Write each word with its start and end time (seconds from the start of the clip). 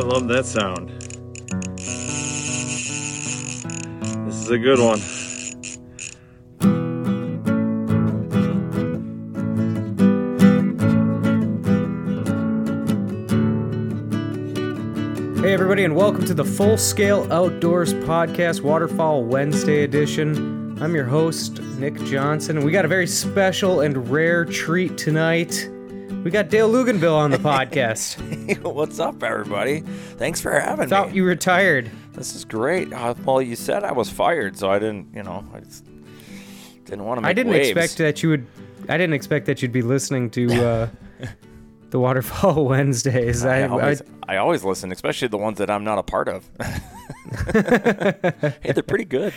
I 0.00 0.02
love 0.02 0.28
that 0.28 0.46
sound. 0.46 0.88
This 4.26 4.34
is 4.34 4.48
a 4.48 4.56
good 4.56 4.78
one. 4.78 4.98
Hey, 15.42 15.52
everybody, 15.52 15.84
and 15.84 15.94
welcome 15.94 16.24
to 16.24 16.32
the 16.32 16.46
Full 16.46 16.78
Scale 16.78 17.30
Outdoors 17.30 17.92
Podcast, 17.92 18.62
Waterfall 18.62 19.24
Wednesday 19.24 19.84
edition. 19.84 20.82
I'm 20.82 20.94
your 20.94 21.04
host, 21.04 21.60
Nick 21.78 22.02
Johnson, 22.04 22.56
and 22.56 22.64
we 22.64 22.72
got 22.72 22.86
a 22.86 22.88
very 22.88 23.06
special 23.06 23.80
and 23.80 24.08
rare 24.08 24.46
treat 24.46 24.96
tonight. 24.96 25.68
We 26.22 26.30
got 26.30 26.50
Dale 26.50 26.68
Luganville 26.70 27.16
on 27.16 27.30
the 27.30 27.38
podcast. 27.38 28.18
What's 28.62 29.00
up, 29.00 29.22
everybody? 29.22 29.80
Thanks 29.80 30.40
for 30.40 30.52
having 30.58 30.88
Thought 30.88 31.06
me. 31.06 31.08
Thought 31.10 31.16
you 31.16 31.24
retired. 31.24 31.90
This 32.12 32.34
is 32.34 32.44
great. 32.44 32.92
Uh, 32.92 33.14
well, 33.24 33.40
you 33.40 33.56
said 33.56 33.84
I 33.84 33.92
was 33.92 34.10
fired, 34.10 34.58
so 34.58 34.70
I 34.70 34.78
didn't, 34.78 35.14
you 35.14 35.22
know, 35.22 35.44
I 35.54 35.60
just 35.60 35.84
didn't 36.84 37.04
want 37.04 37.18
to 37.18 37.22
make 37.22 37.30
I 37.30 37.32
didn't 37.32 37.52
waves. 37.52 37.70
expect 37.70 37.98
that 37.98 38.22
you 38.22 38.28
would. 38.30 38.46
I 38.88 38.98
didn't 38.98 39.14
expect 39.14 39.46
that 39.46 39.62
you'd 39.62 39.72
be 39.72 39.82
listening 39.82 40.28
to 40.30 40.46
uh, 40.66 40.88
the 41.90 41.98
Waterfall 41.98 42.64
Wednesdays. 42.68 43.44
I, 43.46 43.60
I, 43.60 43.68
always, 43.68 44.02
I- 44.28 44.34
I 44.34 44.36
always 44.36 44.62
listen, 44.62 44.92
especially 44.92 45.28
the 45.28 45.38
ones 45.38 45.56
that 45.58 45.70
I'm 45.70 45.84
not 45.84 45.98
a 45.98 46.02
part 46.02 46.28
of. 46.28 46.48
hey, 48.62 48.72
they're 48.72 48.82
pretty 48.82 49.04
good. 49.06 49.32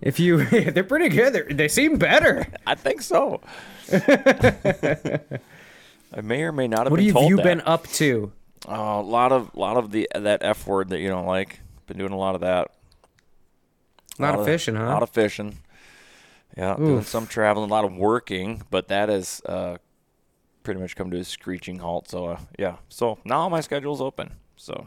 If 0.00 0.20
you, 0.20 0.44
they're 0.46 0.84
pretty 0.84 1.08
good. 1.08 1.32
They're, 1.32 1.48
they 1.50 1.68
seem 1.68 1.98
better. 1.98 2.46
I 2.66 2.74
think 2.74 3.02
so. 3.02 3.40
I 3.92 5.18
may 6.22 6.42
or 6.42 6.52
may 6.52 6.68
not 6.68 6.86
have 6.86 6.90
What 6.92 6.98
been 6.98 7.06
have 7.06 7.14
told 7.14 7.30
you 7.30 7.36
that. 7.36 7.42
been 7.44 7.60
up 7.62 7.86
to? 7.88 8.32
Uh, 8.68 8.72
a 8.72 9.02
lot 9.02 9.32
of, 9.32 9.54
lot 9.54 9.76
of 9.76 9.90
the 9.90 10.08
that 10.14 10.42
F 10.42 10.66
word 10.66 10.90
that 10.90 11.00
you 11.00 11.08
don't 11.08 11.26
like. 11.26 11.60
Been 11.86 11.98
doing 11.98 12.12
a 12.12 12.18
lot 12.18 12.34
of 12.34 12.40
that. 12.42 12.70
A 14.18 14.22
lot 14.22 14.38
of 14.38 14.44
fishing, 14.46 14.76
huh? 14.76 14.84
A 14.84 14.94
lot 14.94 15.02
of 15.02 15.10
fishing. 15.10 15.58
Yeah, 16.56 16.76
doing 16.76 17.02
some 17.02 17.26
traveling, 17.26 17.68
a 17.68 17.72
lot 17.72 17.84
of 17.84 17.92
working, 17.96 18.62
but 18.70 18.86
that 18.86 19.08
has 19.08 19.42
uh, 19.44 19.78
pretty 20.62 20.80
much 20.80 20.94
come 20.94 21.10
to 21.10 21.18
a 21.18 21.24
screeching 21.24 21.80
halt. 21.80 22.08
So 22.08 22.26
uh, 22.26 22.38
yeah, 22.58 22.76
so 22.88 23.18
now 23.24 23.48
my 23.48 23.60
schedule's 23.60 24.00
open. 24.00 24.34
So 24.56 24.86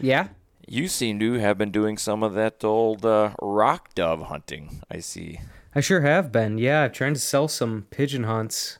Yeah. 0.00 0.28
You 0.66 0.88
seem 0.88 1.18
to 1.20 1.34
have 1.34 1.58
been 1.58 1.70
doing 1.70 1.98
some 1.98 2.22
of 2.22 2.34
that 2.34 2.64
old 2.64 3.04
uh, 3.04 3.30
rock 3.40 3.94
dove 3.94 4.22
hunting. 4.22 4.82
I 4.90 5.00
see. 5.00 5.40
I 5.74 5.80
sure 5.80 6.00
have 6.02 6.30
been. 6.30 6.58
Yeah, 6.58 6.84
I'm 6.84 6.92
trying 6.92 7.14
to 7.14 7.20
sell 7.20 7.48
some 7.48 7.86
pigeon 7.90 8.24
hunts. 8.24 8.78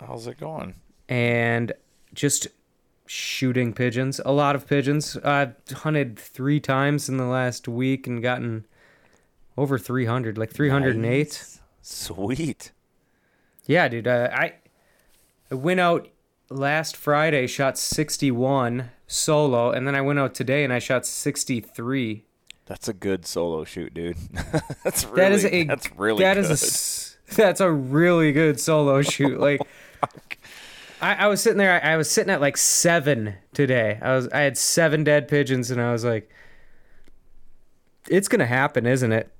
How's 0.00 0.26
it 0.26 0.38
going? 0.38 0.74
and 1.08 1.72
just 2.12 2.48
shooting 3.06 3.72
pigeons. 3.72 4.20
A 4.24 4.32
lot 4.32 4.56
of 4.56 4.66
pigeons. 4.66 5.16
I've 5.18 5.54
hunted 5.72 6.18
three 6.18 6.60
times 6.60 7.08
in 7.08 7.16
the 7.16 7.24
last 7.26 7.68
week 7.68 8.06
and 8.06 8.22
gotten 8.22 8.66
over 9.56 9.78
300, 9.78 10.36
like 10.36 10.52
308. 10.52 10.98
Nice. 11.00 11.60
Sweet. 11.82 12.72
Yeah, 13.66 13.88
dude. 13.88 14.08
Uh, 14.08 14.28
I 14.32 14.54
I 15.50 15.54
went 15.54 15.80
out 15.80 16.08
last 16.50 16.96
Friday, 16.96 17.46
shot 17.46 17.78
61 17.78 18.90
solo, 19.06 19.70
and 19.70 19.86
then 19.86 19.94
I 19.94 20.00
went 20.00 20.18
out 20.18 20.34
today 20.34 20.64
and 20.64 20.72
I 20.72 20.78
shot 20.78 21.06
63. 21.06 22.24
That's 22.66 22.88
a 22.88 22.92
good 22.92 23.26
solo 23.26 23.64
shoot, 23.64 23.94
dude. 23.94 24.16
that's 24.84 25.04
really, 25.04 25.16
That 25.20 25.32
is 25.32 25.44
a 25.44 25.64
that's 25.64 25.92
really 25.92 26.24
that 26.24 26.34
good. 26.34 26.50
is 26.50 27.16
a 27.30 27.34
that's 27.34 27.60
a 27.60 27.70
really 27.70 28.32
good 28.32 28.58
solo 28.60 28.96
oh 28.98 29.02
shoot. 29.02 29.38
Like 29.38 29.60
I, 31.00 31.14
I 31.14 31.26
was 31.28 31.40
sitting 31.40 31.58
there. 31.58 31.80
I, 31.84 31.92
I 31.92 31.96
was 31.96 32.10
sitting 32.10 32.32
at 32.32 32.40
like 32.40 32.56
seven 32.56 33.34
today. 33.54 33.98
I 34.02 34.14
was 34.14 34.28
I 34.28 34.40
had 34.40 34.58
seven 34.58 35.04
dead 35.04 35.28
pigeons, 35.28 35.70
and 35.70 35.80
I 35.80 35.92
was 35.92 36.04
like, 36.04 36.28
"It's 38.08 38.28
gonna 38.28 38.46
happen, 38.46 38.86
isn't 38.86 39.12
it? 39.12 39.30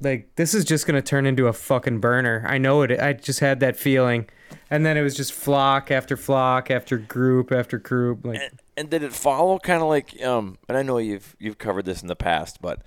Like 0.00 0.34
this 0.36 0.54
is 0.54 0.64
just 0.64 0.86
gonna 0.86 1.02
turn 1.02 1.24
into 1.24 1.46
a 1.46 1.52
fucking 1.52 2.00
burner. 2.00 2.44
I 2.46 2.58
know 2.58 2.82
it. 2.82 3.00
I 3.00 3.12
just 3.14 3.40
had 3.40 3.60
that 3.60 3.76
feeling." 3.76 4.28
And 4.68 4.84
then 4.84 4.96
it 4.98 5.02
was 5.02 5.16
just 5.16 5.32
flock 5.32 5.90
after 5.90 6.16
flock 6.16 6.70
after 6.70 6.98
group 6.98 7.52
after 7.52 7.78
group. 7.78 8.26
Like 8.26 8.40
and, 8.40 8.60
and 8.76 8.88
did 8.90 9.02
it 9.02 9.12
follow 9.12 9.58
kind 9.58 9.82
of 9.82 9.88
like 9.88 10.20
um 10.22 10.58
and 10.68 10.76
I 10.78 10.82
know 10.82 10.98
you've 10.98 11.36
you've 11.38 11.58
covered 11.58 11.84
this 11.84 12.02
in 12.02 12.08
the 12.08 12.16
past 12.16 12.60
but 12.62 12.80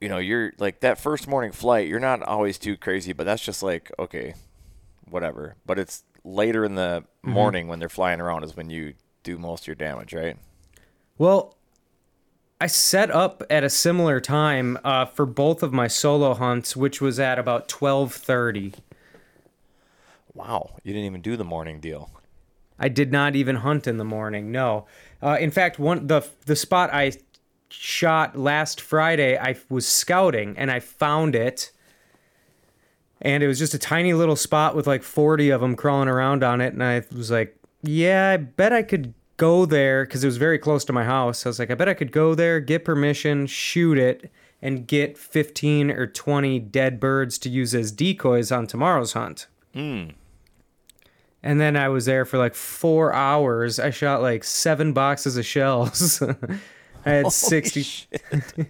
you 0.00 0.08
know 0.08 0.18
you're 0.18 0.52
like 0.58 0.80
that 0.80 0.98
first 0.98 1.26
morning 1.28 1.52
flight 1.52 1.88
you're 1.88 1.98
not 2.00 2.22
always 2.22 2.58
too 2.58 2.76
crazy 2.76 3.12
but 3.12 3.24
that's 3.26 3.44
just 3.44 3.62
like 3.62 3.90
okay 3.98 4.34
whatever 5.08 5.56
but 5.66 5.78
it's 5.78 6.04
later 6.24 6.64
in 6.64 6.74
the 6.74 7.04
Mm-hmm. 7.22 7.34
morning 7.34 7.68
when 7.68 7.78
they're 7.80 7.90
flying 7.90 8.18
around 8.18 8.44
is 8.44 8.56
when 8.56 8.70
you 8.70 8.94
do 9.24 9.36
most 9.36 9.64
of 9.64 9.66
your 9.66 9.74
damage 9.74 10.14
right 10.14 10.38
Well, 11.18 11.54
I 12.58 12.66
set 12.66 13.10
up 13.10 13.42
at 13.50 13.62
a 13.62 13.68
similar 13.68 14.20
time 14.20 14.78
uh, 14.82 15.04
for 15.04 15.26
both 15.26 15.62
of 15.62 15.70
my 15.74 15.86
solo 15.86 16.32
hunts, 16.32 16.74
which 16.76 17.00
was 17.02 17.20
at 17.20 17.38
about 17.38 17.68
twelve 17.68 18.14
thirty. 18.14 18.72
wow 20.34 20.76
you 20.82 20.92
didn't 20.92 21.06
even 21.06 21.20
do 21.20 21.36
the 21.36 21.44
morning 21.44 21.80
deal 21.80 22.10
I 22.80 22.88
did 22.88 23.12
not 23.12 23.36
even 23.36 23.56
hunt 23.56 23.86
in 23.86 23.98
the 23.98 24.04
morning. 24.04 24.50
No, 24.50 24.86
uh, 25.22 25.36
in 25.38 25.50
fact, 25.50 25.78
one 25.78 26.06
the 26.06 26.26
the 26.46 26.56
spot 26.56 26.90
I 26.92 27.12
shot 27.68 28.36
last 28.36 28.80
Friday, 28.80 29.38
I 29.38 29.56
was 29.68 29.86
scouting 29.86 30.56
and 30.58 30.70
I 30.70 30.80
found 30.80 31.36
it, 31.36 31.70
and 33.20 33.42
it 33.42 33.46
was 33.46 33.58
just 33.58 33.74
a 33.74 33.78
tiny 33.78 34.14
little 34.14 34.34
spot 34.34 34.74
with 34.74 34.86
like 34.86 35.02
forty 35.02 35.50
of 35.50 35.60
them 35.60 35.76
crawling 35.76 36.08
around 36.08 36.42
on 36.42 36.60
it, 36.60 36.72
and 36.72 36.82
I 36.82 37.02
was 37.14 37.30
like, 37.30 37.56
yeah, 37.82 38.30
I 38.30 38.38
bet 38.38 38.72
I 38.72 38.82
could 38.82 39.14
go 39.36 39.66
there 39.66 40.04
because 40.04 40.24
it 40.24 40.26
was 40.26 40.36
very 40.38 40.58
close 40.58 40.84
to 40.86 40.92
my 40.92 41.04
house. 41.04 41.46
I 41.46 41.48
was 41.48 41.58
like, 41.58 41.70
I 41.70 41.74
bet 41.74 41.88
I 41.88 41.94
could 41.94 42.12
go 42.12 42.34
there, 42.34 42.60
get 42.60 42.84
permission, 42.84 43.46
shoot 43.46 43.98
it, 43.98 44.30
and 44.60 44.86
get 44.86 45.16
15 45.16 45.90
or 45.90 46.06
20 46.06 46.58
dead 46.60 47.00
birds 47.00 47.38
to 47.38 47.48
use 47.48 47.74
as 47.74 47.92
decoys 47.92 48.52
on 48.52 48.66
tomorrow's 48.66 49.14
hunt. 49.14 49.46
And 51.42 51.60
then 51.60 51.76
I 51.76 51.88
was 51.88 52.04
there 52.04 52.24
for 52.24 52.38
like 52.38 52.54
four 52.54 53.14
hours. 53.14 53.78
I 53.78 53.90
shot 53.90 54.20
like 54.20 54.44
seven 54.44 54.92
boxes 54.92 55.36
of 55.36 55.46
shells. 55.46 56.22
I 57.06 57.10
had 57.10 57.32
60. 57.32 58.08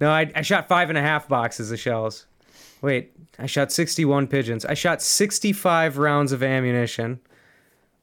no, 0.00 0.10
I, 0.10 0.30
I 0.34 0.42
shot 0.42 0.68
five 0.68 0.90
and 0.90 0.98
a 0.98 1.02
half 1.02 1.28
boxes 1.28 1.72
of 1.72 1.80
shells. 1.80 2.26
Wait, 2.80 3.12
I 3.38 3.46
shot 3.46 3.72
61 3.72 4.28
pigeons. 4.28 4.64
I 4.64 4.74
shot 4.74 5.02
65 5.02 5.98
rounds 5.98 6.30
of 6.30 6.42
ammunition. 6.42 7.20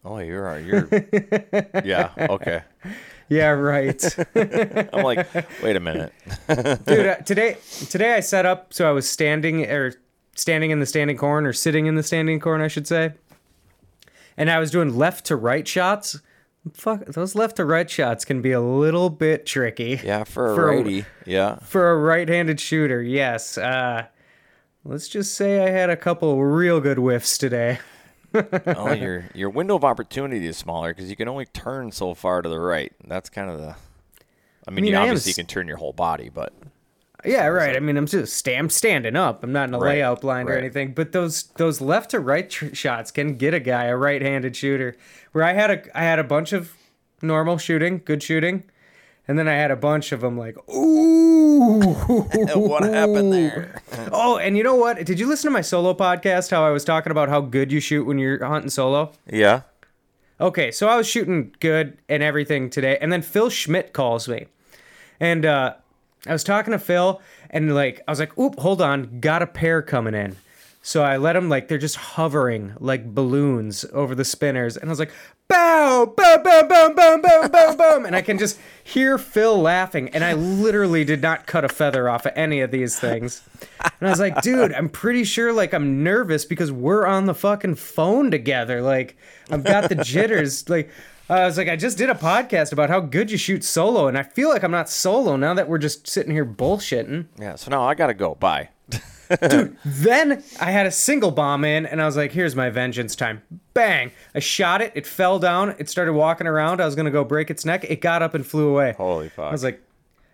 Oh, 0.04 0.20
you're 0.20 0.60
you're. 0.60 0.88
yeah. 1.84 2.12
Okay. 2.18 2.62
Yeah, 3.28 3.50
right. 3.50 4.04
I'm 4.36 5.04
like, 5.04 5.34
wait 5.64 5.76
a 5.76 5.80
minute. 5.80 6.14
Dude, 6.48 7.08
uh, 7.08 7.16
today 7.18 7.58
today 7.90 8.14
I 8.14 8.20
set 8.20 8.46
up 8.46 8.72
so 8.72 8.88
I 8.88 8.92
was 8.92 9.10
standing 9.10 9.66
or 9.66 9.94
standing 10.36 10.70
in 10.70 10.80
the 10.80 10.86
standing 10.86 11.18
corn 11.18 11.48
or 11.48 11.54
sitting 11.54 11.88
in 11.88 11.96
the 11.96 12.04
standing 12.04 12.40
corn, 12.40 12.62
I 12.62 12.68
should 12.68 12.86
say. 12.86 13.14
And 14.38 14.50
I 14.50 14.60
was 14.60 14.72
doing 14.72 14.96
left 14.98 15.26
to 15.28 15.36
right 15.36 15.68
shots. 15.68 16.20
Fuck, 16.74 17.06
those 17.06 17.36
left 17.36 17.58
to 17.58 17.66
right 17.66 17.90
shots 17.90 18.26
can 18.26 18.42
be 18.42 18.52
a 18.52 18.60
little 18.62 19.10
bit 19.10 19.46
tricky. 19.46 20.02
Yeah, 20.04 20.24
for 20.24 20.52
a 20.52 20.56
For 20.56 20.70
a- 20.72 20.76
righty. 20.78 21.06
Yeah. 21.26 21.58
For 21.60 21.92
a 21.92 21.98
right-handed 21.98 22.60
shooter, 22.60 23.02
yes. 23.04 23.58
Uh, 23.58 24.06
let's 24.84 25.08
just 25.08 25.36
say 25.36 25.64
I 25.66 25.70
had 25.70 25.90
a 25.90 25.96
couple 25.98 26.44
real 26.44 26.82
good 26.82 26.98
whiffs 26.98 27.38
today. 27.38 27.80
Oh, 28.68 28.92
your 28.92 29.30
your 29.34 29.50
window 29.50 29.78
of 29.78 29.86
opportunity 29.86 30.46
is 30.46 30.58
smaller 30.58 30.94
because 30.94 31.10
you 31.10 31.16
can 31.16 31.30
only 31.30 31.46
turn 31.46 31.94
so 31.94 32.14
far 32.14 32.42
to 32.42 32.50
the 32.50 32.60
right. 32.60 32.92
That's 33.08 33.30
kind 33.30 33.50
of 33.50 33.60
the. 33.62 33.76
I 34.68 34.72
mean, 34.72 34.84
mean, 34.84 34.92
you 34.92 34.98
I 35.00 35.04
obviously 35.04 35.30
s- 35.30 35.38
can 35.38 35.46
turn 35.46 35.70
your 35.70 35.78
whole 35.78 35.94
body, 35.94 36.28
but 36.28 36.52
Yeah, 37.26 37.48
right. 37.48 37.76
I 37.76 37.80
mean, 37.80 37.98
I'm 37.98 38.06
just 38.08 38.36
sta- 38.36 38.58
I'm 38.58 38.70
standing 38.70 39.16
up. 39.16 39.44
I'm 39.44 39.52
not 39.52 39.70
in 39.70 39.76
a 39.76 39.80
Right, 39.80 39.96
layout 39.96 40.22
blind 40.22 40.50
or 40.50 40.58
anything. 40.58 40.94
But 40.94 41.12
those 41.12 41.44
those 41.58 41.82
left 41.82 42.12
to 42.12 42.20
right 42.20 42.50
tr- 42.50 42.74
shots 42.74 43.12
can 43.12 43.36
get 43.36 43.54
a 43.54 43.60
guy 43.60 43.86
a 43.86 43.96
right-handed 43.98 44.56
shooter. 44.56 44.96
Where 45.32 45.44
I 45.44 45.54
had 45.54 45.72
a 45.72 45.98
I 45.98 46.04
had 46.04 46.20
a 46.20 46.24
bunch 46.24 46.54
of 46.54 46.74
normal 47.22 47.58
shooting, 47.58 48.02
good 48.04 48.22
shooting, 48.24 48.64
and 49.28 49.38
then 49.40 49.48
I 49.48 49.54
had 49.54 49.72
a 49.72 49.76
bunch 49.76 50.12
of 50.12 50.22
them 50.22 50.38
like 50.38 50.58
ooh. 50.70 51.80
what 52.56 52.84
happened 52.84 53.32
there? 53.34 53.82
oh, 54.12 54.38
and 54.38 54.58
you 54.58 54.64
know 54.64 54.76
what? 54.76 55.04
Did 55.06 55.20
you 55.20 55.28
listen 55.28 55.50
to 55.50 55.54
my 55.54 55.62
solo 55.62 55.94
podcast? 55.94 56.52
How 56.52 56.66
I 56.66 56.70
was 56.72 56.84
talking 56.84 57.12
about 57.12 57.30
how 57.30 57.42
good 57.42 57.72
you 57.72 57.80
shoot 57.80 58.06
when 58.06 58.20
you're 58.20 58.44
hunting 58.46 58.70
solo. 58.70 59.12
Yeah. 59.32 59.62
Okay, 60.40 60.70
so 60.70 60.90
I 60.90 60.98
was 60.98 61.08
shooting 61.08 61.56
good 61.62 61.98
and 62.10 62.22
everything 62.22 62.70
today, 62.70 62.98
and 63.00 63.10
then 63.12 63.22
Phil 63.22 63.50
Schmidt 63.50 63.94
calls 63.94 64.28
me, 64.28 64.48
and 65.18 65.46
uh, 65.46 65.76
I 66.28 66.34
was 66.34 66.44
talking 66.44 66.72
to 66.72 66.80
Phil, 66.80 67.22
and 67.50 67.74
like 67.74 68.02
I 68.08 68.12
was 68.12 68.20
like, 68.20 68.38
"Oop, 68.38 68.60
hold 68.60 68.82
on, 68.82 69.20
got 69.20 69.42
a 69.42 69.48
pair 69.48 69.82
coming 69.82 70.14
in." 70.14 70.36
So 70.82 71.04
I 71.04 71.18
let 71.18 71.34
them 71.34 71.50
like 71.50 71.68
they're 71.68 71.78
just 71.78 71.96
hovering 71.96 72.74
like 72.80 73.14
balloons 73.14 73.86
over 73.92 74.14
the 74.14 74.26
spinners, 74.26 74.78
and 74.78 74.88
I 74.88 74.92
was 74.92 75.00
like, 75.00 75.12
"Bow, 75.48 76.14
bow, 76.16 76.38
bow, 76.44 76.68
bow, 76.68 76.94
bow, 76.94 77.18
bow, 77.22 77.48
bow, 77.48 77.76
bow," 77.76 78.04
and 78.06 78.16
I 78.16 78.22
can 78.22 78.38
just 78.38 78.60
hear 78.84 79.18
Phil 79.18 79.60
laughing, 79.60 80.10
and 80.10 80.24
I 80.24 80.34
literally 80.34 81.04
did 81.04 81.22
not 81.22 81.48
cut 81.48 81.66
a 81.66 81.70
feather 81.70 82.08
off 82.08 82.26
of 82.26 82.34
any 82.36 82.62
of 82.62 82.70
these 82.70 83.00
things. 83.00 83.42
And 84.00 84.08
I 84.08 84.12
was 84.12 84.20
like, 84.20 84.42
dude, 84.42 84.74
I'm 84.74 84.90
pretty 84.90 85.24
sure 85.24 85.52
like 85.54 85.74
I'm 85.74 86.04
nervous 86.04 86.46
because 86.46 86.72
we're 86.72 87.06
on 87.06 87.26
the 87.26 87.34
fucking 87.34 87.76
phone 87.76 88.30
together. 88.30 88.82
Like 88.82 89.18
I've 89.50 89.64
got 89.64 89.90
the 89.90 89.96
jitters. 89.96 90.70
Like 90.70 90.92
Uh, 91.28 91.34
I 91.34 91.46
was 91.46 91.58
like, 91.58 91.68
I 91.68 91.76
just 91.76 91.98
did 91.98 92.10
a 92.10 92.14
podcast 92.16 92.72
about 92.72 92.90
how 92.90 93.00
good 93.00 93.32
you 93.32 93.38
shoot 93.38 93.64
solo, 93.64 94.08
and 94.08 94.18
I 94.18 94.24
feel 94.24 94.50
like 94.50 94.64
I'm 94.64 94.72
not 94.72 94.90
solo 94.90 95.36
now 95.36 95.56
that 95.56 95.68
we're 95.68 95.80
just 95.80 96.08
sitting 96.08 96.32
here 96.32 96.46
bullshitting. 96.46 97.26
Yeah. 97.40 97.56
So 97.56 97.72
now 97.72 97.84
I 97.84 97.96
gotta 97.96 98.14
go. 98.14 98.36
Bye. 98.36 98.70
Dude, 99.50 99.76
then 99.84 100.44
I 100.62 100.70
had 100.70 100.86
a 100.86 100.92
single 100.92 101.32
bomb 101.32 101.66
in, 101.66 101.88
and 101.88 102.00
I 102.00 102.06
was 102.06 102.16
like, 102.16 102.32
here's 102.32 102.56
my 102.56 102.70
vengeance 102.70 103.16
time. 103.16 103.42
Bang! 103.74 104.12
I 104.36 104.40
shot 104.40 104.84
it. 104.84 104.92
It 104.94 105.08
fell 105.08 105.40
down. 105.40 105.76
It 105.80 105.90
started 105.90 106.14
walking 106.14 106.46
around. 106.46 106.80
I 106.80 106.86
was 106.86 106.96
gonna 106.96 107.10
go 107.10 107.24
break 107.24 107.50
its 107.50 107.66
neck. 107.66 107.86
It 107.86 108.02
got 108.02 108.22
up 108.22 108.36
and 108.36 108.46
flew 108.46 108.70
away. 108.70 108.94
Holy 108.96 109.30
fuck. 109.30 109.46
I 109.46 109.52
was 109.52 109.64
like, 109.64 109.82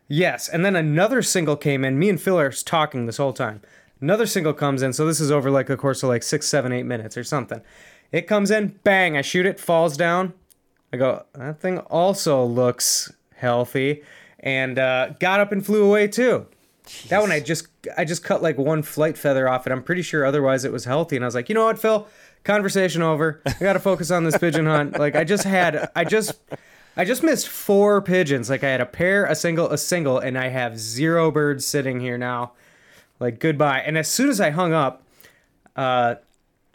yes. 0.10 0.50
And 0.50 0.66
then 0.66 0.76
another 0.76 1.22
single 1.22 1.56
came 1.56 1.86
in. 1.86 1.98
Me 1.98 2.10
and 2.10 2.20
Phil 2.22 2.38
are 2.38 2.52
talking 2.52 3.06
this 3.06 3.18
whole 3.18 3.34
time. 3.34 3.62
Another 4.02 4.26
single 4.26 4.54
comes 4.54 4.82
in. 4.82 4.92
So 4.92 5.06
this 5.06 5.22
is 5.22 5.32
over 5.32 5.50
like 5.50 5.70
a 5.70 5.78
course 5.78 6.04
of 6.04 6.10
like 6.10 6.24
six, 6.24 6.48
seven, 6.48 6.74
eight 6.74 6.84
minutes 6.84 7.16
or 7.16 7.24
something. 7.24 7.62
It 8.12 8.28
comes 8.28 8.52
in, 8.52 8.80
bang, 8.84 9.16
I 9.16 9.22
shoot 9.22 9.46
it, 9.46 9.58
falls 9.58 9.96
down. 9.96 10.34
I 10.94 10.98
go, 10.98 11.26
that 11.34 11.60
thing 11.60 11.80
also 11.80 12.44
looks 12.44 13.12
healthy. 13.36 14.04
And 14.40 14.80
uh, 14.80 15.10
got 15.20 15.40
up 15.40 15.52
and 15.52 15.66
flew 15.66 15.86
away 15.86 16.08
too. 16.08 16.48
That 17.10 17.22
one 17.22 17.32
I 17.32 17.40
just 17.40 17.68
I 17.96 18.06
just 18.06 18.24
cut 18.24 18.42
like 18.42 18.58
one 18.58 18.82
flight 18.82 19.18
feather 19.18 19.48
off 19.48 19.68
it. 19.68 19.72
I'm 19.72 19.84
pretty 19.84 20.02
sure 20.02 20.26
otherwise 20.26 20.66
it 20.66 20.72
was 20.72 20.86
healthy. 20.86 21.16
And 21.16 21.24
I 21.24 21.28
was 21.28 21.36
like, 21.36 21.48
you 21.48 21.56
know 21.56 21.66
what, 21.66 21.80
Phil? 21.80 22.08
Conversation 22.44 23.02
over. 23.02 23.42
I 23.46 23.54
gotta 23.60 23.80
focus 23.80 24.10
on 24.10 24.24
this 24.24 24.38
pigeon 24.38 24.66
hunt. 24.66 24.98
Like 25.00 25.16
I 25.16 25.24
just 25.24 25.44
had 25.44 25.90
I 25.96 26.04
just 26.04 26.34
I 26.98 27.06
just 27.06 27.24
missed 27.24 27.48
four 27.48 28.02
pigeons. 28.02 28.50
Like 28.50 28.64
I 28.64 28.70
had 28.70 28.82
a 28.82 28.86
pair, 28.86 29.26
a 29.26 29.36
single, 29.36 29.70
a 29.70 29.78
single, 29.78 30.18
and 30.18 30.38
I 30.38 30.48
have 30.50 30.80
zero 30.80 31.32
birds 31.32 31.66
sitting 31.66 32.00
here 32.00 32.18
now. 32.18 32.54
Like 33.20 33.40
goodbye. 33.40 33.82
And 33.82 33.98
as 33.98 34.08
soon 34.08 34.30
as 34.30 34.42
I 34.42 34.50
hung 34.50 34.74
up, 34.74 35.04
uh, 35.76 36.16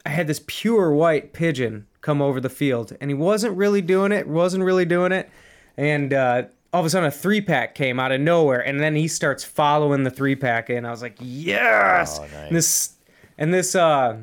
I 0.05 0.09
had 0.09 0.29
this 0.29 0.41
pure 0.47 0.93
white 0.93 1.33
pigeon 1.33 1.89
come 2.06 2.23
over 2.23 2.41
the 2.41 2.49
field, 2.49 2.97
and 3.00 3.11
he 3.11 3.14
wasn't 3.14 3.56
really 3.56 3.82
doing 3.82 4.12
it. 4.12 4.29
Wasn't 4.29 4.62
really 4.62 4.85
doing 4.85 5.11
it. 5.11 5.29
And 5.76 6.14
uh, 6.14 6.44
all 6.73 6.79
of 6.79 6.87
a 6.87 6.91
sudden, 6.91 7.08
a 7.08 7.11
three 7.11 7.41
pack 7.41 7.75
came 7.75 7.99
out 7.99 8.12
of 8.12 8.20
nowhere, 8.20 8.61
and 8.61 8.79
then 8.79 8.94
he 8.94 9.08
starts 9.08 9.43
following 9.43 10.05
the 10.05 10.11
three 10.11 10.37
pack 10.37 10.70
And 10.70 10.87
I 10.87 10.93
was 10.93 11.03
like, 11.03 11.17
yes. 11.20 12.20
Oh, 12.20 12.23
nice. 12.23 12.32
And 12.32 12.56
this 12.56 12.97
and 13.38 13.53
this 13.53 13.75
uh, 13.75 14.19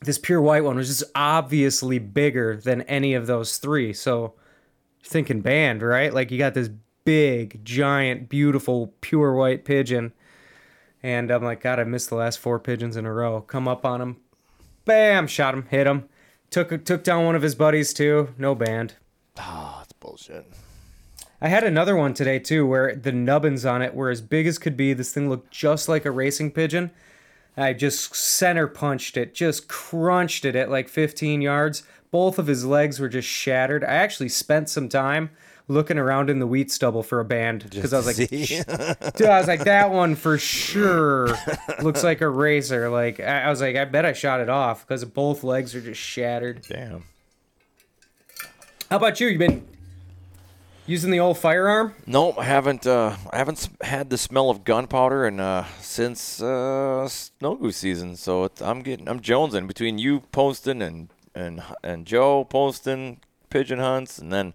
this 0.00 0.16
pure 0.16 0.40
white 0.40 0.64
one 0.64 0.76
was 0.76 0.88
just 0.88 1.04
obviously 1.14 1.98
bigger 1.98 2.56
than 2.56 2.80
any 2.82 3.12
of 3.12 3.26
those 3.26 3.58
three. 3.58 3.92
So 3.92 4.32
thinking 5.04 5.42
band, 5.42 5.82
right? 5.82 6.14
Like 6.14 6.30
you 6.30 6.38
got 6.38 6.54
this 6.54 6.70
big, 7.04 7.62
giant, 7.62 8.30
beautiful, 8.30 8.94
pure 9.02 9.34
white 9.34 9.66
pigeon. 9.66 10.14
And 11.02 11.30
I'm 11.30 11.44
like, 11.44 11.60
God, 11.60 11.78
I 11.78 11.84
missed 11.84 12.08
the 12.08 12.16
last 12.16 12.38
four 12.38 12.58
pigeons 12.58 12.96
in 12.96 13.04
a 13.04 13.12
row. 13.12 13.42
Come 13.42 13.68
up 13.68 13.84
on 13.84 14.00
him, 14.00 14.16
bam, 14.86 15.26
shot 15.26 15.52
him, 15.52 15.66
hit 15.66 15.86
him. 15.86 16.08
Took 16.50 16.84
took 16.84 17.04
down 17.04 17.24
one 17.24 17.34
of 17.34 17.42
his 17.42 17.54
buddies 17.54 17.92
too. 17.92 18.34
No 18.38 18.54
band. 18.54 18.94
oh, 19.38 19.74
that's 19.78 19.92
bullshit. 19.94 20.46
I 21.40 21.48
had 21.48 21.64
another 21.64 21.96
one 21.96 22.14
today 22.14 22.38
too, 22.38 22.66
where 22.66 22.94
the 22.94 23.12
nubbins 23.12 23.66
on 23.66 23.82
it 23.82 23.94
were 23.94 24.10
as 24.10 24.22
big 24.22 24.46
as 24.46 24.58
could 24.58 24.76
be. 24.76 24.94
This 24.94 25.12
thing 25.12 25.28
looked 25.28 25.50
just 25.50 25.88
like 25.88 26.04
a 26.04 26.10
racing 26.10 26.52
pigeon. 26.52 26.90
I 27.56 27.72
just 27.72 28.14
center 28.14 28.66
punched 28.66 29.16
it, 29.16 29.34
just 29.34 29.68
crunched 29.68 30.44
it 30.44 30.56
at 30.56 30.70
like 30.70 30.88
15 30.88 31.40
yards. 31.42 31.82
Both 32.10 32.38
of 32.38 32.46
his 32.46 32.64
legs 32.64 33.00
were 33.00 33.08
just 33.08 33.28
shattered. 33.28 33.82
I 33.84 33.94
actually 33.94 34.28
spent 34.28 34.68
some 34.68 34.88
time 34.88 35.30
looking 35.68 35.98
around 35.98 36.30
in 36.30 36.38
the 36.38 36.46
wheat 36.46 36.70
stubble 36.70 37.02
for 37.02 37.20
a 37.20 37.24
band 37.24 37.68
because 37.68 37.92
I 37.92 37.98
was 37.98 38.06
like, 38.06 38.16
Dude, 38.28 39.28
I 39.28 39.38
was 39.38 39.48
like, 39.48 39.64
that 39.64 39.90
one 39.90 40.14
for 40.14 40.38
sure 40.38 41.36
looks 41.82 42.04
like 42.04 42.20
a 42.20 42.28
razor. 42.28 42.88
Like, 42.88 43.20
I, 43.20 43.42
I 43.42 43.50
was 43.50 43.60
like, 43.60 43.76
I 43.76 43.84
bet 43.84 44.04
I 44.04 44.12
shot 44.12 44.40
it 44.40 44.48
off 44.48 44.86
because 44.86 45.04
both 45.04 45.42
legs 45.42 45.74
are 45.74 45.80
just 45.80 46.00
shattered. 46.00 46.64
Damn. 46.68 47.04
How 48.90 48.96
about 48.96 49.18
you? 49.18 49.26
You 49.26 49.38
been 49.38 49.66
using 50.86 51.10
the 51.10 51.18
old 51.18 51.38
firearm? 51.38 51.94
Nope, 52.06 52.36
I 52.38 52.44
haven't. 52.44 52.86
Uh, 52.86 53.16
I 53.32 53.38
haven't 53.38 53.68
had 53.80 54.10
the 54.10 54.18
smell 54.18 54.48
of 54.48 54.62
gunpowder 54.62 55.26
and 55.26 55.40
uh, 55.40 55.64
since 55.80 56.40
uh, 56.40 57.08
snow 57.08 57.56
goose 57.56 57.78
season. 57.78 58.14
So 58.14 58.44
it's, 58.44 58.62
I'm 58.62 58.82
getting, 58.82 59.08
I'm 59.08 59.18
jonesing 59.18 59.66
between 59.66 59.98
you 59.98 60.20
posting 60.30 60.82
and 60.82 61.08
and 61.34 61.64
and 61.82 62.06
Joe 62.06 62.44
posting 62.44 63.20
pigeon 63.50 63.80
hunts, 63.80 64.18
and 64.18 64.32
then 64.32 64.54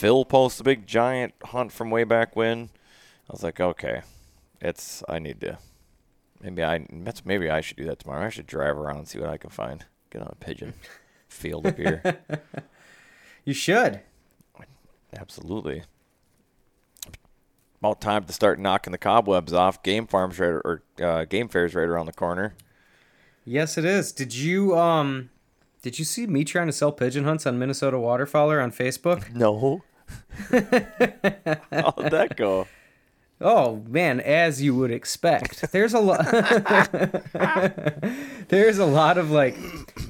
Phil 0.00 0.24
posts 0.24 0.58
a 0.60 0.64
big 0.64 0.86
giant 0.86 1.34
hunt 1.44 1.72
from 1.72 1.90
way 1.90 2.04
back 2.04 2.34
when. 2.34 2.70
I 3.28 3.32
was 3.34 3.42
like, 3.42 3.60
okay, 3.60 4.00
it's. 4.58 5.04
I 5.10 5.18
need 5.18 5.42
to. 5.42 5.58
Maybe 6.40 6.64
I. 6.64 6.86
That's 6.90 7.26
maybe 7.26 7.50
I 7.50 7.60
should 7.60 7.76
do 7.76 7.84
that 7.84 7.98
tomorrow. 7.98 8.24
I 8.24 8.30
should 8.30 8.46
drive 8.46 8.78
around 8.78 8.96
and 8.96 9.06
see 9.08 9.18
what 9.18 9.28
I 9.28 9.36
can 9.36 9.50
find. 9.50 9.84
Get 10.08 10.22
on 10.22 10.28
a 10.32 10.36
pigeon 10.36 10.72
field 11.28 11.66
up 11.66 11.76
here. 11.76 12.02
You 13.42 13.54
should. 13.54 14.00
Absolutely. 15.16 15.82
About 17.80 18.02
time 18.02 18.24
to 18.24 18.32
start 18.34 18.58
knocking 18.58 18.92
the 18.92 18.98
cobwebs 18.98 19.54
off. 19.54 19.82
Game 19.82 20.06
farms 20.06 20.38
right 20.38 20.48
or 20.48 20.82
uh, 21.02 21.24
game 21.24 21.48
fairs 21.48 21.74
right 21.74 21.88
around 21.88 22.04
the 22.04 22.12
corner. 22.12 22.54
Yes, 23.46 23.78
it 23.78 23.86
is. 23.86 24.12
Did 24.12 24.34
you 24.34 24.76
um 24.76 25.30
did 25.82 25.98
you 25.98 26.04
see 26.04 26.26
me 26.26 26.44
trying 26.44 26.66
to 26.66 26.72
sell 26.72 26.92
pigeon 26.92 27.24
hunts 27.24 27.46
on 27.46 27.58
Minnesota 27.58 27.96
Waterfowler 27.96 28.62
on 28.62 28.70
Facebook? 28.70 29.34
No. 29.34 29.82
How'd 30.50 32.10
that 32.10 32.34
go? 32.36 32.66
Oh 33.40 33.82
man, 33.88 34.20
as 34.20 34.60
you 34.60 34.74
would 34.74 34.90
expect. 34.90 35.72
There's 35.72 35.94
a 35.94 35.98
lot 35.98 36.26
There's 38.48 38.78
a 38.78 38.84
lot 38.84 39.16
of 39.16 39.30
like 39.30 39.56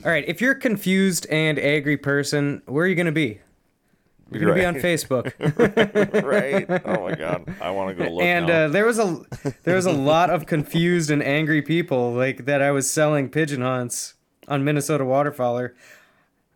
All 0.05 0.11
right, 0.11 0.25
if 0.27 0.41
you're 0.41 0.53
a 0.53 0.59
confused 0.59 1.27
and 1.31 1.59
angry 1.59 1.97
person, 1.97 2.63
where 2.67 2.85
are 2.85 2.89
you 2.89 2.97
going 2.97 3.07
to 3.07 3.13
be? 3.13 3.41
You're 4.33 4.43
gonna 4.43 4.55
be 4.55 4.65
on 4.65 4.75
Facebook. 4.77 5.33
right? 6.25 6.67
Oh 6.85 7.09
my 7.09 7.15
god, 7.17 7.53
I 7.61 7.71
want 7.71 7.97
to 7.97 8.05
go 8.05 8.11
look. 8.11 8.23
and 8.23 8.49
uh, 8.49 8.69
there 8.69 8.87
was 8.87 8.99
a 8.99 9.21
there 9.65 9.75
was 9.75 9.87
a 9.87 9.93
lot 9.93 10.31
of 10.31 10.47
confused 10.47 11.11
and 11.11 11.23
angry 11.23 11.63
people 11.63 12.13
like 12.13 12.45
that 12.45 12.63
I 12.63 12.71
was 12.71 12.89
selling 12.89 13.29
pigeon 13.29 13.63
hunts 13.63 14.15
on 14.47 14.65
Minnesota 14.65 15.05
Waterfowler. 15.05 15.73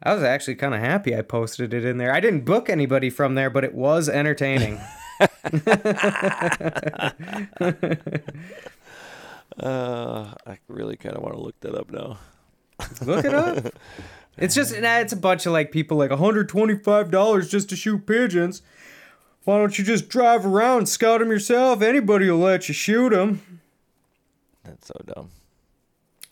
I 0.02 0.14
was 0.14 0.22
actually 0.22 0.56
kind 0.56 0.74
of 0.74 0.80
happy 0.80 1.16
I 1.16 1.22
posted 1.22 1.72
it 1.72 1.84
in 1.84 1.98
there. 1.98 2.12
I 2.12 2.20
didn't 2.20 2.44
book 2.44 2.68
anybody 2.68 3.10
from 3.10 3.34
there, 3.34 3.50
but 3.50 3.64
it 3.64 3.74
was 3.74 4.08
entertaining. 4.08 4.80
uh, 9.60 10.34
I 10.46 10.58
really 10.68 10.96
kind 10.96 11.16
of 11.16 11.22
want 11.22 11.34
to 11.34 11.40
look 11.40 11.58
that 11.60 11.74
up 11.74 11.90
now. 11.90 12.18
Look 13.04 13.24
it 13.24 13.34
up. 13.34 13.74
It's 14.36 14.56
just 14.56 14.76
nah, 14.80 14.98
it's 14.98 15.12
a 15.12 15.16
bunch 15.16 15.46
of 15.46 15.52
like 15.52 15.70
people 15.70 15.96
like 15.96 16.10
$125 16.10 17.48
just 17.48 17.68
to 17.68 17.76
shoot 17.76 18.04
pigeons. 18.04 18.62
Why 19.44 19.58
don't 19.58 19.78
you 19.78 19.84
just 19.84 20.08
drive 20.08 20.44
around, 20.44 20.88
scout 20.88 21.20
them 21.20 21.30
yourself? 21.30 21.82
Anybody 21.82 22.28
will 22.28 22.38
let 22.38 22.66
you 22.66 22.74
shoot 22.74 23.10
them. 23.10 23.60
That's 24.64 24.88
so 24.88 25.00
dumb. 25.06 25.30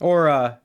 Or 0.00 0.28
uh, 0.28 0.56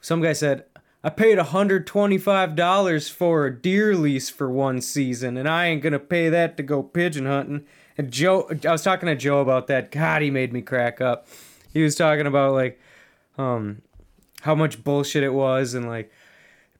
some 0.00 0.20
guy 0.20 0.32
said, 0.32 0.64
I 1.02 1.10
paid 1.10 1.38
$125 1.38 3.10
for 3.10 3.46
a 3.46 3.54
deer 3.54 3.94
lease 3.94 4.28
for 4.28 4.50
one 4.50 4.80
season, 4.80 5.36
and 5.36 5.48
I 5.48 5.66
ain't 5.66 5.82
gonna 5.82 6.00
pay 6.00 6.28
that 6.28 6.56
to 6.56 6.62
go 6.62 6.82
pigeon 6.82 7.26
hunting. 7.26 7.64
And 7.96 8.10
Joe, 8.10 8.50
I 8.66 8.72
was 8.72 8.82
talking 8.82 9.06
to 9.06 9.14
Joe 9.14 9.40
about 9.40 9.68
that. 9.68 9.92
God, 9.92 10.22
he 10.22 10.30
made 10.30 10.52
me 10.52 10.60
crack 10.60 11.00
up. 11.00 11.28
He 11.72 11.82
was 11.82 11.94
talking 11.94 12.26
about 12.26 12.52
like, 12.52 12.80
um, 13.36 13.82
how 14.42 14.54
much 14.54 14.82
bullshit 14.82 15.22
it 15.22 15.32
was, 15.32 15.74
and 15.74 15.86
like, 15.86 16.10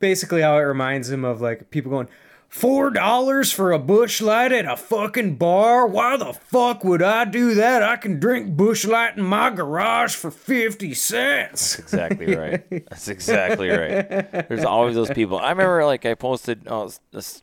basically 0.01 0.43
how 0.43 0.57
it 0.57 0.63
reminds 0.63 1.11
him 1.11 1.25
of 1.25 1.41
like 1.41 1.71
people 1.71 1.91
going, 1.91 2.09
Four 2.49 2.91
dollars 2.91 3.53
for 3.53 3.73
a 3.73 3.79
Busch 3.79 4.23
Light 4.23 4.53
at 4.53 4.65
a 4.65 4.75
fucking 4.77 5.37
bar? 5.37 5.87
Why 5.87 6.17
the 6.17 6.33
fuck 6.33 6.83
would 6.83 7.03
I 7.03 7.27
do 7.27 7.55
that? 7.55 7.83
I 7.83 7.97
can 7.97 8.19
drink 8.19 8.57
Busch 8.57 8.87
Light 8.87 9.19
in 9.19 9.23
my 9.23 9.51
garage 9.51 10.15
for 10.15 10.31
50 10.31 10.95
cents. 10.95 11.77
That's 11.77 11.93
Exactly 11.93 12.35
right. 12.35 12.65
That's 12.89 13.09
exactly 13.09 13.69
right. 13.69 14.49
There's 14.49 14.65
always 14.65 14.95
those 14.95 15.11
people. 15.11 15.39
I 15.39 15.51
remember, 15.51 15.85
like, 15.85 16.07
I 16.07 16.15
posted, 16.15 16.63
oh, 16.69 16.81
I 16.81 16.85
was, 16.85 17.01
I 17.13 17.17
was 17.17 17.43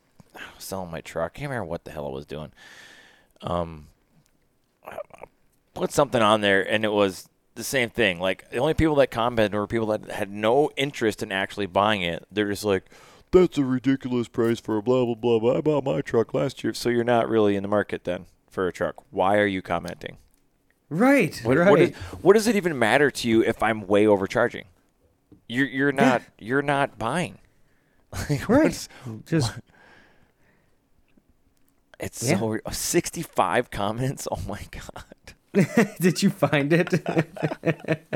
selling 0.57 0.89
my 0.89 1.01
truck. 1.01 1.33
I 1.35 1.39
can't 1.39 1.51
remember 1.51 1.69
what 1.69 1.85
the 1.85 1.91
hell 1.91 2.07
I 2.07 2.11
was 2.11 2.25
doing. 2.25 2.51
Um, 3.41 3.87
I 4.83 4.97
put 5.75 5.91
something 5.91 6.21
on 6.21 6.41
there, 6.41 6.63
and 6.67 6.83
it 6.83 6.91
was 6.91 7.29
the 7.53 7.63
same 7.63 7.91
thing. 7.91 8.19
Like, 8.19 8.49
the 8.49 8.57
only 8.57 8.73
people 8.73 8.95
that 8.95 9.11
commented 9.11 9.53
were 9.53 9.67
people 9.67 9.87
that 9.87 10.09
had 10.09 10.31
no 10.31 10.71
interest 10.75 11.21
in 11.21 11.31
actually 11.31 11.67
buying 11.67 12.01
it. 12.01 12.25
They're 12.31 12.49
just 12.49 12.65
like, 12.65 12.85
that's 13.31 13.57
a 13.57 13.63
ridiculous 13.65 14.27
price 14.27 14.59
for 14.59 14.77
a 14.77 14.81
blah 14.81 15.05
blah 15.05 15.15
blah. 15.15 15.39
blah. 15.39 15.57
I 15.57 15.61
bought 15.61 15.83
my 15.83 16.01
truck 16.01 16.33
last 16.33 16.63
year, 16.63 16.73
so 16.73 16.89
you're 16.89 17.03
not 17.03 17.27
really 17.29 17.55
in 17.55 17.63
the 17.63 17.69
market 17.69 18.03
then 18.03 18.25
for 18.49 18.67
a 18.67 18.71
truck. 18.73 18.95
Why 19.11 19.37
are 19.37 19.45
you 19.45 19.61
commenting? 19.61 20.17
Right, 20.89 21.35
What, 21.43 21.57
right. 21.57 21.69
what, 21.71 21.79
is, 21.81 21.95
what 22.21 22.33
does 22.33 22.45
it 22.47 22.55
even 22.55 22.77
matter 22.77 23.09
to 23.09 23.27
you 23.27 23.41
if 23.43 23.63
I'm 23.63 23.87
way 23.87 24.05
overcharging? 24.05 24.65
You're 25.47 25.67
you're 25.67 25.91
not 25.91 26.21
you're 26.39 26.61
not 26.61 26.97
buying. 26.99 27.39
Like, 28.29 28.47
right. 28.47 28.63
what's- 28.63 28.87
Just 29.25 29.51
It's 31.99 32.23
Yeah. 32.29 32.37
so 32.39 32.59
65 32.71 33.71
comments. 33.71 34.27
Oh 34.31 34.39
my 34.47 34.61
god. 34.71 35.65
did 35.99 36.21
you 36.21 36.29
find 36.29 36.71
it? 36.73 36.93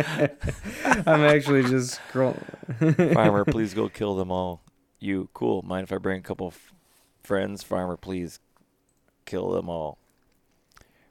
I'm 1.06 1.22
actually 1.24 1.64
just 1.64 2.00
scrolling. 2.12 3.14
Farmer, 3.14 3.46
please 3.46 3.74
go 3.74 3.90
kill 3.90 4.16
them 4.16 4.32
all. 4.32 4.62
You 5.00 5.30
cool? 5.34 5.62
Mind 5.62 5.84
if 5.86 5.94
I 5.94 5.98
bring 5.98 6.20
a 6.20 6.24
couple 6.24 6.48
f- 6.48 6.74
friends? 7.24 7.64
Farmer, 7.64 7.96
please 7.98 8.40
kill 9.26 9.52
them 9.52 9.70
all. 9.70 9.98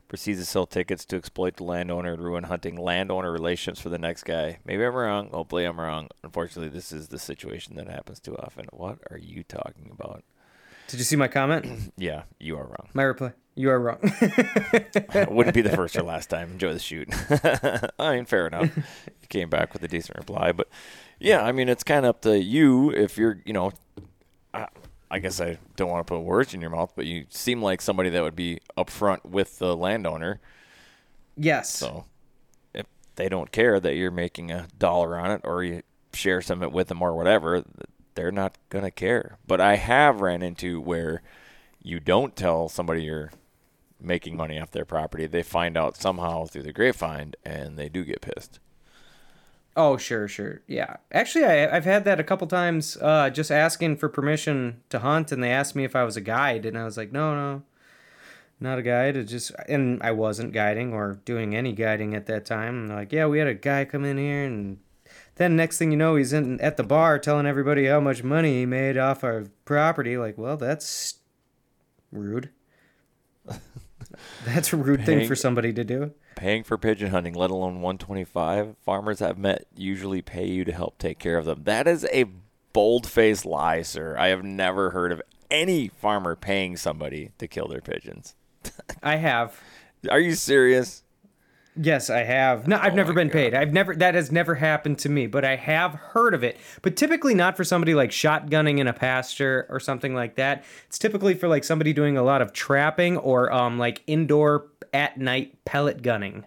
Proceeds 0.09 0.38
to 0.40 0.47
sell 0.47 0.66
tickets 0.66 1.04
to 1.07 1.16
exploit 1.16 1.57
the 1.57 1.64
landowner 1.64 2.14
and 2.14 2.23
ruin 2.23 2.45
hunting 2.45 2.76
landowner 2.76 3.30
relations 3.30 3.78
for 3.78 3.90
the 3.90 3.99
next 3.99 4.23
guy. 4.25 4.59
Maybe 4.64 4.83
I'm 4.85 4.95
wrong. 4.95 5.28
Hopefully 5.30 5.64
I'm 5.64 5.78
wrong. 5.78 6.09
Unfortunately, 6.25 6.71
this 6.71 6.92
is 6.92 7.09
the 7.09 7.18
situation 7.18 7.76
that 7.76 7.88
happens 7.88 8.18
too 8.21 8.37
often. 8.38 8.66
What 8.73 8.99
are 9.11 9.18
you 9.18 9.42
talking 9.42 9.90
about? 9.92 10.25
Did 10.88 10.99
you 10.99 11.04
see 11.04 11.16
my 11.16 11.28
comment? 11.28 11.92
Yeah, 11.99 12.23
you 12.40 12.57
are 12.57 12.64
wrong. 12.64 12.88
My 12.95 13.02
reply. 13.02 13.33
You 13.54 13.71
are 13.71 13.78
wrong. 13.80 13.99
Wouldn't 15.28 15.54
be 15.54 15.61
the 15.62 15.73
first 15.76 15.97
or 15.97 16.02
last 16.02 16.30
time. 16.30 16.52
Enjoy 16.52 16.73
the 16.73 16.78
shoot. 16.78 17.09
I 17.99 18.14
mean, 18.16 18.25
fair 18.25 18.47
enough. 18.47 18.71
Came 19.29 19.51
back 19.51 19.73
with 19.73 19.83
a 19.83 19.89
decent 19.89 20.17
reply, 20.19 20.53
but 20.53 20.69
yeah, 21.21 21.43
I 21.45 21.53
mean, 21.53 21.69
it's 21.69 21.85
kind 21.85 22.07
of 22.07 22.11
up 22.11 22.21
to 22.23 22.39
you 22.43 22.91
if 22.91 23.19
you're, 23.19 23.41
you 23.45 23.53
know, 23.53 23.73
I, 24.55 24.69
I 25.11 25.19
guess 25.19 25.41
I 25.41 25.59
don't 25.77 25.91
want 25.91 26.07
to 26.07 26.15
put 26.15 26.21
words 26.21 26.55
in 26.55 26.61
your 26.61 26.71
mouth, 26.71 26.93
but 26.97 27.07
you 27.07 27.27
seem 27.29 27.63
like 27.63 27.81
somebody 27.83 28.09
that 28.11 28.23
would 28.23 28.37
be 28.37 28.61
upfront 28.77 29.25
with 29.27 29.59
the 29.59 29.77
landowner. 29.77 30.41
yes. 31.37 31.71
So 31.71 32.05
if 32.75 32.87
they 33.17 33.29
don't 33.29 33.51
care 33.53 33.81
that 33.81 33.95
you're 33.97 34.11
making 34.11 34.51
a 34.51 34.69
dollar 34.79 35.19
on 35.19 35.31
it 35.31 35.41
or 35.45 35.63
you 35.65 35.83
share 36.13 36.41
some 36.41 36.63
of 36.63 36.69
it 36.69 36.73
with 36.73 36.89
them 36.89 37.03
or 37.03 37.15
whatever, 37.15 37.65
they're 38.15 38.33
not 38.33 38.57
going 38.69 38.85
to 38.85 38.91
care. 38.91 39.39
But 39.47 39.61
I 39.61 39.77
have 39.77 40.21
ran 40.21 40.43
into 40.43 40.81
where 40.81 41.23
you 41.83 42.01
don't 42.01 42.35
tell 42.37 42.69
somebody 42.69 43.03
you're 43.05 43.31
making 44.01 44.37
money 44.37 44.59
off 44.59 44.71
their 44.71 44.85
property. 44.85 45.27
They 45.27 45.43
find 45.43 45.77
out 45.77 45.97
somehow 45.97 46.45
through 46.47 46.63
the 46.65 46.73
grapevine 46.73 47.35
and 47.45 47.79
they 47.79 47.89
do 47.89 48.05
get 48.05 48.21
pissed. 48.21 48.61
Oh, 49.79 49.97
sure, 49.97 50.27
sure. 50.27 50.61
Yeah. 50.67 50.97
Actually, 51.13 51.45
I, 51.45 51.77
I've 51.77 51.85
had 51.85 52.05
that 52.05 52.19
a 52.19 52.25
couple 52.25 52.49
times 52.49 52.97
uh, 53.01 53.31
just 53.31 53.53
asking 53.53 53.99
for 53.99 54.09
permission 54.09 54.83
to 54.89 54.99
hunt, 54.99 55.31
and 55.31 55.41
they 55.41 55.53
asked 55.53 55.77
me 55.77 55.85
if 55.85 55.95
I 55.95 56.03
was 56.03 56.17
a 56.17 56.21
guide, 56.21 56.67
and 56.67 56.77
I 56.77 56.85
was 56.85 56.97
like, 56.97 57.13
no, 57.13 57.33
no, 57.33 57.63
not 58.59 58.81
a 58.81 58.83
guide. 58.83 59.17
It 59.17 59.27
just, 59.27 59.53
and 59.69 60.03
I 60.03 60.11
wasn't 60.11 60.53
guiding 60.53 60.93
or 60.93 61.21
doing 61.25 61.55
any 61.55 61.73
guiding 61.73 62.17
at 62.17 62.27
that 62.27 62.45
time. 62.45 62.77
And 62.77 62.91
they're 62.91 62.97
like, 62.97 63.13
yeah, 63.13 63.27
we 63.27 63.39
had 63.39 63.47
a 63.47 63.55
guy 63.55 63.85
come 63.85 64.05
in 64.05 64.19
here, 64.19 64.45
and 64.45 64.81
then 65.37 65.55
next 65.55 65.79
thing 65.79 65.93
you 65.93 65.97
know, 65.97 66.17
he's 66.17 66.33
in 66.33 66.61
at 66.61 66.77
the 66.77 66.83
bar 66.83 67.21
telling 67.21 67.47
everybody 67.47 67.87
how 67.87 68.01
much 68.01 68.25
money 68.25 68.55
he 68.55 68.67
made 68.67 68.99
off 68.99 69.23
our 69.23 69.45
property. 69.65 70.19
Like, 70.19 70.37
well, 70.37 70.57
that's 70.57 71.21
rude. 72.11 72.51
that's 74.45 74.73
a 74.73 74.77
rude 74.77 75.07
thing 75.07 75.29
for 75.29 75.37
somebody 75.37 75.73
to 75.73 75.85
do. 75.85 76.13
Paying 76.38 76.62
for 76.62 76.78
pigeon 76.78 77.11
hunting, 77.11 77.35
let 77.35 77.50
alone 77.50 77.83
125, 77.83 78.76
farmers 78.85 79.21
I've 79.21 79.38
met 79.38 79.66
usually 79.75 80.23
pay 80.23 80.47
you 80.47 80.64
to 80.64 80.71
help 80.71 80.97
take 80.97 81.18
care 81.18 81.37
of 81.37 81.45
them. 81.45 81.64
That 81.64 81.88
is 81.88 82.07
a 82.12 82.26
bold-faced 82.73 83.45
lie, 83.45 83.83
sir. 83.83 84.16
I 84.16 84.28
have 84.28 84.45
never 84.45 84.90
heard 84.90 85.11
of 85.11 85.21
any 85.50 85.88
farmer 85.88 86.37
paying 86.37 86.76
somebody 86.76 87.33
to 87.38 87.49
kill 87.49 87.66
their 87.66 87.80
pigeons. 87.80 88.37
I 89.02 89.16
have. 89.16 89.61
Are 90.09 90.21
you 90.21 90.37
serious? 90.37 91.02
Yes, 91.81 92.11
I 92.11 92.25
have. 92.25 92.67
No, 92.67 92.77
I've 92.77 92.95
Oh 92.95 92.97
never 92.97 93.13
my 93.13 93.21
been 93.23 93.31
paid. 93.31 93.55
I've 93.55 93.73
never 93.73 93.95
that 93.95 94.15
has 94.17 94.33
never 94.33 94.57
happened 94.57 94.99
to 95.01 95.09
me, 95.09 95.29
but 95.29 95.45
I 95.45 95.55
have 95.55 95.93
heard 95.95 96.35
of 96.35 96.43
it. 96.43 96.59
But 96.83 96.97
typically 96.97 97.35
not 97.35 97.57
for 97.57 97.63
somebody 97.63 97.95
like 97.95 98.11
shotgunning 98.11 98.79
in 98.79 98.89
a 98.89 98.93
pasture 98.93 99.65
or 99.71 99.79
something 99.79 100.13
like 100.15 100.35
that. 100.37 100.65
It's 100.89 100.99
typically 100.99 101.35
for 101.35 101.47
like 101.47 101.63
somebody 101.63 101.93
doing 101.93 102.17
a 102.17 102.23
lot 102.25 102.43
of 102.43 102.53
trapping 102.53 103.17
or 103.17 103.53
um 103.53 103.79
like 103.79 104.03
indoor 104.09 104.67
at 104.93 105.19
night 105.19 105.65
pellet 105.65 106.03
gunning. 106.03 106.45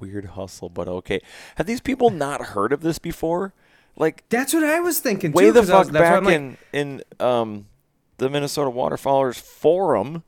Weird 0.00 0.24
hustle, 0.26 0.68
but 0.68 0.88
okay. 0.88 1.20
Have 1.56 1.66
these 1.66 1.80
people 1.80 2.10
not 2.10 2.40
heard 2.46 2.72
of 2.72 2.80
this 2.80 2.98
before? 2.98 3.54
Like 3.96 4.24
That's 4.30 4.52
what 4.52 4.64
I 4.64 4.80
was 4.80 4.98
thinking 4.98 5.30
way 5.32 5.44
too. 5.44 5.52
the 5.52 5.60
'cause 5.60 5.70
I 5.70 5.78
was- 5.78 5.86
fuck 5.88 5.92
that's 5.92 6.10
why 6.10 6.16
back 6.20 6.24
like, 6.24 6.34
in 6.34 6.56
in 6.72 7.02
um 7.20 7.66
the 8.18 8.28
Minnesota 8.28 8.70
Waterfowlers 8.70 9.40
forum. 9.40 10.24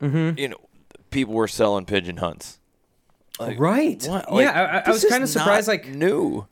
Mm-hmm. 0.00 0.38
You 0.38 0.48
know, 0.50 0.60
people 1.16 1.32
were 1.34 1.48
selling 1.48 1.86
pigeon 1.86 2.18
hunts. 2.18 2.58
Like, 3.40 3.58
right. 3.58 4.04
What? 4.06 4.26
yeah, 4.34 4.82
I, 4.84 4.88
I- 4.88 4.92
was 4.92 5.02
kind 5.04 5.22
of 5.22 5.28
surprised. 5.30 5.66
not 5.66 5.72
Like, 5.72 5.88
new. 5.88 6.46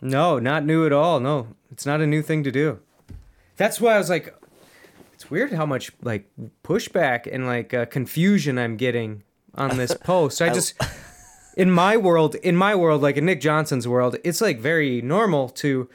no, 0.00 0.38
not 0.38 0.64
new 0.64 0.86
at 0.86 0.92
all. 0.92 1.18
No, 1.18 1.48
it's 1.72 1.84
not 1.84 2.00
a 2.00 2.06
new 2.06 2.22
thing 2.22 2.44
to 2.44 2.52
do. 2.52 2.78
That's 3.56 3.80
why 3.80 3.94
I 3.94 3.98
was 3.98 4.08
like, 4.08 4.32
it's 5.14 5.28
weird 5.28 5.52
how 5.52 5.66
much 5.66 5.90
like 6.00 6.30
pushback 6.62 7.28
and 7.30 7.44
like 7.46 7.74
uh, 7.74 7.86
confusion 7.86 8.56
I'm 8.56 8.76
getting 8.76 9.24
on 9.56 9.76
this 9.76 9.94
post. 10.04 10.40
I 10.40 10.52
just, 10.54 10.74
in 11.56 11.72
my 11.72 11.96
world, 11.96 12.36
in 12.36 12.54
my 12.54 12.76
world, 12.76 13.02
like 13.02 13.16
in 13.16 13.24
Nick 13.24 13.40
Johnson's 13.40 13.88
world, 13.88 14.16
it's 14.22 14.40
like 14.40 14.60
very 14.60 15.02
normal 15.02 15.48
to 15.50 15.88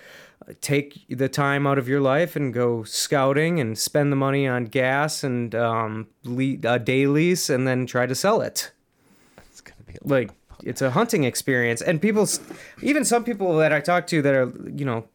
take 0.61 1.05
the 1.09 1.29
time 1.29 1.65
out 1.65 1.77
of 1.77 1.87
your 1.87 2.01
life 2.01 2.35
and 2.35 2.53
go 2.53 2.83
scouting 2.83 3.59
and 3.59 3.77
spend 3.77 4.11
the 4.11 4.15
money 4.15 4.47
on 4.47 4.65
gas 4.65 5.23
and 5.23 5.55
um, 5.55 6.07
le- 6.23 6.57
a 6.63 6.79
day 6.79 7.07
lease 7.07 7.49
and 7.49 7.67
then 7.67 7.85
try 7.85 8.05
to 8.05 8.15
sell 8.15 8.41
it. 8.41 8.71
It's 9.49 9.61
gonna 9.61 9.83
be 9.85 9.93
a 9.93 10.07
like 10.07 10.31
it's 10.63 10.81
a 10.81 10.91
hunting 10.91 11.23
experience. 11.23 11.81
And 11.81 12.01
people 12.01 12.27
even 12.81 13.05
some 13.05 13.23
people 13.23 13.57
that 13.57 13.73
i 13.73 13.79
talk 13.79 14.07
to 14.07 14.21
that 14.21 14.33
are 14.33 14.51
you 14.73 14.85
know 14.85 15.05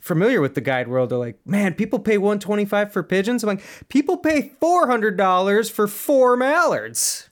familiar 0.00 0.40
with 0.40 0.54
the 0.54 0.60
guide 0.60 0.88
world 0.88 1.12
are 1.12 1.18
like 1.18 1.38
man 1.46 1.74
people 1.74 1.98
pay 1.98 2.18
125 2.18 2.92
for 2.92 3.02
pigeons? 3.02 3.42
I'm 3.42 3.48
like 3.48 3.88
people 3.88 4.16
pay 4.16 4.52
$400 4.60 5.70
for 5.70 5.86
four 5.86 6.36
mallards. 6.36 7.28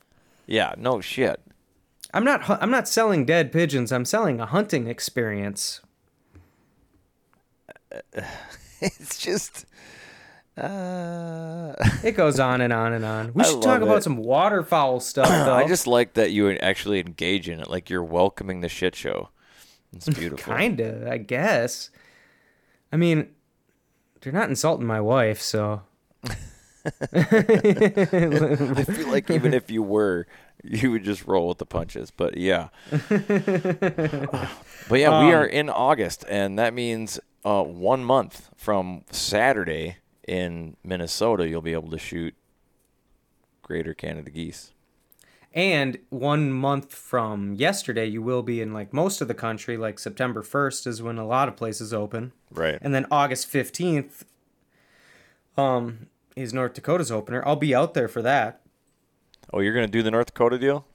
Yeah, 0.47 0.75
no 0.77 1.01
shit. 1.01 1.41
i'm 2.13 2.25
not 2.25 2.49
i'm 2.63 2.71
not 2.71 2.89
selling 2.89 3.25
dead 3.25 3.53
pigeons. 3.53 3.93
I'm 3.93 4.05
selling 4.05 4.41
a 4.41 4.47
hunting 4.47 4.87
experience 4.89 5.81
It's 8.83 9.19
just 9.19 9.67
Uh, 10.57 11.75
It 12.03 12.13
goes 12.13 12.41
on 12.41 12.61
and 12.61 12.73
on 12.73 12.93
and 12.93 13.05
on. 13.05 13.33
We 13.35 13.43
I 13.43 13.47
should 13.47 13.63
talk 13.63 13.81
love 13.81 13.83
about 13.83 14.03
some 14.03 14.17
waterfowl 14.17 15.01
stuff, 15.11 15.29
though. 15.29 15.55
I 15.55 15.67
just 15.67 15.87
like 15.87 16.15
that 16.15 16.33
you 16.33 16.51
actually 16.53 17.01
engage 17.01 17.49
in 17.49 17.61
it, 17.61 17.69
like 17.69 17.91
you're 17.91 18.05
welcoming 18.05 18.61
the 18.61 18.69
shit 18.69 18.95
show. 18.97 19.29
It's 19.93 20.09
beautiful. 20.09 20.55
kinda, 20.55 21.09
I 21.11 21.19
guess. 21.19 21.91
I 22.93 22.97
mean, 22.97 23.29
they're 24.21 24.33
not 24.33 24.49
insulting 24.49 24.87
my 24.87 25.01
wife, 25.01 25.41
so 25.41 25.83
I 27.13 28.85
feel 28.87 29.09
like 29.09 29.31
even 29.31 29.55
if 29.55 29.71
you 29.71 29.83
were, 29.83 30.27
you 30.65 30.91
would 30.91 31.05
just 31.05 31.27
roll 31.27 31.49
with 31.49 31.59
the 31.59 31.67
punches. 31.67 32.11
But 32.11 32.37
yeah. 32.37 32.69
but 32.91 34.99
yeah, 34.99 35.25
we 35.25 35.33
are 35.33 35.45
Um, 35.45 35.51
in 35.51 35.69
August, 35.71 36.25
and 36.29 36.59
that 36.59 36.75
means 36.75 37.21
uh, 37.45 37.63
one 37.63 38.05
month 38.05 38.51
from 38.57 39.05
Saturday 39.11 39.97
in 40.27 40.77
Minnesota, 40.85 41.49
you'll 41.49 41.63
be 41.63 41.73
able 41.73 41.91
to 41.91 41.99
shoot 41.99 42.35
greater 43.63 43.95
Canada 43.95 44.31
geese. 44.31 44.73
And 45.53 45.99
one 46.11 46.53
month 46.53 46.95
from 46.95 47.55
yesterday, 47.55 48.07
you 48.07 48.23
will 48.23 48.43
be 48.43 48.61
in 48.61 48.73
like 48.73 48.93
most 48.93 49.21
of 49.21 49.27
the 49.27 49.35
country. 49.35 49.77
Like 49.77 49.99
September 49.99 50.43
1st 50.43 50.87
is 50.87 51.03
when 51.03 51.19
a 51.19 51.27
lot 51.27 51.49
of 51.49 51.57
places 51.57 51.93
open. 51.93 52.33
Right. 52.53 52.79
And 52.81 52.95
then 52.95 53.07
August 53.11 53.53
15th 53.53 54.23
um, 55.57 56.07
is 56.37 56.55
North 56.55 56.75
Dakota's 56.75 57.11
opener. 57.11 57.43
I'll 57.45 57.57
be 57.57 57.75
out 57.75 57.95
there 57.95 58.09
for 58.09 58.23
that. 58.23 58.61
Oh, 59.53 59.59
you're 59.59 59.75
gonna 59.75 59.89
do 59.89 60.03
the 60.05 60.13
North 60.13 60.27
Dakota 60.27 60.59
deal? 60.59 60.87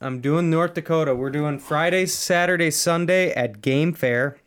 I'm 0.00 0.20
doing 0.20 0.48
North 0.48 0.74
Dakota. 0.74 1.16
We're 1.16 1.30
doing 1.30 1.58
Friday, 1.58 2.06
Saturday, 2.06 2.70
Sunday 2.70 3.32
at 3.32 3.60
Game 3.60 3.92
Fair. 3.92 4.38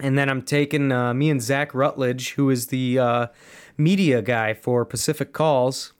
And 0.00 0.16
then 0.16 0.28
I'm 0.28 0.42
taking 0.42 0.92
uh, 0.92 1.14
me 1.14 1.30
and 1.30 1.42
Zach 1.42 1.74
Rutledge, 1.74 2.34
who 2.34 2.50
is 2.50 2.68
the 2.68 2.98
uh, 2.98 3.26
media 3.76 4.22
guy 4.22 4.54
for 4.54 4.84
Pacific 4.84 5.32
Calls. 5.32 5.92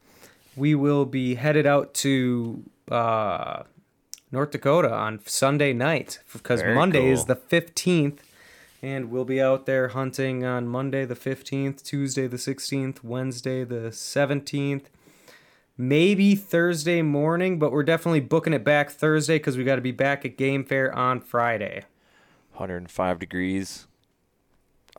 We 0.55 0.75
will 0.75 1.05
be 1.05 1.35
headed 1.35 1.65
out 1.65 1.93
to 1.95 2.63
uh, 2.89 3.63
North 4.31 4.51
Dakota 4.51 4.93
on 4.93 5.19
Sunday 5.25 5.73
night 5.73 6.19
because 6.31 6.61
Very 6.61 6.75
Monday 6.75 7.09
is 7.09 7.25
the 7.25 7.35
15th. 7.35 8.19
And 8.81 9.11
we'll 9.11 9.25
be 9.25 9.41
out 9.41 9.65
there 9.65 9.89
hunting 9.89 10.45
on 10.45 10.67
Monday 10.67 11.03
the 11.03 11.15
15th, 11.15 11.83
Tuesday 11.83 12.27
the 12.27 12.37
16th, 12.37 13.03
Wednesday 13.03 13.65
the 13.65 13.89
17th, 13.89 14.85
maybe 15.77 16.33
Thursday 16.35 17.01
morning, 17.01 17.59
but 17.59 17.73
we're 17.73 17.83
definitely 17.83 18.21
booking 18.21 18.53
it 18.53 18.63
back 18.63 18.89
Thursday 18.89 19.35
because 19.35 19.57
we 19.57 19.65
got 19.65 19.75
to 19.75 19.81
be 19.81 19.91
back 19.91 20.23
at 20.23 20.37
Game 20.37 20.63
Fair 20.63 20.95
on 20.95 21.19
Friday. 21.19 21.83
105 22.53 23.19
degrees. 23.19 23.87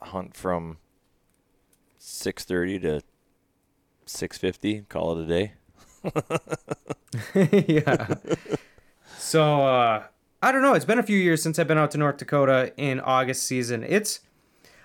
Hunt 0.02 0.35
from 0.37 0.78
6:30 2.00 2.83
to 2.83 3.02
6:50. 4.07 4.88
Call 4.88 5.19
it 5.19 5.25
a 5.25 5.26
day. 5.26 5.52
yeah. 7.69 8.14
So 9.19 9.62
uh, 9.62 10.04
I 10.42 10.52
don't 10.52 10.62
know. 10.62 10.75
It's 10.75 10.85
been 10.85 10.99
a 10.99 11.02
few 11.02 11.19
years 11.19 11.42
since 11.42 11.59
I've 11.59 11.69
been 11.69 11.78
out 11.78 11.90
to 11.92 11.99
North 11.99 12.16
Dakota 12.16 12.73
in 12.76 13.00
August 13.00 13.45
season. 13.45 13.85
It's 13.87 14.21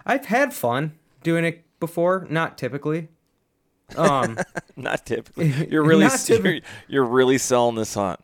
I've 0.05 0.25
had 0.25 0.53
fun 0.53 0.93
doing 1.23 1.45
it 1.45 1.63
before, 1.79 2.27
not 2.29 2.57
typically. 2.57 3.07
Um, 3.95 4.37
Not 4.75 5.05
typically. 5.05 5.67
You're 5.69 5.83
really 5.85 6.09
typical. 6.09 6.51
you're, 6.51 6.61
you're 6.87 7.05
really 7.05 7.37
selling 7.37 7.75
this 7.75 7.93
hunt. 7.93 8.19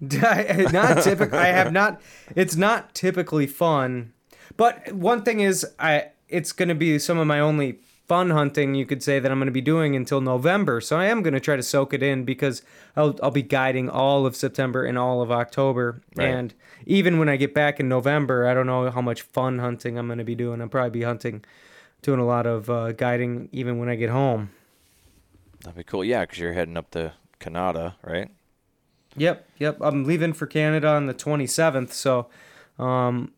not 0.00 1.02
typically. 1.02 1.38
I 1.38 1.46
have 1.46 1.72
not. 1.72 2.00
It's 2.34 2.56
not 2.56 2.94
typically 2.94 3.46
fun, 3.46 4.12
but 4.56 4.92
one 4.92 5.22
thing 5.22 5.40
is, 5.40 5.66
I 5.78 6.10
it's 6.28 6.52
going 6.52 6.68
to 6.68 6.74
be 6.74 6.98
some 6.98 7.18
of 7.18 7.26
my 7.26 7.38
only 7.40 7.78
fun 8.08 8.30
hunting 8.30 8.74
you 8.74 8.86
could 8.86 9.02
say 9.02 9.18
that 9.18 9.30
I'm 9.32 9.38
going 9.38 9.46
to 9.46 9.52
be 9.52 9.60
doing 9.60 9.96
until 9.96 10.20
November. 10.20 10.80
So 10.80 10.96
I 10.96 11.06
am 11.06 11.22
going 11.22 11.34
to 11.34 11.40
try 11.40 11.56
to 11.56 11.62
soak 11.62 11.92
it 11.92 12.02
in 12.02 12.24
because 12.24 12.62
I'll 12.96 13.18
I'll 13.22 13.30
be 13.30 13.42
guiding 13.42 13.88
all 13.88 14.26
of 14.26 14.36
September 14.36 14.84
and 14.84 14.96
all 14.98 15.22
of 15.22 15.30
October, 15.30 16.02
Right. 16.16 16.26
and 16.28 16.54
even 16.84 17.18
when 17.18 17.28
I 17.28 17.36
get 17.36 17.52
back 17.54 17.80
in 17.80 17.88
November, 17.88 18.46
I 18.46 18.54
don't 18.54 18.66
know 18.66 18.90
how 18.90 19.00
much 19.00 19.22
fun 19.22 19.58
hunting 19.58 19.98
I'm 19.98 20.06
going 20.06 20.18
to 20.18 20.24
be 20.24 20.34
doing. 20.36 20.60
I'll 20.60 20.68
probably 20.68 20.90
be 20.90 21.02
hunting, 21.02 21.44
doing 22.02 22.20
a 22.20 22.26
lot 22.26 22.46
of 22.46 22.70
uh, 22.70 22.92
guiding 22.92 23.48
even 23.52 23.78
when 23.78 23.88
I 23.88 23.96
get 23.96 24.10
home. 24.10 24.50
That'd 25.64 25.76
be 25.78 25.82
cool. 25.84 26.04
Yeah, 26.04 26.20
because 26.20 26.38
you're 26.38 26.52
heading 26.52 26.76
up 26.76 26.90
to 26.92 27.12
Canada, 27.40 27.96
right? 28.04 28.30
Yep, 29.16 29.48
yep. 29.58 29.78
I'm 29.80 30.04
leaving 30.04 30.32
for 30.32 30.46
Canada 30.46 30.88
on 30.88 31.06
the 31.06 31.14
27th, 31.14 31.92
so 31.92 32.28
um 32.78 33.32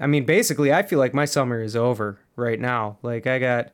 I 0.00 0.06
mean 0.06 0.24
basically 0.24 0.72
I 0.72 0.82
feel 0.82 0.98
like 0.98 1.14
my 1.14 1.24
summer 1.24 1.62
is 1.62 1.76
over 1.76 2.18
right 2.36 2.60
now. 2.60 2.98
Like 3.02 3.26
I 3.26 3.38
got 3.38 3.72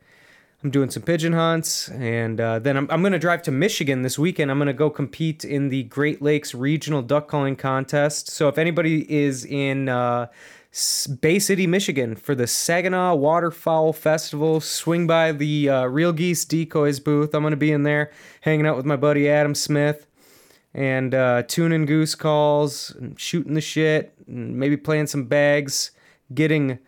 I'm 0.62 0.70
doing 0.70 0.90
some 0.90 1.02
pigeon 1.02 1.34
hunts 1.34 1.88
and 1.90 2.40
uh, 2.40 2.58
then 2.58 2.76
I'm 2.76 2.88
I'm 2.90 3.02
going 3.02 3.12
to 3.12 3.18
drive 3.18 3.42
to 3.42 3.50
Michigan 3.50 4.02
this 4.02 4.18
weekend. 4.18 4.50
I'm 4.50 4.58
going 4.58 4.66
to 4.66 4.72
go 4.72 4.88
compete 4.90 5.44
in 5.44 5.68
the 5.68 5.82
Great 5.84 6.22
Lakes 6.22 6.54
Regional 6.54 7.02
Duck 7.02 7.28
Calling 7.28 7.56
Contest. 7.56 8.30
So 8.30 8.48
if 8.48 8.58
anybody 8.58 9.10
is 9.12 9.44
in 9.44 9.88
uh 9.88 10.26
Bay 11.20 11.38
City, 11.38 11.68
Michigan 11.68 12.16
for 12.16 12.34
the 12.34 12.48
Saginaw 12.48 13.14
Waterfowl 13.14 13.92
Festival. 13.92 14.60
Swing 14.60 15.06
by 15.06 15.30
the 15.30 15.68
uh, 15.68 15.84
Real 15.84 16.12
Geese 16.12 16.44
Decoys 16.44 16.98
booth. 16.98 17.32
I'm 17.32 17.42
going 17.42 17.52
to 17.52 17.56
be 17.56 17.70
in 17.70 17.84
there 17.84 18.10
hanging 18.40 18.66
out 18.66 18.76
with 18.76 18.84
my 18.84 18.96
buddy 18.96 19.30
Adam 19.30 19.54
Smith 19.54 20.08
and 20.74 21.14
uh, 21.14 21.44
tuning 21.44 21.86
goose 21.86 22.16
calls, 22.16 22.90
and 22.98 23.18
shooting 23.18 23.54
the 23.54 23.60
shit, 23.60 24.12
and 24.26 24.56
maybe 24.56 24.76
playing 24.76 25.06
some 25.06 25.26
bags, 25.26 25.92
getting 26.32 26.78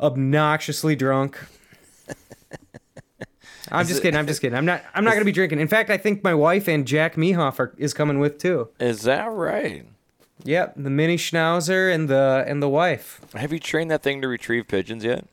obnoxiously 0.00 0.96
drunk. 0.96 1.38
I'm 3.70 3.86
just 3.86 4.02
kidding. 4.02 4.18
I'm 4.18 4.26
just 4.26 4.40
kidding. 4.40 4.56
I'm 4.56 4.66
not. 4.66 4.82
I'm 4.94 5.04
not 5.04 5.14
gonna 5.14 5.24
be 5.24 5.32
drinking. 5.32 5.58
In 5.58 5.68
fact, 5.68 5.90
I 5.90 5.96
think 5.96 6.22
my 6.22 6.34
wife 6.34 6.68
and 6.68 6.86
Jack 6.86 7.16
Mehoff 7.16 7.58
are, 7.58 7.74
is 7.78 7.94
coming 7.94 8.18
with 8.18 8.38
too. 8.38 8.68
Is 8.78 9.02
that 9.02 9.30
right? 9.30 9.86
Yep, 10.44 10.74
the 10.76 10.90
mini 10.90 11.16
schnauzer 11.16 11.92
and 11.92 12.08
the 12.08 12.44
and 12.46 12.62
the 12.62 12.68
wife. 12.68 13.20
Have 13.34 13.52
you 13.52 13.58
trained 13.58 13.90
that 13.90 14.02
thing 14.02 14.20
to 14.22 14.28
retrieve 14.28 14.68
pigeons 14.68 15.04
yet? 15.04 15.24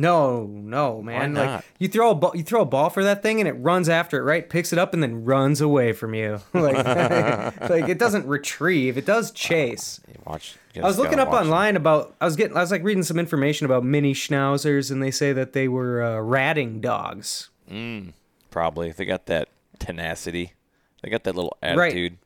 No, 0.00 0.46
no, 0.46 1.02
man. 1.02 1.32
not? 1.32 1.46
Like 1.46 1.64
you 1.80 1.88
throw 1.88 2.10
a 2.10 2.14
ball, 2.14 2.30
you 2.34 2.44
throw 2.44 2.62
a 2.62 2.64
ball 2.64 2.88
for 2.88 3.02
that 3.02 3.20
thing, 3.20 3.40
and 3.40 3.48
it 3.48 3.54
runs 3.54 3.88
after 3.88 4.18
it, 4.18 4.22
right? 4.22 4.48
Picks 4.48 4.72
it 4.72 4.78
up 4.78 4.94
and 4.94 5.02
then 5.02 5.24
runs 5.24 5.60
away 5.60 5.92
from 5.92 6.14
you. 6.14 6.40
like, 6.54 6.76
like 7.68 7.88
it 7.88 7.98
doesn't 7.98 8.24
retrieve; 8.26 8.96
it 8.96 9.04
does 9.04 9.30
chase. 9.32 10.00
You 10.06 10.20
watch. 10.24 10.56
I 10.76 10.82
was 10.82 10.98
looking 10.98 11.18
up 11.18 11.28
watch 11.28 11.40
them. 11.42 11.48
online 11.48 11.74
about. 11.74 12.14
I 12.20 12.26
was 12.26 12.36
getting. 12.36 12.56
I 12.56 12.60
was 12.60 12.70
like 12.70 12.84
reading 12.84 13.02
some 13.02 13.18
information 13.18 13.64
about 13.64 13.84
mini 13.84 14.14
schnauzers, 14.14 14.92
and 14.92 15.02
they 15.02 15.10
say 15.10 15.32
that 15.32 15.52
they 15.52 15.66
were 15.66 16.00
uh, 16.00 16.20
ratting 16.20 16.80
dogs. 16.80 17.50
Probably. 18.50 18.92
They 18.92 19.04
got 19.04 19.26
that 19.26 19.48
tenacity. 19.80 20.52
They 21.02 21.10
got 21.10 21.24
that 21.24 21.34
little 21.34 21.56
attitude. 21.60 22.12
Right. 22.12 22.18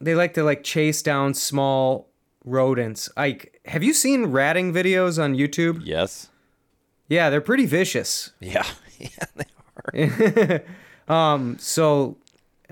They 0.00 0.14
like 0.14 0.34
to 0.34 0.44
like 0.44 0.62
chase 0.62 1.00
down 1.02 1.32
small 1.32 2.08
rodents. 2.44 3.08
Like, 3.16 3.60
have 3.64 3.82
you 3.82 3.94
seen 3.94 4.26
ratting 4.26 4.72
videos 4.74 5.22
on 5.22 5.34
YouTube? 5.34 5.80
Yes. 5.84 6.28
Yeah, 7.08 7.30
they're 7.30 7.40
pretty 7.40 7.66
vicious. 7.66 8.32
Yeah. 8.40 8.66
yeah. 8.98 9.24
They 9.36 10.62
are. 11.08 11.54
So, 11.58 12.18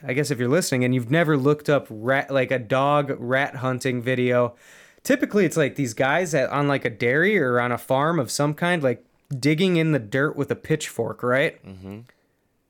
I 0.06 0.12
guess 0.12 0.30
if 0.30 0.38
you're 0.38 0.48
listening 0.48 0.84
and 0.84 0.94
you've 0.94 1.10
never 1.10 1.36
looked 1.36 1.70
up 1.70 1.86
rat 1.88 2.30
like 2.30 2.50
a 2.50 2.58
dog 2.58 3.14
rat 3.18 3.56
hunting 3.56 4.02
video, 4.02 4.54
typically 5.02 5.44
it's 5.46 5.56
like 5.56 5.76
these 5.76 5.94
guys 5.94 6.34
at, 6.34 6.50
on 6.50 6.68
like 6.68 6.84
a 6.84 6.90
dairy 6.90 7.38
or 7.38 7.58
on 7.60 7.72
a 7.72 7.78
farm 7.78 8.18
of 8.18 8.30
some 8.30 8.52
kind, 8.52 8.82
like 8.82 9.04
digging 9.38 9.76
in 9.76 9.92
the 9.92 9.98
dirt 9.98 10.36
with 10.36 10.50
a 10.50 10.56
pitchfork, 10.56 11.22
right? 11.22 11.64
Mm-hmm. 11.66 12.00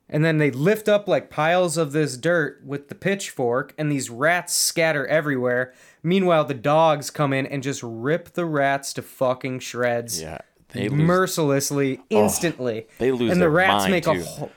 And 0.09 0.25
then 0.25 0.39
they 0.39 0.53
lift 0.53 0.89
up 0.89 1.09
like 1.09 1.31
piles 1.31 1.77
of 1.77 1.91
this 1.91 2.17
dirt 2.17 2.63
with 2.65 2.89
the 2.89 2.95
pitchfork, 2.95 3.75
and 3.77 3.91
these 3.91 4.09
rats 4.09 4.55
scatter 4.55 5.05
everywhere. 5.09 5.75
Meanwhile, 6.05 6.45
the 6.45 6.55
dogs 6.55 7.11
come 7.11 7.33
in 7.33 7.45
and 7.45 7.61
just 7.61 7.83
rip 7.83 8.35
the 8.35 8.45
rats 8.45 8.93
to 8.95 9.03
fucking 9.03 9.59
shreds 9.59 10.23
Yeah. 10.23 10.39
They 10.71 10.89
lose. 10.89 11.01
mercilessly, 11.01 12.01
instantly. 12.11 12.87
they 12.99 13.13
lose 13.13 13.33
and 13.33 13.41
the 13.41 13.49
rats 13.51 13.89
make 13.89 14.05
too. 14.05 14.11
a 14.11 14.21
whole, 14.23 14.51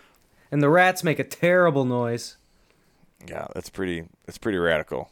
and 0.51 0.61
the 0.61 0.69
rats 0.69 1.03
make 1.03 1.19
a 1.19 1.23
terrible 1.23 1.85
noise. 1.85 2.37
Yeah, 3.27 3.47
that's 3.53 3.69
pretty. 3.69 4.05
That's 4.25 4.37
pretty 4.37 4.57
radical. 4.57 5.09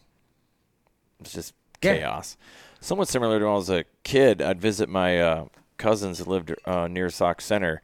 It's 1.20 1.34
just 1.34 1.54
Yeah. 1.82 1.98
chaos. 1.98 2.38
Somewhat 2.80 3.08
similar 3.08 3.40
to 3.40 3.46
when 3.46 3.54
I 3.54 3.58
was 3.58 3.70
a 3.70 3.86
kid. 4.04 4.42
I'd 4.42 4.62
visit 4.62 4.88
my 4.90 5.20
uh, 5.22 5.46
cousins 5.78 6.20
that 6.20 6.28
lived 6.28 6.54
uh, 6.66 6.88
near 6.88 7.10
Sauk 7.10 7.42
Centre, 7.42 7.82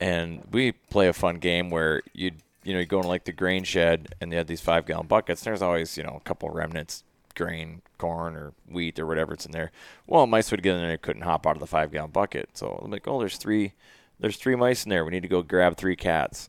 and 0.00 0.42
we 0.50 0.72
play 0.72 1.08
a 1.08 1.12
fun 1.12 1.36
game 1.36 1.70
where 1.70 2.02
you'd 2.12 2.42
you 2.64 2.72
know 2.74 2.80
you 2.80 2.86
go 2.86 3.00
in 3.00 3.06
like 3.06 3.24
the 3.24 3.32
grain 3.32 3.62
shed, 3.64 4.14
and 4.20 4.32
they 4.32 4.36
had 4.36 4.46
these 4.48 4.60
five 4.60 4.86
gallon 4.86 5.06
buckets. 5.06 5.42
And 5.42 5.46
there's 5.52 5.62
always 5.62 5.96
you 5.96 6.02
know 6.02 6.16
a 6.16 6.20
couple 6.20 6.50
remnants, 6.50 7.04
grain, 7.36 7.82
corn, 7.98 8.34
or 8.34 8.52
wheat, 8.68 8.98
or 8.98 9.06
whatever 9.06 9.34
it's 9.34 9.46
in 9.46 9.52
there. 9.52 9.70
Well, 10.06 10.26
mice 10.26 10.50
would 10.50 10.62
get 10.62 10.74
in 10.74 10.80
there 10.80 10.90
and 10.92 11.02
couldn't 11.02 11.22
hop 11.22 11.46
out 11.46 11.56
of 11.56 11.60
the 11.60 11.66
five 11.66 11.92
gallon 11.92 12.10
bucket. 12.10 12.50
So 12.54 12.80
I'm 12.82 12.90
like, 12.90 13.06
oh, 13.06 13.20
there's 13.20 13.36
three. 13.36 13.74
There's 14.18 14.36
three 14.36 14.56
mice 14.56 14.84
in 14.84 14.90
there. 14.90 15.04
We 15.04 15.10
need 15.10 15.22
to 15.22 15.28
go 15.28 15.42
grab 15.42 15.76
three 15.76 15.94
cats. 15.94 16.48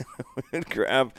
We'd 0.52 0.70
grab 0.70 1.12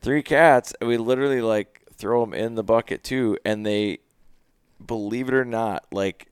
three 0.00 0.22
cats, 0.22 0.72
and 0.80 0.88
we 0.88 0.96
literally 0.96 1.42
like 1.42 1.82
throw 1.96 2.24
them 2.24 2.32
in 2.32 2.54
the 2.54 2.62
bucket 2.62 3.02
too, 3.02 3.36
and 3.44 3.66
they, 3.66 3.98
believe 4.84 5.28
it 5.28 5.34
or 5.34 5.44
not, 5.44 5.86
like 5.92 6.28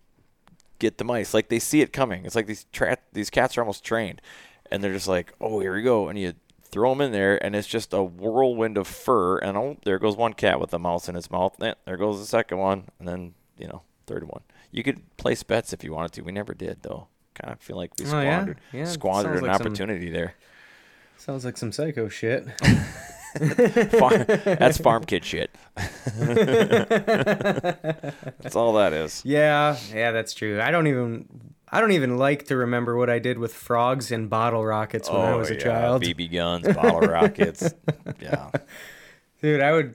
get 0.79 0.99
the 0.99 1.05
mice. 1.05 1.35
Like 1.35 1.49
they 1.49 1.59
see 1.59 1.81
it 1.81 1.93
coming. 1.93 2.25
It's 2.25 2.37
like 2.37 2.47
these 2.47 2.67
tra- 2.73 2.99
these 3.13 3.31
cats 3.31 3.59
are 3.59 3.61
almost 3.61 3.85
trained, 3.85 4.23
and 4.71 4.83
they're 4.83 4.93
just 4.93 5.09
like, 5.09 5.33
oh, 5.41 5.61
here 5.61 5.75
we 5.75 5.83
go, 5.83 6.09
and 6.09 6.19
you 6.19 6.35
throw 6.71 6.91
them 6.91 7.01
in 7.01 7.13
there, 7.13 7.43
and 7.45 7.57
it's 7.57 7.67
just 7.69 7.93
a 7.93 8.03
whirlwind 8.03 8.77
of 8.79 8.87
fur, 8.87 9.39
and 9.39 9.57
oh, 9.57 9.77
there 9.85 9.99
goes 9.99 10.17
one 10.17 10.35
cat 10.35 10.61
with 10.61 10.73
a 10.75 10.79
mouse 10.79 11.09
in 11.09 11.17
its 11.17 11.31
mouth. 11.31 11.61
Eh, 11.63 11.75
There 11.85 11.97
goes 11.97 12.19
the 12.21 12.27
second 12.27 12.59
one, 12.59 12.85
and 12.99 13.09
then 13.09 13.35
you 13.59 13.67
know, 13.69 13.83
third 14.07 14.25
one. 14.25 14.43
You 14.71 14.83
could 14.83 15.01
place 15.17 15.43
bets 15.43 15.73
if 15.73 15.83
you 15.83 15.93
wanted 15.93 16.13
to. 16.13 16.23
We 16.23 16.33
never 16.33 16.55
did 16.55 16.83
though. 16.83 17.09
Kind 17.35 17.53
of 17.53 17.61
feel 17.61 17.77
like 17.77 17.93
we 17.99 18.05
Oh, 18.07 18.21
yeah? 18.21 18.41
squandered 18.41 18.61
Yeah, 18.73 18.85
squandered 18.85 19.37
an 19.39 19.45
like 19.45 19.57
some- 19.57 19.67
opportunity 19.67 20.11
there. 20.11 20.35
Sounds 21.17 21.45
like 21.45 21.57
some 21.57 21.73
psycho 21.73 22.09
shit. 22.09 22.47
Farm, 23.99 24.25
that's 24.27 24.79
farm 24.79 25.05
kid 25.05 25.25
shit. 25.25 25.51
that's 25.77 25.97
all 28.57 28.73
that 28.75 28.93
is. 28.93 29.23
yeah, 29.25 29.77
yeah, 29.93 30.13
that's 30.13 30.35
true. 30.35 30.61
I 30.61 30.71
don't 30.71 30.87
even 30.87 31.27
I 31.71 31.81
don't 31.81 31.93
even 31.93 32.17
like 32.19 32.47
to 32.47 32.57
remember 32.57 32.97
what 32.97 33.11
I 33.11 33.19
did 33.19 33.39
with 33.39 33.53
frogs 33.55 34.11
and 34.11 34.31
bottle 34.31 34.65
rockets 34.65 35.11
when 35.11 35.21
I 35.21 35.33
oh, 35.33 35.39
was 35.39 35.51
a 35.51 35.55
Oh, 35.55 35.57
yeah, 35.57 35.63
child. 35.65 36.03
BB 36.03 36.33
guns, 36.33 36.75
bottle 36.75 37.01
rockets. 37.09 37.75
Yeah, 38.21 38.51
Dude, 39.43 39.61
I 39.61 39.73
would 39.73 39.95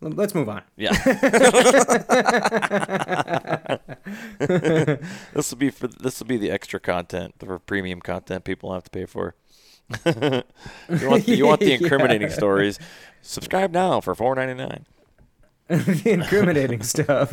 Let's 0.00 0.32
move 0.32 0.48
on. 0.48 0.62
yeah. 0.76 0.92
this 4.38 5.50
will 5.50 5.58
be 5.58 5.70
for 5.70 5.88
this 5.88 6.20
will 6.20 6.26
be 6.28 6.36
the 6.36 6.52
extra 6.52 6.78
content, 6.78 7.36
the 7.40 7.58
premium 7.58 8.00
content 8.00 8.44
people 8.44 8.72
have 8.72 8.84
to 8.84 8.90
pay 8.90 9.06
for. 9.06 9.34
you 10.06 11.08
want 11.08 11.24
the, 11.26 11.34
you 11.36 11.46
want 11.46 11.60
the 11.60 11.72
incriminating 11.72 12.28
Yeah. 12.28 12.34
stories? 12.34 12.78
Subscribe 13.22 13.72
now 13.72 14.00
for 14.00 14.14
four 14.14 14.36
ninety 14.36 14.54
nine. 14.54 14.86
the 15.68 16.12
incriminating 16.12 16.82
stuff. 16.82 17.32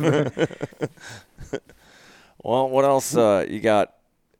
Well, 2.46 2.68
what 2.68 2.84
else 2.84 3.16
uh, 3.16 3.44
you 3.48 3.58
got 3.58 3.94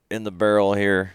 in 0.09 0.23
the 0.23 0.31
barrel 0.31 0.73
here? 0.73 1.11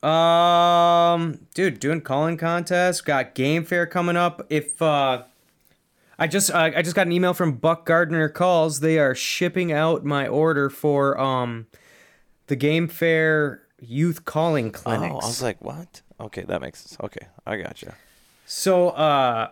Um, 0.00 1.48
dude, 1.52 1.80
doing 1.80 2.00
calling 2.00 2.36
contests. 2.36 3.00
Got 3.00 3.34
game 3.34 3.64
fair 3.64 3.88
coming 3.88 4.16
up. 4.16 4.46
If 4.50 4.80
uh, 4.80 5.24
I 6.16 6.28
just 6.28 6.52
uh, 6.52 6.70
I 6.76 6.82
just 6.82 6.94
got 6.94 7.08
an 7.08 7.12
email 7.12 7.34
from 7.34 7.54
Buck 7.56 7.86
Gardner 7.86 8.28
Calls. 8.28 8.78
They 8.78 9.00
are 9.00 9.16
shipping 9.16 9.72
out 9.72 10.04
my 10.04 10.28
order 10.28 10.70
for 10.70 11.18
um, 11.20 11.66
the 12.46 12.54
game 12.54 12.86
fair 12.86 13.62
youth 13.80 14.24
calling 14.26 14.70
clinics. 14.70 15.12
Oh, 15.12 15.24
I 15.24 15.26
was 15.26 15.42
like, 15.42 15.60
what? 15.60 16.02
Okay, 16.20 16.42
that 16.42 16.60
makes 16.60 16.82
sense. 16.82 16.98
Okay, 17.02 17.26
I 17.44 17.56
got 17.56 17.70
gotcha. 17.70 17.96
So 18.46 18.90
uh 18.90 19.50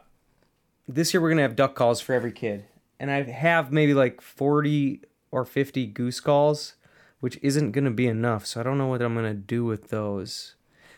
this 0.86 1.12
year 1.12 1.20
we're 1.20 1.30
gonna 1.30 1.42
have 1.42 1.56
duck 1.56 1.74
calls 1.74 2.00
for 2.00 2.12
every 2.12 2.30
kid. 2.30 2.64
And 3.00 3.10
I 3.10 3.22
have 3.24 3.72
maybe 3.72 3.92
like 3.92 4.20
forty 4.20 5.00
or 5.34 5.44
fifty 5.44 5.84
goose 5.86 6.20
calls, 6.20 6.74
which 7.18 7.38
isn't 7.42 7.72
gonna 7.72 7.90
be 7.90 8.06
enough. 8.06 8.46
So 8.46 8.60
I 8.60 8.62
don't 8.62 8.78
know 8.78 8.86
what 8.86 9.02
I'm 9.02 9.14
gonna 9.14 9.34
do 9.34 9.64
with 9.64 9.88
those. 9.88 10.54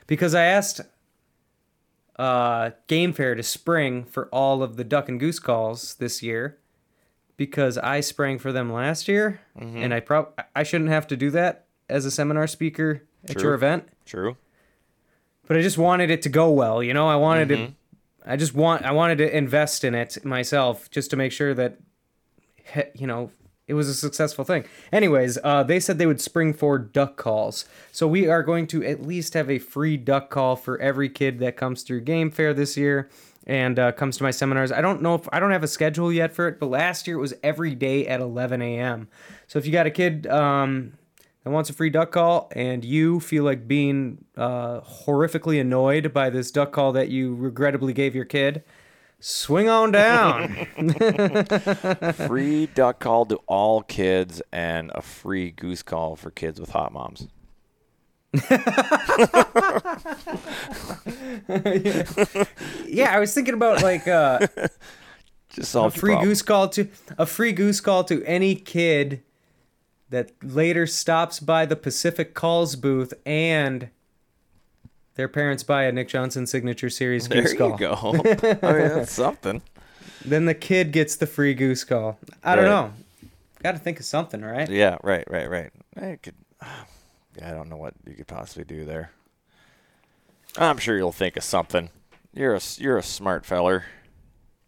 Because 0.07 0.35
I 0.35 0.45
asked 0.45 0.83
uh 2.17 2.71
Game 2.87 3.13
Fair 3.13 3.35
to 3.35 3.43
spring 3.43 4.05
for 4.05 4.29
all 4.29 4.63
of 4.63 4.77
the 4.77 4.85
duck 4.85 5.09
and 5.09 5.19
goose 5.19 5.39
calls 5.39 5.95
this 5.95 6.23
year 6.23 6.59
because 7.37 7.77
I 7.79 8.01
sprang 8.01 8.39
for 8.39 8.53
them 8.53 8.73
last 8.73 9.09
year 9.09 9.41
and 9.55 9.93
I 9.93 10.01
prob 10.01 10.29
I 10.55 10.63
shouldn't 10.63 10.91
have 10.91 11.07
to 11.09 11.17
do 11.17 11.31
that 11.33 11.67
as 11.89 12.05
a 12.07 12.11
seminar 12.11 12.47
speaker 12.47 13.03
at 13.29 13.37
True. 13.37 13.43
your 13.43 13.55
event 13.55 13.89
True. 14.07 14.37
but 15.47 15.57
I 15.57 15.63
just 15.63 15.77
wanted 15.79 16.11
it 16.11 16.23
to 16.23 16.29
go 16.31 16.51
well. 16.51 16.83
You 16.83 16.95
know, 16.95 17.07
I 17.09 17.17
wanted 17.17 17.49
to, 17.49 17.73
I 18.25 18.37
just 18.37 18.55
want, 18.55 18.85
I 18.85 18.93
wanted 18.93 19.19
to 19.19 19.37
invest 19.37 19.85
in 19.85 19.95
it 19.95 20.25
myself 20.25 20.91
just 20.91 21.11
to 21.11 21.17
make 21.17 21.33
sure 21.33 21.53
that, 21.55 21.77
you 22.95 23.07
know, 23.07 23.31
it 23.67 23.75
was 23.75 23.89
a 23.89 23.95
successful 23.95 24.45
thing. 24.45 24.65
Anyways, 24.93 25.39
uh, 25.43 25.63
they 25.63 25.81
said 25.81 25.99
they 25.99 26.07
would 26.07 26.21
spring 26.21 26.53
for 26.53 26.79
duck 26.79 27.17
calls, 27.17 27.65
so 27.91 28.07
we 28.07 28.29
are 28.29 28.43
going 28.43 28.67
to 28.69 28.85
at 28.85 29.03
least 29.03 29.35
have 29.35 29.51
a 29.51 29.59
free 29.59 29.97
duck 29.97 30.31
call 30.31 30.57
for 30.57 30.81
every 30.81 31.09
kid 31.09 31.39
that 31.41 31.57
comes 31.57 31.83
through 31.83 32.03
Game 32.03 32.31
Fair 32.31 32.55
this 32.55 32.77
year 32.77 33.09
and 33.47 33.79
uh, 33.79 33.93
comes 33.93 34.17
to 34.19 34.23
my 34.23 34.31
seminars. 34.31 34.73
I 34.73 34.81
don't 34.81 35.03
know 35.03 35.15
if 35.15 35.29
I 35.33 35.41
don't 35.41 35.53
have 35.53 35.63
a 35.63 35.69
schedule 35.69 36.13
yet 36.13 36.33
for 36.33 36.49
it, 36.49 36.59
but 36.59 36.67
last 36.67 37.07
year 37.07 37.17
it 37.17 37.21
was 37.21 37.35
every 37.43 37.75
day 37.75 38.07
at 38.07 38.21
11 38.21 38.61
a.m. 38.61 39.09
So 39.47 39.59
if 39.59 39.67
you 39.67 39.73
got 39.73 39.87
a 39.87 39.91
kid 39.91 40.27
um, 40.27 40.95
that 41.45 41.51
wants 41.51 41.71
a 41.71 41.73
free 41.73 41.91
duck 41.91 42.11
call 42.11 42.51
and 42.55 42.85
you 42.85 43.21
feel 43.21 43.45
like 43.45 43.69
being 43.69 44.25
uh, 44.37 44.81
horrifically 44.81 45.61
annoyed 45.61 46.13
by 46.13 46.29
this 46.31 46.51
duck 46.51 46.73
call 46.73 46.93
that 46.93 47.09
you 47.09 47.35
regrettably 47.35 47.93
gave 47.93 48.15
your 48.15 48.25
kid, 48.25 48.65
swing 49.21 49.69
on 49.69 49.93
down. 49.93 50.67
Free 52.15 52.67
duck 52.67 53.01
call 53.01 53.27
to 53.27 53.37
all 53.47 53.83
kids 53.83 54.43
and 54.53 54.91
a 54.95 55.03
free 55.03 55.51
goose 55.51 55.83
call 55.83 56.17
for 56.17 56.31
kids 56.31 56.61
with 56.61 56.71
hot 56.71 56.93
moms. 56.93 57.29
yeah, 58.51 58.51
yeah. 62.87 63.11
I 63.17 63.19
was 63.19 63.33
thinking 63.33 63.55
about 63.55 63.83
like 63.83 64.07
uh, 64.07 64.47
Just 65.49 65.75
a 65.75 65.91
free 65.91 66.21
goose 66.21 66.43
call 66.43 66.69
to 66.71 66.89
a 67.17 67.25
free 67.25 67.53
goose 67.53 67.81
call 67.81 68.05
to 68.05 68.23
any 68.25 68.55
kid 68.55 69.23
that 70.11 70.33
later 70.43 70.87
stops 70.87 71.41
by 71.41 71.65
the 71.67 71.77
Pacific 71.77 72.35
Calls 72.35 72.77
booth 72.77 73.15
and 73.25 73.89
their 75.17 75.29
parents 75.29 75.63
buy 75.63 75.85
a 75.85 75.93
Nick 75.93 76.09
Johnson 76.09 76.47
signature 76.47 76.91
series 76.91 77.29
There 77.29 77.43
goose 77.43 77.53
you 77.53 77.59
go. 77.59 77.99
I 78.05 78.13
mean, 78.13 78.23
that's 78.61 79.13
something. 79.13 79.63
Then 80.25 80.45
the 80.45 80.55
kid 80.55 80.93
gets 80.93 81.17
the 81.17 81.27
free 81.27 81.55
goose 81.55 81.85
call. 81.85 82.19
I 82.45 82.55
don't 82.57 82.65
know. 82.65 82.93
Got 83.63 83.73
to 83.73 83.79
think 83.79 83.99
of 83.99 84.07
something, 84.07 84.43
right? 84.43 84.69
Yeah, 84.69 84.99
right, 85.03 85.25
right, 85.29 85.51
right. 85.51 85.71
I 85.97 86.19
could. 86.23 86.35
Yeah, 87.39 87.51
I 87.51 87.55
don't 87.55 87.69
know 87.69 87.77
what 87.77 87.93
you 88.07 88.15
could 88.15 88.27
possibly 88.29 88.65
do 88.65 88.87
there. 88.87 89.11
I'm 90.57 90.79
sure 90.79 90.97
you'll 90.97 91.13
think 91.13 91.37
of 91.37 91.45
something. 91.45 91.91
You're 92.33 92.55
a 92.55 92.61
you're 92.79 92.97
a 92.97 93.03
smart 93.03 93.45
feller. 93.45 93.85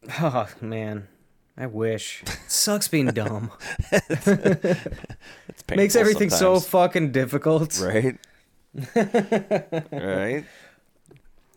Oh 0.20 0.46
man, 0.60 1.08
I 1.56 1.64
wish. 1.64 2.22
It 2.26 2.38
sucks 2.46 2.86
being 2.88 3.06
dumb. 3.06 3.50
It's 3.90 4.26
Makes 4.26 5.94
painful 5.94 6.00
everything 6.00 6.30
so 6.30 6.60
fucking 6.60 7.12
difficult. 7.12 7.80
right. 7.80 8.18
Right. 9.92 10.44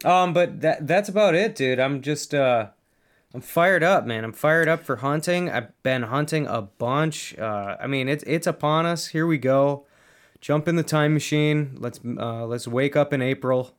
Um, 0.04 0.34
but 0.34 0.62
that 0.62 0.88
that's 0.88 1.10
about 1.10 1.36
it, 1.36 1.56
dude. 1.56 1.80
I'm 1.80 2.02
just 2.02 2.34
uh, 2.34 2.68
I'm 3.34 3.42
fired 3.42 3.84
up, 3.84 4.06
man. 4.06 4.24
I'm 4.24 4.34
fired 4.34 4.68
up 4.68 4.84
for 4.84 4.98
hunting. 4.98 5.50
I've 5.50 5.82
been 5.84 6.04
hunting 6.04 6.48
a 6.48 6.62
bunch. 6.62 7.38
Uh, 7.38 7.78
I 7.80 7.88
mean, 7.88 8.10
it's 8.10 8.24
it's 8.26 8.48
upon 8.48 8.86
us. 8.86 9.08
Here 9.08 9.26
we 9.26 9.38
go. 9.38 9.86
Jump 10.42 10.68
in 10.68 10.76
the 10.76 10.84
time 10.84 11.14
machine. 11.14 11.78
Let's 11.80 12.00
uh, 12.06 12.46
let's 12.46 12.68
wake 12.68 12.96
up 12.96 13.14
in 13.14 13.22
April, 13.22 13.76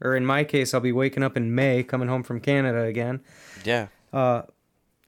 or 0.00 0.16
in 0.16 0.26
my 0.26 0.44
case, 0.44 0.74
I'll 0.74 0.80
be 0.80 0.92
waking 0.92 1.22
up 1.22 1.36
in 1.36 1.54
May, 1.54 1.82
coming 1.82 2.08
home 2.08 2.24
from 2.24 2.40
Canada 2.40 2.82
again. 2.82 3.20
Yeah. 3.64 3.86
Uh, 4.12 4.42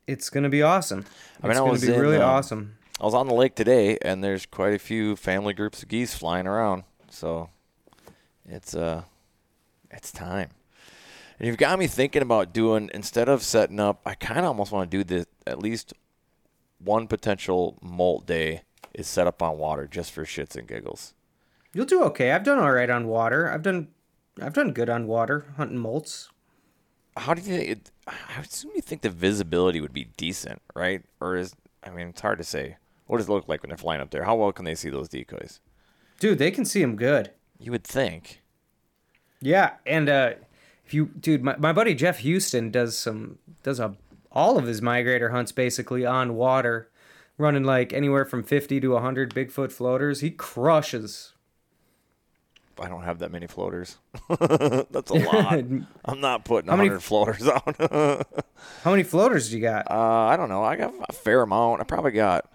it's 0.06 0.30
gonna 0.30 0.48
be 0.48 0.62
awesome. 0.62 1.04
I 1.42 1.48
mean, 1.48 1.52
it's 1.52 1.60
I 1.60 1.64
gonna 1.64 1.80
be 1.80 1.92
in, 1.92 2.00
really 2.00 2.16
um, 2.18 2.30
awesome. 2.30 2.76
I 3.00 3.04
was 3.04 3.14
on 3.14 3.26
the 3.26 3.34
lake 3.34 3.56
today, 3.56 3.98
and 4.00 4.22
there's 4.22 4.46
quite 4.46 4.74
a 4.74 4.78
few 4.78 5.16
family 5.16 5.54
groups 5.54 5.82
of 5.82 5.88
geese 5.88 6.14
flying 6.14 6.46
around. 6.46 6.84
So 7.10 7.50
it's 8.46 8.74
uh, 8.74 9.02
it's 9.90 10.12
time. 10.12 10.50
And 11.38 11.48
you've 11.48 11.56
got 11.56 11.78
me 11.78 11.86
thinking 11.86 12.22
about 12.22 12.52
doing 12.52 12.90
instead 12.94 13.28
of 13.28 13.42
setting 13.42 13.80
up. 13.80 14.00
I 14.06 14.14
kind 14.14 14.40
of 14.40 14.46
almost 14.46 14.72
want 14.72 14.90
to 14.90 14.96
do 14.96 15.04
this 15.04 15.26
at 15.46 15.58
least 15.58 15.92
one 16.78 17.06
potential 17.06 17.78
molt 17.82 18.26
day 18.26 18.62
is 18.94 19.06
set 19.06 19.26
up 19.26 19.42
on 19.42 19.58
water 19.58 19.86
just 19.86 20.12
for 20.12 20.24
shits 20.24 20.56
and 20.56 20.68
giggles. 20.68 21.14
You'll 21.72 21.86
do 21.86 22.02
okay. 22.04 22.32
I've 22.32 22.44
done 22.44 22.58
all 22.58 22.72
right 22.72 22.90
on 22.90 23.08
water. 23.08 23.50
I've 23.50 23.62
done 23.62 23.88
I've 24.40 24.54
done 24.54 24.72
good 24.72 24.88
on 24.88 25.06
water 25.06 25.46
hunting 25.56 25.78
molts. 25.78 26.28
How 27.16 27.34
do 27.34 27.42
you 27.42 27.46
think? 27.46 27.68
It, 27.68 27.90
I 28.06 28.40
assume 28.40 28.72
you 28.74 28.80
think 28.80 29.02
the 29.02 29.10
visibility 29.10 29.80
would 29.80 29.92
be 29.92 30.04
decent, 30.16 30.62
right? 30.74 31.02
Or 31.20 31.36
is 31.36 31.54
I 31.82 31.90
mean, 31.90 32.08
it's 32.08 32.20
hard 32.20 32.38
to 32.38 32.44
say. 32.44 32.76
What 33.06 33.18
does 33.18 33.28
it 33.28 33.32
look 33.32 33.48
like 33.48 33.62
when 33.62 33.68
they're 33.68 33.76
flying 33.76 34.00
up 34.00 34.10
there? 34.10 34.24
How 34.24 34.36
well 34.36 34.52
can 34.52 34.64
they 34.64 34.74
see 34.74 34.88
those 34.88 35.08
decoys? 35.08 35.60
Dude, 36.18 36.38
they 36.38 36.50
can 36.50 36.64
see 36.64 36.80
them 36.80 36.96
good. 36.96 37.32
You 37.62 37.70
would 37.72 37.84
think. 37.84 38.42
Yeah, 39.40 39.74
and 39.86 40.08
uh, 40.08 40.32
if 40.84 40.92
you, 40.94 41.06
dude, 41.18 41.42
my, 41.42 41.56
my 41.56 41.72
buddy 41.72 41.94
Jeff 41.94 42.18
Houston 42.18 42.70
does 42.70 42.96
some 42.96 43.38
does 43.62 43.80
a 43.80 43.96
all 44.30 44.58
of 44.58 44.66
his 44.66 44.80
migrator 44.80 45.30
hunts 45.30 45.52
basically 45.52 46.04
on 46.06 46.34
water, 46.34 46.90
running 47.38 47.64
like 47.64 47.92
anywhere 47.92 48.24
from 48.24 48.42
fifty 48.42 48.80
to 48.80 48.96
hundred 48.98 49.34
Bigfoot 49.34 49.72
floaters. 49.72 50.20
He 50.20 50.30
crushes. 50.30 51.32
I 52.80 52.88
don't 52.88 53.02
have 53.02 53.18
that 53.20 53.30
many 53.30 53.46
floaters. 53.46 53.98
That's 54.28 55.10
a 55.10 55.14
lot. 55.32 55.52
I'm 56.04 56.20
not 56.20 56.44
putting 56.44 56.70
How 56.70 56.76
many- 56.76 56.88
100 56.88 57.00
floaters 57.00 57.46
on. 57.48 58.24
How 58.82 58.90
many 58.90 59.02
floaters 59.02 59.50
do 59.50 59.56
you 59.56 59.62
got? 59.62 59.90
Uh, 59.90 59.94
I 60.00 60.36
don't 60.36 60.48
know. 60.48 60.64
I 60.64 60.76
got 60.76 60.92
a 61.08 61.12
fair 61.12 61.42
amount. 61.42 61.80
I 61.80 61.84
probably 61.84 62.12
got 62.12 62.50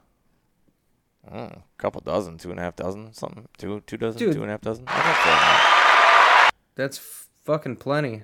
know, 1.36 1.38
a 1.38 1.62
couple 1.78 2.02
dozen, 2.02 2.38
two 2.38 2.52
and 2.52 2.60
a 2.60 2.64
half 2.64 2.76
dozen, 2.76 3.14
something. 3.14 3.48
Two, 3.58 3.82
two 3.88 3.98
dozen, 3.98 4.20
Dude. 4.20 4.34
two 4.34 4.42
and 4.42 4.50
a 4.50 4.54
half 4.54 4.62
dozen. 4.62 4.86
I 4.88 4.98
got 4.98 5.12
a 5.12 5.14
fair 5.24 5.34
amount. 5.34 6.54
That's 6.76 6.98
fucking 7.44 7.78
plenty. 7.78 8.24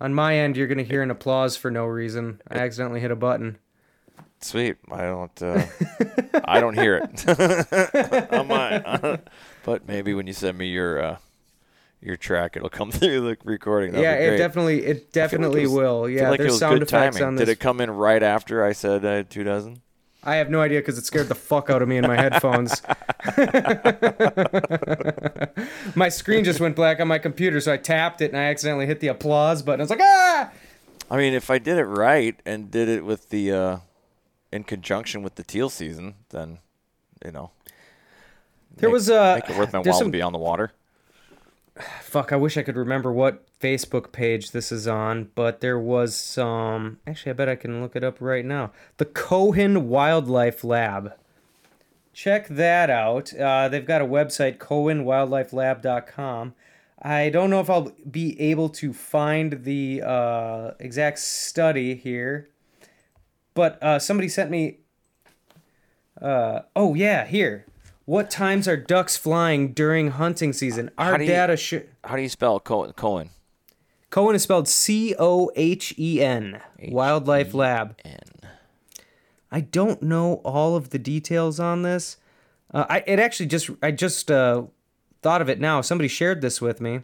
On 0.00 0.14
my 0.14 0.36
end, 0.36 0.56
you're 0.56 0.66
gonna 0.66 0.82
hear 0.82 1.02
an 1.02 1.10
applause 1.10 1.56
for 1.56 1.70
no 1.70 1.84
reason. 1.84 2.40
I 2.48 2.56
accidentally 2.58 3.00
hit 3.00 3.10
a 3.10 3.16
button. 3.16 3.58
Sweet. 4.40 4.76
I 4.90 5.02
don't. 5.02 5.42
Uh, 5.42 5.66
I 6.46 6.60
don't 6.60 6.78
hear 6.78 6.96
it 6.96 8.32
on 8.32 8.48
mine. 8.48 9.20
but 9.64 9.86
maybe 9.86 10.14
when 10.14 10.26
you 10.26 10.32
send 10.32 10.56
me 10.56 10.68
your 10.68 11.02
uh, 11.02 11.16
your 12.00 12.16
track, 12.16 12.56
it'll 12.56 12.70
come 12.70 12.90
through 12.92 13.20
the 13.20 13.36
recording. 13.44 13.92
That'd 13.92 14.04
yeah, 14.04 14.14
it 14.14 14.38
definitely 14.38 14.78
it 14.78 14.84
feel 14.84 14.94
like 14.94 15.12
definitely 15.12 15.60
it 15.62 15.66
was- 15.66 15.72
will. 15.74 16.08
Yeah, 16.08 16.30
like 16.30 16.40
it 16.40 16.44
there's 16.44 16.52
was 16.52 16.60
sound 16.60 16.78
good 16.78 16.88
effects 16.88 17.16
timing. 17.16 17.26
on 17.28 17.34
this. 17.36 17.46
Did 17.46 17.52
it 17.52 17.60
come 17.60 17.82
in 17.82 17.90
right 17.90 18.22
after 18.22 18.64
I 18.64 18.72
said 18.72 19.04
I 19.04 19.16
had 19.16 19.28
two 19.30 19.44
dozen? 19.44 19.82
I 20.22 20.36
have 20.36 20.50
no 20.50 20.60
idea 20.60 20.80
because 20.80 20.98
it 20.98 21.06
scared 21.06 21.28
the 21.28 21.34
fuck 21.34 21.70
out 21.70 21.80
of 21.80 21.88
me 21.88 21.96
in 21.96 22.06
my 22.06 22.16
headphones. 22.16 22.82
my 25.94 26.08
screen 26.08 26.44
just 26.44 26.60
went 26.60 26.76
black 26.76 27.00
on 27.00 27.08
my 27.08 27.18
computer, 27.18 27.60
so 27.60 27.72
I 27.72 27.76
tapped 27.78 28.20
it 28.20 28.32
and 28.32 28.36
I 28.36 28.44
accidentally 28.44 28.86
hit 28.86 29.00
the 29.00 29.08
applause 29.08 29.62
button. 29.62 29.80
I 29.80 29.84
was 29.84 29.90
like, 29.90 30.00
ah! 30.02 30.50
I 31.10 31.16
mean, 31.16 31.32
if 31.32 31.50
I 31.50 31.58
did 31.58 31.78
it 31.78 31.84
right 31.84 32.38
and 32.44 32.70
did 32.70 32.88
it 32.88 33.04
with 33.04 33.30
the 33.30 33.52
uh, 33.52 33.76
in 34.52 34.64
conjunction 34.64 35.22
with 35.22 35.36
the 35.36 35.42
teal 35.42 35.70
season, 35.70 36.14
then 36.30 36.58
you 37.24 37.32
know, 37.32 37.50
There 38.76 38.88
make- 38.88 38.92
was 38.94 39.10
uh, 39.10 39.36
make 39.36 39.50
it 39.50 39.58
worth 39.58 39.72
my 39.72 39.80
while 39.80 39.94
some 39.94 40.08
to 40.08 40.12
be 40.12 40.22
on 40.22 40.32
the 40.32 40.38
water. 40.38 40.72
Fuck. 42.02 42.32
I 42.32 42.36
wish 42.36 42.56
I 42.56 42.62
could 42.62 42.76
remember 42.76 43.12
what 43.12 43.44
Facebook 43.60 44.12
page 44.12 44.50
this 44.50 44.72
is 44.72 44.86
on, 44.86 45.30
but 45.34 45.60
there 45.60 45.78
was 45.78 46.14
some. 46.16 46.98
Actually, 47.06 47.30
I 47.30 47.32
bet 47.34 47.48
I 47.48 47.56
can 47.56 47.80
look 47.80 47.96
it 47.96 48.04
up 48.04 48.20
right 48.20 48.44
now. 48.44 48.72
The 48.96 49.04
Cohen 49.04 49.88
Wildlife 49.88 50.64
Lab. 50.64 51.14
Check 52.12 52.48
that 52.48 52.90
out. 52.90 53.32
Uh, 53.34 53.68
they've 53.68 53.86
got 53.86 54.02
a 54.02 54.06
website, 54.06 54.58
cohenwildlifelab.com. 54.58 56.54
I 57.02 57.30
don't 57.30 57.48
know 57.48 57.60
if 57.60 57.70
I'll 57.70 57.92
be 58.10 58.38
able 58.40 58.68
to 58.70 58.92
find 58.92 59.64
the 59.64 60.02
uh, 60.04 60.72
exact 60.78 61.18
study 61.20 61.94
here, 61.94 62.50
but 63.54 63.82
uh, 63.82 63.98
somebody 63.98 64.28
sent 64.28 64.50
me. 64.50 64.80
Uh, 66.20 66.62
oh 66.76 66.94
yeah, 66.94 67.24
here. 67.26 67.64
What 68.10 68.28
times 68.28 68.66
are 68.66 68.76
ducks 68.76 69.16
flying 69.16 69.72
during 69.72 70.10
hunting 70.10 70.52
season? 70.52 70.90
Our 70.98 71.12
How 71.12 71.16
do 71.18 71.22
you- 71.22 71.30
data 71.30 71.56
sh- 71.56 71.86
How 72.02 72.16
do 72.16 72.22
you 72.22 72.28
spell 72.28 72.58
Cohen? 72.58 72.92
Cohen. 72.94 73.30
Cohen 74.10 74.34
is 74.34 74.42
spelled 74.42 74.66
C 74.66 75.14
O 75.16 75.52
H 75.54 75.94
E 75.96 76.20
N. 76.20 76.60
Wildlife 76.88 77.54
Lab. 77.54 77.96
N. 78.04 78.18
I 79.52 79.60
don't 79.60 80.02
know 80.02 80.40
all 80.44 80.74
of 80.74 80.90
the 80.90 80.98
details 80.98 81.60
on 81.60 81.82
this. 81.82 82.16
Uh, 82.74 82.84
I 82.90 83.04
it 83.06 83.20
actually 83.20 83.46
just 83.46 83.70
I 83.80 83.92
just 83.92 84.28
uh, 84.28 84.64
thought 85.22 85.40
of 85.40 85.48
it 85.48 85.60
now. 85.60 85.80
Somebody 85.80 86.08
shared 86.08 86.40
this 86.40 86.60
with 86.60 86.80
me, 86.80 87.02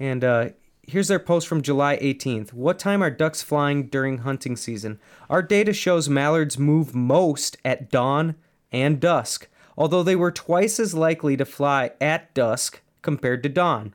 and 0.00 0.24
uh, 0.24 0.48
here's 0.82 1.08
their 1.08 1.18
post 1.18 1.46
from 1.46 1.60
July 1.60 1.98
18th. 1.98 2.54
What 2.54 2.78
time 2.78 3.02
are 3.02 3.10
ducks 3.10 3.42
flying 3.42 3.88
during 3.88 4.18
hunting 4.20 4.56
season? 4.56 4.98
Our 5.28 5.42
data 5.42 5.74
shows 5.74 6.08
mallards 6.08 6.58
move 6.58 6.94
most 6.94 7.58
at 7.66 7.90
dawn 7.90 8.34
and 8.72 8.98
dusk, 8.98 9.48
although 9.76 10.02
they 10.02 10.16
were 10.16 10.30
twice 10.30 10.78
as 10.78 10.94
likely 10.94 11.36
to 11.36 11.44
fly 11.44 11.90
at 12.00 12.32
dusk 12.34 12.80
compared 13.02 13.42
to 13.42 13.48
dawn. 13.48 13.94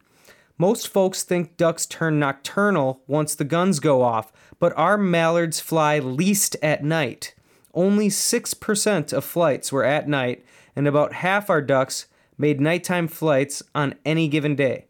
Most 0.58 0.88
folks 0.88 1.24
think 1.24 1.56
ducks 1.56 1.86
turn 1.86 2.20
nocturnal 2.20 3.02
once 3.06 3.36
the 3.36 3.44
guns 3.44 3.80
go 3.80 4.02
off, 4.02 4.32
but 4.60 4.76
our 4.76 4.98
mallards 4.98 5.60
fly 5.60 6.00
least 6.00 6.56
at 6.64 6.84
night. 6.84 7.36
Only 7.74 8.10
6% 8.10 9.14
of 9.14 9.24
flights 9.24 9.72
were 9.72 9.84
at 9.84 10.08
night, 10.08 10.44
and 10.76 10.88
about 10.88 11.14
half 11.14 11.50
our 11.50 11.62
ducks 11.62 12.08
made 12.38 12.60
nighttime 12.60 13.08
flights 13.08 13.62
on 13.76 13.96
any 14.04 14.28
given 14.28 14.56
day. 14.56 14.88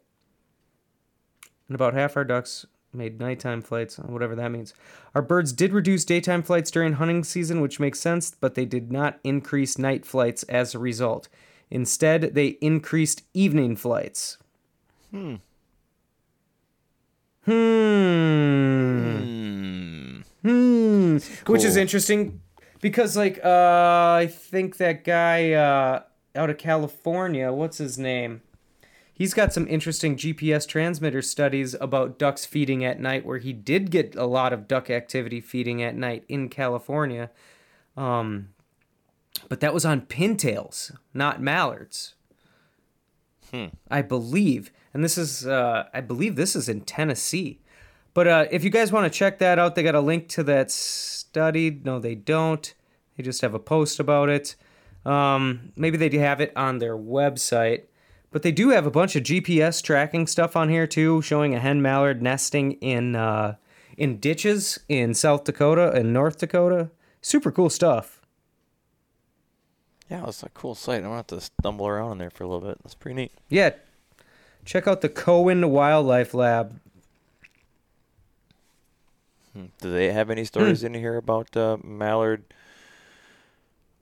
And 1.68 1.74
about 1.74 1.92
half 1.92 2.16
our 2.16 2.24
ducks 2.24 2.64
made 2.98 3.18
nighttime 3.18 3.62
flights, 3.62 3.96
whatever 3.98 4.34
that 4.34 4.50
means. 4.50 4.74
Our 5.14 5.22
birds 5.22 5.52
did 5.52 5.72
reduce 5.72 6.04
daytime 6.04 6.42
flights 6.42 6.70
during 6.70 6.94
hunting 6.94 7.24
season, 7.24 7.60
which 7.62 7.80
makes 7.80 8.00
sense, 8.00 8.32
but 8.38 8.54
they 8.54 8.66
did 8.66 8.92
not 8.92 9.18
increase 9.24 9.78
night 9.78 10.04
flights 10.04 10.42
as 10.44 10.74
a 10.74 10.78
result. 10.78 11.28
Instead, 11.70 12.34
they 12.34 12.58
increased 12.60 13.22
evening 13.32 13.76
flights. 13.76 14.36
Hmm. 15.10 15.36
Hmm. 17.44 17.78
Hmm. 20.42 21.18
Which 21.46 21.64
is 21.64 21.76
interesting 21.76 22.40
because, 22.80 23.16
like, 23.16 23.38
uh, 23.44 24.18
I 24.18 24.28
think 24.30 24.76
that 24.78 25.04
guy 25.04 25.52
uh, 25.52 26.02
out 26.34 26.50
of 26.50 26.58
California, 26.58 27.52
what's 27.52 27.78
his 27.78 27.98
name? 27.98 28.42
He's 29.18 29.34
got 29.34 29.52
some 29.52 29.66
interesting 29.66 30.16
GPS 30.16 30.64
transmitter 30.64 31.22
studies 31.22 31.74
about 31.80 32.20
ducks 32.20 32.46
feeding 32.46 32.84
at 32.84 33.00
night, 33.00 33.26
where 33.26 33.38
he 33.38 33.52
did 33.52 33.90
get 33.90 34.14
a 34.14 34.26
lot 34.26 34.52
of 34.52 34.68
duck 34.68 34.90
activity 34.90 35.40
feeding 35.40 35.82
at 35.82 35.96
night 35.96 36.24
in 36.28 36.48
California. 36.48 37.28
Um, 37.96 38.50
but 39.48 39.58
that 39.58 39.74
was 39.74 39.84
on 39.84 40.02
pintails, 40.02 40.96
not 41.12 41.42
mallards. 41.42 42.14
I 43.90 44.02
believe, 44.02 44.70
and 44.94 45.02
this 45.02 45.18
is, 45.18 45.44
uh, 45.44 45.88
I 45.92 46.00
believe 46.00 46.36
this 46.36 46.54
is 46.54 46.68
in 46.68 46.82
Tennessee. 46.82 47.58
But 48.14 48.28
uh, 48.28 48.46
if 48.52 48.62
you 48.62 48.70
guys 48.70 48.92
want 48.92 49.12
to 49.12 49.18
check 49.18 49.40
that 49.40 49.58
out, 49.58 49.74
they 49.74 49.82
got 49.82 49.96
a 49.96 50.00
link 50.00 50.28
to 50.28 50.44
that 50.44 50.70
study. 50.70 51.80
No, 51.82 51.98
they 51.98 52.14
don't. 52.14 52.72
They 53.16 53.24
just 53.24 53.40
have 53.40 53.54
a 53.54 53.58
post 53.58 53.98
about 53.98 54.28
it. 54.28 54.54
Um, 55.04 55.72
maybe 55.74 55.96
they 55.96 56.08
do 56.08 56.20
have 56.20 56.40
it 56.40 56.52
on 56.54 56.78
their 56.78 56.96
website. 56.96 57.86
But 58.30 58.42
they 58.42 58.52
do 58.52 58.70
have 58.70 58.86
a 58.86 58.90
bunch 58.90 59.16
of 59.16 59.22
GPS 59.22 59.82
tracking 59.82 60.26
stuff 60.26 60.54
on 60.56 60.68
here 60.68 60.86
too, 60.86 61.22
showing 61.22 61.54
a 61.54 61.60
hen 61.60 61.80
mallard 61.80 62.22
nesting 62.22 62.72
in 62.72 63.16
uh, 63.16 63.56
in 63.96 64.18
ditches 64.18 64.78
in 64.88 65.14
South 65.14 65.44
Dakota 65.44 65.92
and 65.92 66.12
North 66.12 66.38
Dakota. 66.38 66.90
Super 67.22 67.50
cool 67.50 67.70
stuff. 67.70 68.20
Yeah, 70.10 70.26
it's 70.26 70.42
a 70.42 70.48
cool 70.50 70.74
site. 70.74 70.98
I'm 70.98 71.04
gonna 71.04 71.16
have 71.16 71.26
to 71.28 71.40
stumble 71.40 71.86
around 71.86 72.12
in 72.12 72.18
there 72.18 72.30
for 72.30 72.44
a 72.44 72.48
little 72.48 72.66
bit. 72.66 72.78
That's 72.82 72.94
pretty 72.94 73.14
neat. 73.14 73.32
Yeah, 73.48 73.70
check 74.64 74.86
out 74.86 75.00
the 75.00 75.08
Cohen 75.08 75.70
Wildlife 75.70 76.34
Lab. 76.34 76.80
Do 79.80 79.90
they 79.92 80.12
have 80.12 80.30
any 80.30 80.44
stories 80.44 80.84
in 80.84 80.94
here 80.94 81.16
about 81.16 81.56
uh, 81.56 81.78
mallard 81.82 82.44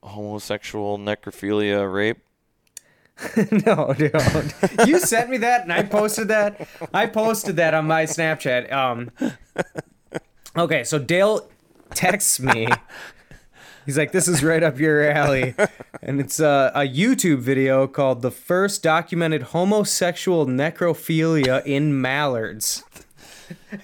homosexual 0.03 0.99
necrophilia 0.99 1.91
rape? 1.91 2.19
no, 3.67 3.95
no. 3.99 4.85
you 4.87 4.99
sent 5.01 5.31
me 5.31 5.39
that 5.39 5.63
and 5.63 5.73
I 5.73 5.83
posted 5.83 6.29
that. 6.29 6.69
I 6.93 7.07
posted 7.07 7.57
that 7.57 7.75
on 7.75 7.87
my 7.87 8.05
Snapchat. 8.05 8.73
Um 8.73 9.11
Okay, 10.57 10.85
so 10.85 10.99
Dale 10.99 11.51
texts 11.91 12.41
me. 12.41 12.67
He's 13.85 13.99
like, 13.99 14.11
"This 14.13 14.27
is 14.27 14.43
right 14.43 14.63
up 14.63 14.79
your 14.81 15.09
alley," 15.09 15.55
and 16.03 16.19
it's 16.19 16.41
uh, 16.41 16.73
a 16.75 16.81
YouTube 16.81 17.39
video 17.39 17.87
called 17.87 18.23
"The 18.23 18.31
First 18.31 18.83
Documented 18.83 19.43
Homosexual 19.43 20.47
Necrophilia 20.47 21.65
in 21.67 22.01
Mallards." 22.01 22.83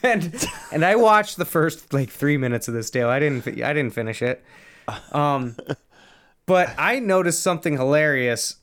and 0.03 0.45
and 0.73 0.85
I 0.85 0.97
watched 0.97 1.37
the 1.37 1.45
first 1.45 1.93
like 1.93 2.11
three 2.11 2.39
minutes 2.39 2.69
of 2.69 2.75
this. 2.75 2.91
Dale, 2.91 3.09
I 3.09 3.21
didn't 3.21 3.47
I 3.63 3.73
didn't 3.73 3.93
finish 3.93 4.23
it. 4.23 4.43
Um, 5.13 5.57
but 6.47 6.75
I 6.79 6.99
noticed 6.99 7.43
something 7.43 7.75
hilarious, 7.75 8.57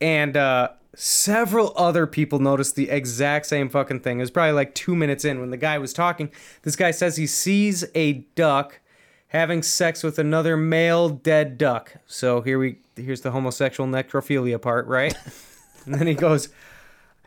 and 0.00 0.36
uh, 0.36 0.68
several 0.94 1.72
other 1.76 2.06
people 2.06 2.38
noticed 2.38 2.76
the 2.76 2.90
exact 2.90 3.46
same 3.46 3.68
fucking 3.68 4.00
thing. 4.00 4.18
It 4.18 4.22
was 4.22 4.30
probably 4.30 4.52
like 4.52 4.74
two 4.74 4.94
minutes 4.94 5.24
in 5.24 5.40
when 5.40 5.50
the 5.50 5.56
guy 5.56 5.78
was 5.78 5.92
talking. 5.92 6.30
This 6.62 6.76
guy 6.76 6.90
says 6.90 7.16
he 7.16 7.26
sees 7.26 7.84
a 7.94 8.24
duck 8.34 8.80
having 9.28 9.62
sex 9.62 10.02
with 10.02 10.18
another 10.18 10.56
male 10.56 11.08
dead 11.08 11.58
duck. 11.58 11.96
So 12.06 12.40
here 12.40 12.58
we 12.58 12.78
here's 12.96 13.22
the 13.22 13.32
homosexual 13.32 13.88
necrophilia 13.88 14.60
part, 14.60 14.86
right? 14.86 15.14
and 15.84 15.94
then 15.94 16.06
he 16.06 16.14
goes. 16.14 16.48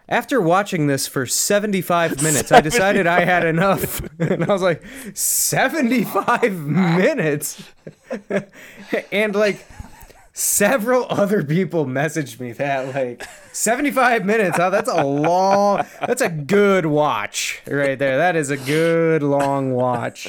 After 0.09 0.39
watching 0.39 0.87
this 0.87 1.05
for 1.05 1.25
75 1.25 2.23
minutes, 2.23 2.49
I 2.53 2.61
decided 2.61 3.07
I 3.07 3.25
had 3.25 3.45
enough. 3.45 4.01
And 4.19 4.45
I 4.45 4.53
was 4.53 4.61
like, 4.61 4.81
75 5.13 6.53
minutes? 6.53 7.61
and 9.11 9.35
like, 9.35 9.65
several 10.37 11.07
other 11.09 11.43
people 11.43 11.85
messaged 11.85 12.39
me 12.39 12.51
that 12.51 12.93
like 12.93 13.27
75 13.51 14.23
minutes 14.23 14.57
oh 14.59 14.69
that's 14.69 14.87
a 14.89 15.03
long 15.03 15.83
that's 15.99 16.21
a 16.21 16.29
good 16.29 16.85
watch 16.85 17.61
right 17.65 17.97
there 17.97 18.17
that 18.17 18.35
is 18.35 18.51
a 18.51 18.57
good 18.57 19.23
long 19.23 19.73
watch 19.73 20.27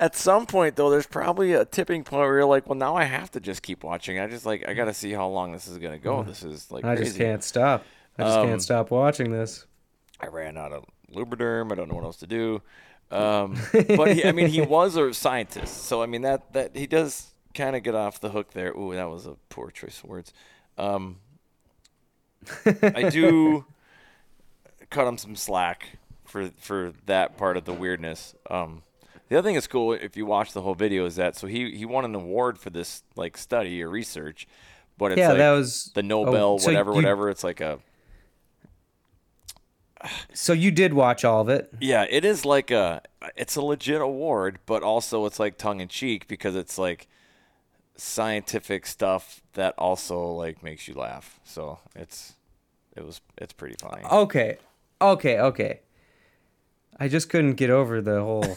At 0.00 0.16
some 0.16 0.44
point, 0.44 0.74
though, 0.74 0.90
there's 0.90 1.06
probably 1.06 1.52
a 1.52 1.64
tipping 1.64 2.02
point 2.02 2.20
where 2.22 2.34
you're 2.38 2.44
like, 2.44 2.68
well, 2.68 2.76
now 2.76 2.96
I 2.96 3.04
have 3.04 3.30
to 3.30 3.40
just 3.40 3.62
keep 3.62 3.84
watching. 3.84 4.18
I 4.18 4.26
just 4.26 4.44
like 4.44 4.68
I 4.68 4.74
gotta 4.74 4.92
see 4.92 5.12
how 5.12 5.28
long 5.28 5.52
this 5.52 5.68
is 5.68 5.78
gonna 5.78 5.98
go. 6.00 6.24
This 6.24 6.42
is 6.42 6.70
like 6.70 6.84
i 6.84 6.96
crazy. 6.96 7.04
just 7.04 7.16
can't 7.16 7.44
stop 7.44 7.84
i 8.18 8.24
just 8.24 8.36
Um, 8.38 8.48
can't 8.48 8.62
stop 8.62 8.90
watching 8.90 9.30
this 9.30 9.66
I 10.20 10.26
ran 10.26 10.56
out 10.56 10.72
of 10.72 10.84
Lubriderm. 11.14 11.70
I 11.70 11.76
don't 11.76 11.88
know 11.88 11.94
what 11.94 12.04
else 12.04 12.16
to 12.18 12.26
do. 12.26 12.60
Um, 13.10 13.56
but 13.72 14.14
he, 14.16 14.24
I 14.24 14.32
mean, 14.32 14.48
he 14.48 14.60
was 14.62 14.96
a 14.96 15.14
scientist, 15.14 15.84
so 15.84 16.02
I 16.02 16.06
mean 16.06 16.22
that 16.22 16.52
that 16.54 16.76
he 16.76 16.86
does 16.88 17.33
kind 17.54 17.76
of 17.76 17.82
get 17.82 17.94
off 17.94 18.20
the 18.20 18.30
hook 18.30 18.52
there. 18.52 18.72
Ooh, 18.72 18.94
that 18.94 19.08
was 19.10 19.26
a 19.26 19.36
poor 19.48 19.70
choice 19.70 19.98
of 20.02 20.10
words. 20.10 20.32
Um, 20.76 21.18
I 22.82 23.08
do 23.10 23.64
cut 24.90 25.06
him 25.06 25.16
some 25.18 25.36
slack 25.36 25.98
for 26.24 26.50
for 26.58 26.92
that 27.06 27.36
part 27.36 27.56
of 27.56 27.64
the 27.64 27.72
weirdness. 27.72 28.34
Um, 28.50 28.82
The 29.28 29.38
other 29.38 29.46
thing 29.48 29.54
that's 29.54 29.66
cool 29.66 29.92
if 29.92 30.16
you 30.16 30.26
watch 30.26 30.52
the 30.52 30.60
whole 30.62 30.74
video 30.74 31.06
is 31.06 31.16
that 31.16 31.36
so 31.36 31.46
he 31.46 31.70
he 31.76 31.84
won 31.86 32.04
an 32.04 32.14
award 32.14 32.58
for 32.58 32.70
this 32.70 33.02
like 33.16 33.36
study 33.38 33.82
or 33.82 33.88
research, 33.88 34.46
but 34.98 35.12
it's 35.12 35.18
Yeah, 35.18 35.28
like 35.30 35.38
that 35.38 35.50
was- 35.52 35.90
the 35.94 36.00
oh, 36.02 36.06
Nobel 36.06 36.58
so 36.58 36.66
whatever 36.68 36.90
you- 36.90 36.96
whatever. 36.96 37.30
It's 37.30 37.44
like 37.44 37.60
a 37.60 37.78
So 40.34 40.52
you 40.52 40.70
did 40.70 40.92
watch 40.92 41.24
all 41.24 41.40
of 41.40 41.48
it? 41.48 41.72
yeah, 41.80 42.04
it 42.10 42.24
is 42.24 42.44
like 42.44 42.70
a 42.70 43.00
it's 43.36 43.56
a 43.56 43.62
legit 43.62 44.02
award, 44.02 44.58
but 44.66 44.82
also 44.82 45.24
it's 45.24 45.40
like 45.40 45.56
tongue 45.56 45.80
in 45.80 45.88
cheek 45.88 46.28
because 46.28 46.54
it's 46.56 46.76
like 46.76 47.08
scientific 47.96 48.86
stuff 48.86 49.40
that 49.54 49.74
also 49.78 50.26
like 50.32 50.62
makes 50.62 50.88
you 50.88 50.94
laugh. 50.94 51.38
So 51.44 51.78
it's 51.94 52.34
it 52.96 53.04
was 53.04 53.20
it's 53.38 53.52
pretty 53.52 53.76
funny. 53.80 54.02
Okay, 54.10 54.58
okay, 55.00 55.38
okay. 55.40 55.80
I 56.98 57.08
just 57.08 57.28
couldn't 57.28 57.54
get 57.54 57.70
over 57.70 58.00
the 58.00 58.20
whole 58.20 58.56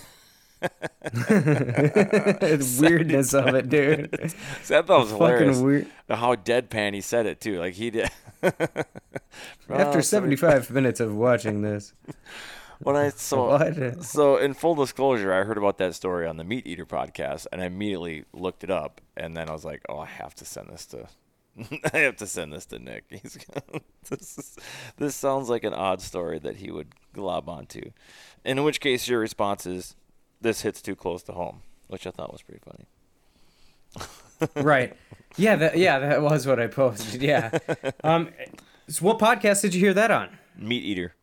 weirdness 2.80 3.34
of 3.34 3.56
it, 3.56 3.70
dude. 3.70 4.34
So 4.64 4.80
I 4.80 4.82
thought 4.82 4.98
it 4.98 5.04
was 5.04 5.12
hilarious. 5.12 5.58
weird. 5.60 5.88
How 6.10 6.36
deadpan 6.36 6.94
he 6.94 7.02
said 7.02 7.26
it 7.26 7.40
too. 7.40 7.60
Like 7.60 7.76
he 7.76 7.90
did. 7.90 8.10
After 8.44 9.98
Oh, 9.98 10.02
75 10.02 10.70
minutes 10.72 11.00
of 11.00 11.16
watching 11.16 11.62
this, 11.62 11.94
when 12.80 12.96
I 12.96 13.10
so 13.16 13.48
What? 13.50 14.04
so 14.04 14.38
in 14.38 14.54
full 14.54 14.76
disclosure, 14.76 15.34
I 15.34 15.44
heard 15.44 15.58
about 15.58 15.78
that 15.80 15.96
story 15.96 16.28
on 16.28 16.38
the 16.38 16.44
Meat 16.44 16.66
Eater 16.68 16.86
podcast, 16.86 17.48
and 17.52 17.62
I 17.62 17.66
immediately 17.66 18.26
looked 18.34 18.64
it 18.64 18.70
up, 18.72 19.02
and 19.16 19.36
then 19.36 19.50
I 19.50 19.54
was 19.54 19.66
like, 19.66 19.82
oh, 19.90 20.00
I 20.00 20.06
have 20.06 20.36
to 20.36 20.46
send 20.46 20.70
this 20.70 20.86
to. 20.88 21.08
I 21.94 21.98
have 22.00 22.18
to 22.18 22.28
send 22.28 22.54
this 22.54 22.66
to 22.68 22.78
Nick. 22.80 23.06
He's 23.10 23.38
this 24.10 24.38
is, 24.38 24.58
this 24.98 25.16
sounds 25.16 25.50
like 25.50 25.64
an 25.64 25.74
odd 25.74 26.02
story 26.02 26.38
that 26.40 26.58
he 26.58 26.70
would 26.72 26.94
glob 27.14 27.50
onto. 27.50 27.92
In 28.46 28.64
which 28.64 28.80
case, 28.80 29.08
your 29.08 29.20
response 29.20 29.66
is, 29.66 29.96
"This 30.40 30.62
hits 30.62 30.82
too 30.84 30.96
close 30.96 31.24
to 31.24 31.32
home," 31.34 31.62
which 31.88 32.06
I 32.06 32.12
thought 32.12 32.32
was 32.32 32.44
pretty 32.44 32.62
funny. 32.64 32.86
right? 34.56 34.96
Yeah, 35.36 35.56
that 35.56 35.78
yeah, 35.78 35.98
that 35.98 36.22
was 36.22 36.46
what 36.46 36.60
I 36.60 36.68
posted. 36.68 37.24
Yeah. 37.24 37.58
Um, 38.04 38.30
so 38.88 39.04
what 39.06 39.18
podcast 39.18 39.62
did 39.62 39.74
you 39.74 39.80
hear 39.80 39.96
that 39.96 40.12
on? 40.12 40.38
Meat 40.56 40.84
Eater. 40.84 41.16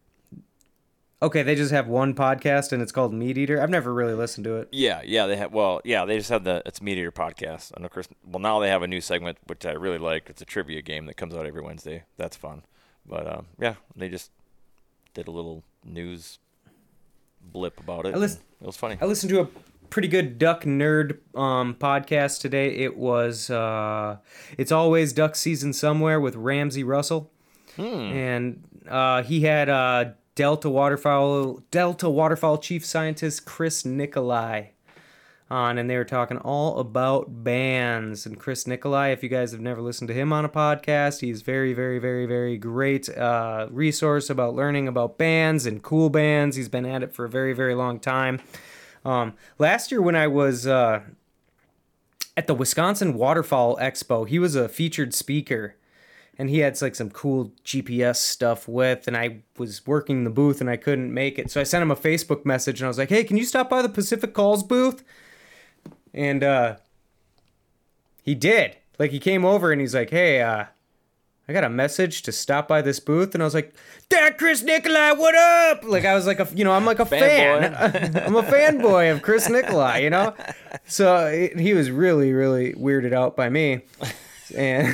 Okay, 1.22 1.42
they 1.42 1.54
just 1.54 1.70
have 1.70 1.86
one 1.88 2.14
podcast 2.14 2.72
and 2.72 2.82
it's 2.82 2.92
called 2.92 3.14
Meat 3.14 3.38
Eater. 3.38 3.60
I've 3.62 3.70
never 3.70 3.94
really 3.94 4.12
listened 4.14 4.44
to 4.44 4.56
it. 4.56 4.68
Yeah, 4.72 5.00
yeah, 5.04 5.26
they 5.26 5.36
have. 5.36 5.52
Well, 5.52 5.80
yeah, 5.84 6.04
they 6.04 6.18
just 6.18 6.28
have 6.30 6.44
the 6.44 6.62
it's 6.66 6.82
Meat 6.82 6.98
Eater 6.98 7.12
podcast, 7.12 7.72
and 7.72 7.84
of 7.84 7.90
course, 7.90 8.08
well, 8.26 8.40
now 8.40 8.60
they 8.60 8.68
have 8.68 8.82
a 8.82 8.86
new 8.88 9.00
segment 9.00 9.38
which 9.46 9.64
I 9.64 9.72
really 9.72 9.98
like. 9.98 10.28
It's 10.28 10.42
a 10.42 10.44
trivia 10.44 10.82
game 10.82 11.06
that 11.06 11.14
comes 11.16 11.34
out 11.34 11.46
every 11.46 11.62
Wednesday. 11.62 12.04
That's 12.18 12.36
fun. 12.36 12.62
But 13.06 13.26
um, 13.26 13.46
yeah, 13.58 13.74
they 13.96 14.08
just 14.08 14.30
did 15.14 15.28
a 15.28 15.30
little 15.30 15.62
news 15.84 16.38
blip 17.40 17.78
about 17.80 18.06
it. 18.06 18.14
I 18.14 18.18
listen- 18.18 18.42
it 18.60 18.66
was 18.66 18.76
funny. 18.76 18.98
I 19.00 19.04
listened 19.06 19.30
to 19.30 19.40
a 19.40 19.48
pretty 19.90 20.08
good 20.08 20.38
duck 20.38 20.64
nerd 20.64 21.18
um, 21.34 21.74
podcast 21.74 22.40
today. 22.40 22.68
It 22.76 22.96
was 22.96 23.48
uh, 23.50 24.16
it's 24.58 24.72
always 24.72 25.12
duck 25.12 25.36
season 25.36 25.72
somewhere 25.72 26.20
with 26.20 26.34
Ramsey 26.36 26.82
Russell, 26.84 27.30
and 27.78 28.62
uh, 28.88 29.22
he 29.22 29.42
had 29.42 29.68
uh, 29.68 30.04
Delta 30.34 30.68
waterfowl 30.68 31.62
Delta 31.70 32.10
waterfowl 32.10 32.58
chief 32.58 32.84
scientist 32.84 33.44
Chris 33.44 33.84
Nicolai 33.84 34.70
on, 35.50 35.78
and 35.78 35.88
they 35.88 35.96
were 35.96 36.04
talking 36.04 36.38
all 36.38 36.78
about 36.78 37.44
bands. 37.44 38.26
And 38.26 38.38
Chris 38.38 38.66
Nicolai, 38.66 39.12
if 39.12 39.22
you 39.22 39.28
guys 39.28 39.52
have 39.52 39.60
never 39.60 39.80
listened 39.80 40.08
to 40.08 40.14
him 40.14 40.32
on 40.32 40.44
a 40.44 40.48
podcast, 40.48 41.20
he's 41.20 41.42
very, 41.42 41.72
very, 41.72 41.98
very, 41.98 42.26
very 42.26 42.56
great 42.56 43.08
uh, 43.10 43.68
resource 43.70 44.30
about 44.30 44.54
learning 44.54 44.88
about 44.88 45.18
bands 45.18 45.66
and 45.66 45.82
cool 45.82 46.10
bands. 46.10 46.56
He's 46.56 46.68
been 46.68 46.86
at 46.86 47.02
it 47.02 47.14
for 47.14 47.24
a 47.24 47.28
very, 47.28 47.52
very 47.52 47.74
long 47.74 48.00
time. 48.00 48.40
Um, 49.04 49.34
last 49.58 49.92
year, 49.92 50.00
when 50.00 50.16
I 50.16 50.26
was 50.26 50.66
uh, 50.66 51.02
at 52.36 52.46
the 52.46 52.54
Wisconsin 52.54 53.14
Waterfowl 53.14 53.76
Expo, 53.76 54.26
he 54.26 54.38
was 54.38 54.54
a 54.56 54.68
featured 54.68 55.14
speaker, 55.14 55.76
and 56.38 56.50
he 56.50 56.58
had 56.58 56.80
like 56.82 56.94
some 56.94 57.10
cool 57.10 57.52
GPS 57.64 58.16
stuff 58.16 58.66
with. 58.68 59.06
And 59.06 59.16
I 59.16 59.42
was 59.58 59.86
working 59.86 60.24
the 60.24 60.30
booth, 60.30 60.60
and 60.60 60.68
I 60.68 60.76
couldn't 60.76 61.12
make 61.12 61.38
it, 61.38 61.50
so 61.50 61.60
I 61.60 61.64
sent 61.64 61.82
him 61.82 61.90
a 61.90 61.96
Facebook 61.96 62.44
message, 62.44 62.80
and 62.80 62.86
I 62.86 62.88
was 62.88 62.98
like, 62.98 63.08
"Hey, 63.10 63.24
can 63.24 63.36
you 63.36 63.44
stop 63.44 63.70
by 63.70 63.82
the 63.82 63.88
Pacific 63.88 64.34
Calls 64.34 64.62
booth?" 64.62 65.04
And 66.12 66.42
uh, 66.42 66.76
he 68.22 68.34
did. 68.34 68.76
Like 68.98 69.10
he 69.10 69.18
came 69.18 69.44
over, 69.44 69.72
and 69.72 69.80
he's 69.80 69.94
like, 69.94 70.10
"Hey, 70.10 70.40
uh." 70.40 70.66
I 71.46 71.52
got 71.52 71.62
a 71.62 71.68
message 71.68 72.22
to 72.22 72.32
stop 72.32 72.66
by 72.68 72.80
this 72.80 72.98
booth, 73.00 73.34
and 73.34 73.42
I 73.42 73.44
was 73.44 73.52
like, 73.52 73.74
"Dad, 74.08 74.38
Chris 74.38 74.62
Nicolai, 74.62 75.12
what 75.12 75.34
up?" 75.34 75.84
Like 75.84 76.06
I 76.06 76.14
was 76.14 76.26
like 76.26 76.40
a, 76.40 76.48
you 76.54 76.64
know, 76.64 76.72
I'm 76.72 76.86
like 76.86 77.00
a 77.00 77.04
fan. 77.04 77.74
I'm 78.26 78.34
a 78.34 78.42
fanboy 78.42 79.12
of 79.12 79.20
Chris 79.20 79.50
Nicolai, 79.50 79.98
you 79.98 80.08
know. 80.08 80.34
So 80.86 81.50
he 81.54 81.74
was 81.74 81.90
really, 81.90 82.32
really 82.32 82.72
weirded 82.72 83.12
out 83.12 83.36
by 83.36 83.50
me, 83.50 83.82
and 84.52 84.88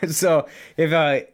so 0.10 0.46
if 0.76 0.92
I, 0.92 1.26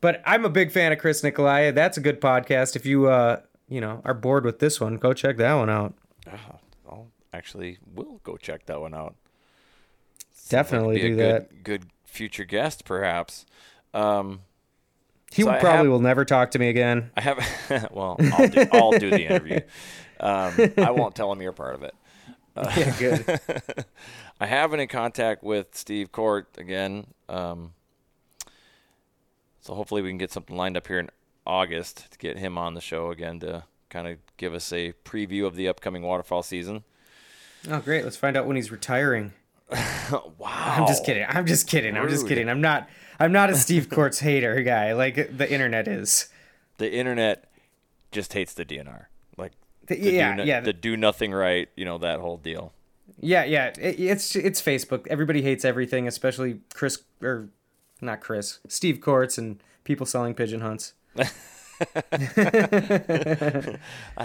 but 0.00 0.22
I'm 0.26 0.44
a 0.44 0.50
big 0.50 0.72
fan 0.72 0.92
of 0.92 0.98
Chris 0.98 1.22
Nicolai. 1.22 1.70
That's 1.70 1.96
a 1.96 2.00
good 2.00 2.20
podcast. 2.20 2.74
If 2.76 2.86
you, 2.86 3.06
uh, 3.08 3.40
you 3.68 3.80
know, 3.80 4.00
are 4.04 4.14
bored 4.14 4.44
with 4.44 4.58
this 4.58 4.80
one, 4.80 4.96
go 4.96 5.12
check 5.12 5.36
that 5.38 5.54
one 5.54 5.70
out. 5.70 5.94
Oh, 6.30 6.58
I'll 6.90 7.06
actually 7.32 7.78
will 7.94 8.20
go 8.24 8.36
check 8.36 8.66
that 8.66 8.80
one 8.80 8.94
out. 8.94 9.14
Definitely 10.48 11.00
do 11.00 11.16
good, 11.16 11.18
that. 11.34 11.62
good 11.64 11.86
future 12.04 12.44
guest, 12.44 12.84
perhaps. 12.84 13.46
Um, 13.94 14.40
He 15.32 15.42
so 15.42 15.48
probably 15.50 15.68
have- 15.68 15.86
will 15.86 16.00
never 16.00 16.24
talk 16.24 16.50
to 16.52 16.58
me 16.58 16.68
again. 16.68 17.10
I 17.16 17.20
have. 17.22 17.88
well, 17.92 18.16
I'll 18.32 18.48
do, 18.48 18.66
I'll 18.72 18.92
do 18.98 19.10
the 19.10 19.24
interview. 19.26 19.60
Um, 20.20 20.52
I 20.76 20.92
won't 20.92 21.16
tell 21.16 21.32
him 21.32 21.42
you're 21.42 21.50
part 21.50 21.74
of 21.74 21.82
it. 21.82 21.94
yeah, 22.56 22.96
good. 22.96 23.84
I 24.40 24.46
have 24.46 24.70
been 24.70 24.80
in 24.80 24.88
contact 24.88 25.42
with 25.44 25.68
Steve 25.74 26.10
Cordts 26.12 26.56
again. 26.58 27.06
Um, 27.28 27.72
so 29.60 29.74
hopefully 29.74 30.02
we 30.02 30.10
can 30.10 30.18
get 30.18 30.32
something 30.32 30.56
lined 30.56 30.76
up 30.76 30.86
here 30.88 30.98
in 30.98 31.10
August 31.46 32.10
to 32.12 32.18
get 32.18 32.38
him 32.38 32.58
on 32.58 32.74
the 32.74 32.80
show 32.80 33.10
again 33.10 33.40
to 33.40 33.64
kind 33.90 34.08
of 34.08 34.18
give 34.36 34.54
us 34.54 34.72
a 34.72 34.94
preview 35.04 35.46
of 35.46 35.54
the 35.54 35.68
upcoming 35.68 36.02
waterfowl 36.02 36.42
season. 36.42 36.82
Oh, 37.70 37.78
great. 37.78 38.02
Let's 38.04 38.16
find 38.16 38.36
out 38.36 38.46
when 38.46 38.56
he's 38.56 38.72
retiring. 38.72 39.32
wow. 39.70 40.28
I'm 40.40 40.86
just 40.86 41.04
kidding. 41.04 41.24
I'm 41.28 41.46
just 41.46 41.68
kidding. 41.68 41.96
I'm 41.96 42.08
just 42.08 42.26
kidding. 42.26 42.48
I'm 42.48 42.60
not. 42.60 42.88
I'm 43.20 43.30
not 43.30 43.50
a 43.50 43.54
Steve 43.56 43.88
Cordts 43.88 44.20
hater 44.20 44.60
guy 44.62 44.92
like 44.94 45.36
the 45.36 45.50
internet 45.50 45.86
is. 45.86 46.28
The 46.78 46.92
internet 46.92 47.48
just 48.10 48.32
hates 48.32 48.52
the 48.52 48.64
DNR. 48.64 49.04
Like 49.38 49.52
The- 49.86 49.94
the 49.94 50.10
yeah, 50.12 50.30
do 50.32 50.36
no- 50.38 50.42
yeah, 50.44 50.60
the 50.60 50.72
do 50.72 50.96
nothing 50.96 51.32
right, 51.32 51.68
you 51.76 51.84
know, 51.84 51.98
that 51.98 52.18
whole 52.18 52.36
deal. 52.36 52.72
Yeah, 53.24 53.44
yeah. 53.44 53.66
It, 53.78 54.00
it's 54.00 54.34
it's 54.36 54.60
Facebook. 54.60 55.06
Everybody 55.06 55.42
hates 55.42 55.64
everything, 55.64 56.08
especially 56.08 56.58
Chris 56.74 56.98
or 57.22 57.48
not 58.00 58.20
Chris, 58.20 58.58
Steve 58.68 58.98
Cordts 58.98 59.38
and 59.38 59.62
people 59.84 60.06
selling 60.06 60.34
pigeon 60.34 60.60
hunts. 60.60 60.94
I 61.16 61.24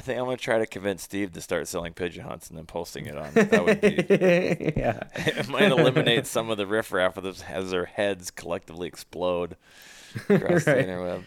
think 0.01 0.19
I'm 0.19 0.25
gonna 0.25 0.37
try 0.37 0.59
to 0.59 0.65
convince 0.65 1.03
Steve 1.03 1.33
to 1.33 1.41
start 1.41 1.67
selling 1.67 1.93
pigeon 1.93 2.23
hunts 2.23 2.49
and 2.49 2.57
then 2.57 2.65
posting 2.65 3.05
it 3.05 3.17
on. 3.17 3.31
That 3.33 3.65
would 3.65 3.81
be 3.81 4.05
yeah. 4.77 5.03
it 5.15 5.47
might 5.47 5.71
eliminate 5.71 6.27
some 6.27 6.49
of 6.49 6.57
the 6.57 6.67
riffraff 6.67 7.17
us 7.17 7.43
as 7.47 7.71
their 7.71 7.85
heads 7.85 8.31
collectively 8.31 8.87
explode 8.87 9.55
across 10.29 10.65
the 10.65 10.73
Right. 10.75 10.87
interweb. 10.87 11.23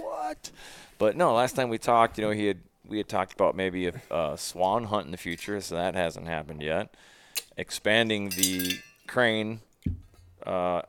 What? 0.00 0.50
But 0.98 1.16
no, 1.16 1.34
last 1.34 1.56
time 1.56 1.68
we 1.68 1.78
talked, 1.78 2.18
you 2.18 2.24
know, 2.24 2.30
he 2.32 2.46
had 2.46 2.58
we 2.90 2.98
had 2.98 3.08
talked 3.08 3.32
about 3.32 3.54
maybe 3.54 3.86
a 3.86 3.94
uh, 4.10 4.36
swan 4.36 4.84
hunt 4.84 5.06
in 5.06 5.12
the 5.12 5.16
future, 5.16 5.60
so 5.60 5.76
that 5.76 5.94
hasn't 5.94 6.26
happened 6.26 6.60
yet. 6.60 6.94
Expanding 7.56 8.30
the 8.30 8.78
crane, 9.06 9.60
uh, 10.44 10.82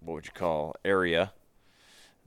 what 0.00 0.14
would 0.14 0.26
you 0.26 0.32
call 0.32 0.74
area? 0.84 1.32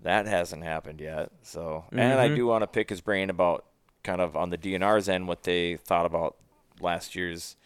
That 0.01 0.27
hasn't 0.27 0.63
happened 0.63 1.01
yet. 1.01 1.31
So, 1.41 1.85
and 1.91 2.19
I 2.19 2.29
do 2.29 2.45
want 2.45 2.61
to 2.61 2.67
pick 2.67 2.89
his 2.89 3.01
brain 3.01 3.29
about 3.29 3.65
kind 4.03 4.21
of 4.21 4.35
on 4.37 4.51
the 4.51 4.57
DNR's 4.57 5.09
end 5.09 5.27
what 5.27 5.43
they 5.43 5.75
thought 5.75 6.05
about 6.05 6.37
last 6.79 7.15
year's 7.15 7.57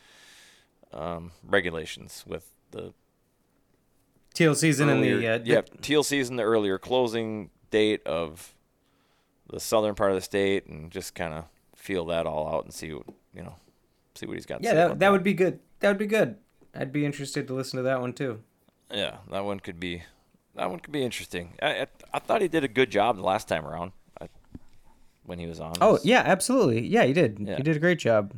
um, 0.93 1.31
regulations 1.43 2.23
with 2.25 2.49
the 2.71 2.93
Teal 4.33 4.55
season 4.55 4.89
and 4.89 5.03
the 5.03 5.27
uh, 5.27 5.39
yeah 5.43 5.61
teal 5.81 6.01
season, 6.01 6.37
the 6.37 6.43
earlier 6.43 6.79
closing 6.79 7.51
date 7.69 8.01
of 8.07 8.55
the 9.53 9.59
southern 9.59 9.95
part 9.95 10.11
of 10.11 10.15
the 10.15 10.21
state, 10.21 10.65
and 10.65 10.91
just 10.91 11.15
kind 11.15 11.33
of 11.33 11.45
feel 11.75 12.05
that 12.05 12.25
all 12.25 12.53
out 12.53 12.65
and 12.65 12.73
see 12.73 12.93
what 12.93 13.05
you 13.33 13.43
know, 13.43 13.55
see 14.15 14.25
what 14.25 14.35
he's 14.35 14.45
got. 14.45 14.63
yeah, 14.63 14.73
that, 14.73 14.85
about 14.87 14.99
that 14.99 15.11
would 15.11 15.23
be 15.23 15.33
good. 15.33 15.59
That 15.79 15.89
would 15.89 15.97
be 15.97 16.07
good. 16.07 16.37
I'd 16.75 16.91
be 16.91 17.05
interested 17.05 17.47
to 17.47 17.53
listen 17.53 17.77
to 17.77 17.83
that 17.83 18.01
one 18.01 18.13
too. 18.13 18.41
Yeah, 18.91 19.17
that 19.31 19.45
one 19.45 19.59
could 19.59 19.79
be 19.79 20.03
that 20.55 20.69
one 20.69 20.79
could 20.79 20.91
be 20.91 21.03
interesting. 21.03 21.53
I 21.61 21.81
I, 21.81 21.87
I 22.13 22.19
thought 22.19 22.41
he 22.41 22.47
did 22.47 22.63
a 22.63 22.67
good 22.67 22.89
job 22.89 23.17
the 23.17 23.23
last 23.23 23.47
time 23.47 23.65
around 23.65 23.91
I, 24.19 24.27
when 25.23 25.39
he 25.39 25.45
was 25.45 25.59
on. 25.59 25.73
Oh 25.81 25.99
yeah, 26.03 26.23
absolutely. 26.25 26.87
Yeah, 26.87 27.05
he 27.05 27.13
did. 27.13 27.37
Yeah. 27.39 27.57
You 27.57 27.63
did 27.63 27.75
a 27.75 27.79
great 27.79 27.99
job. 27.99 28.33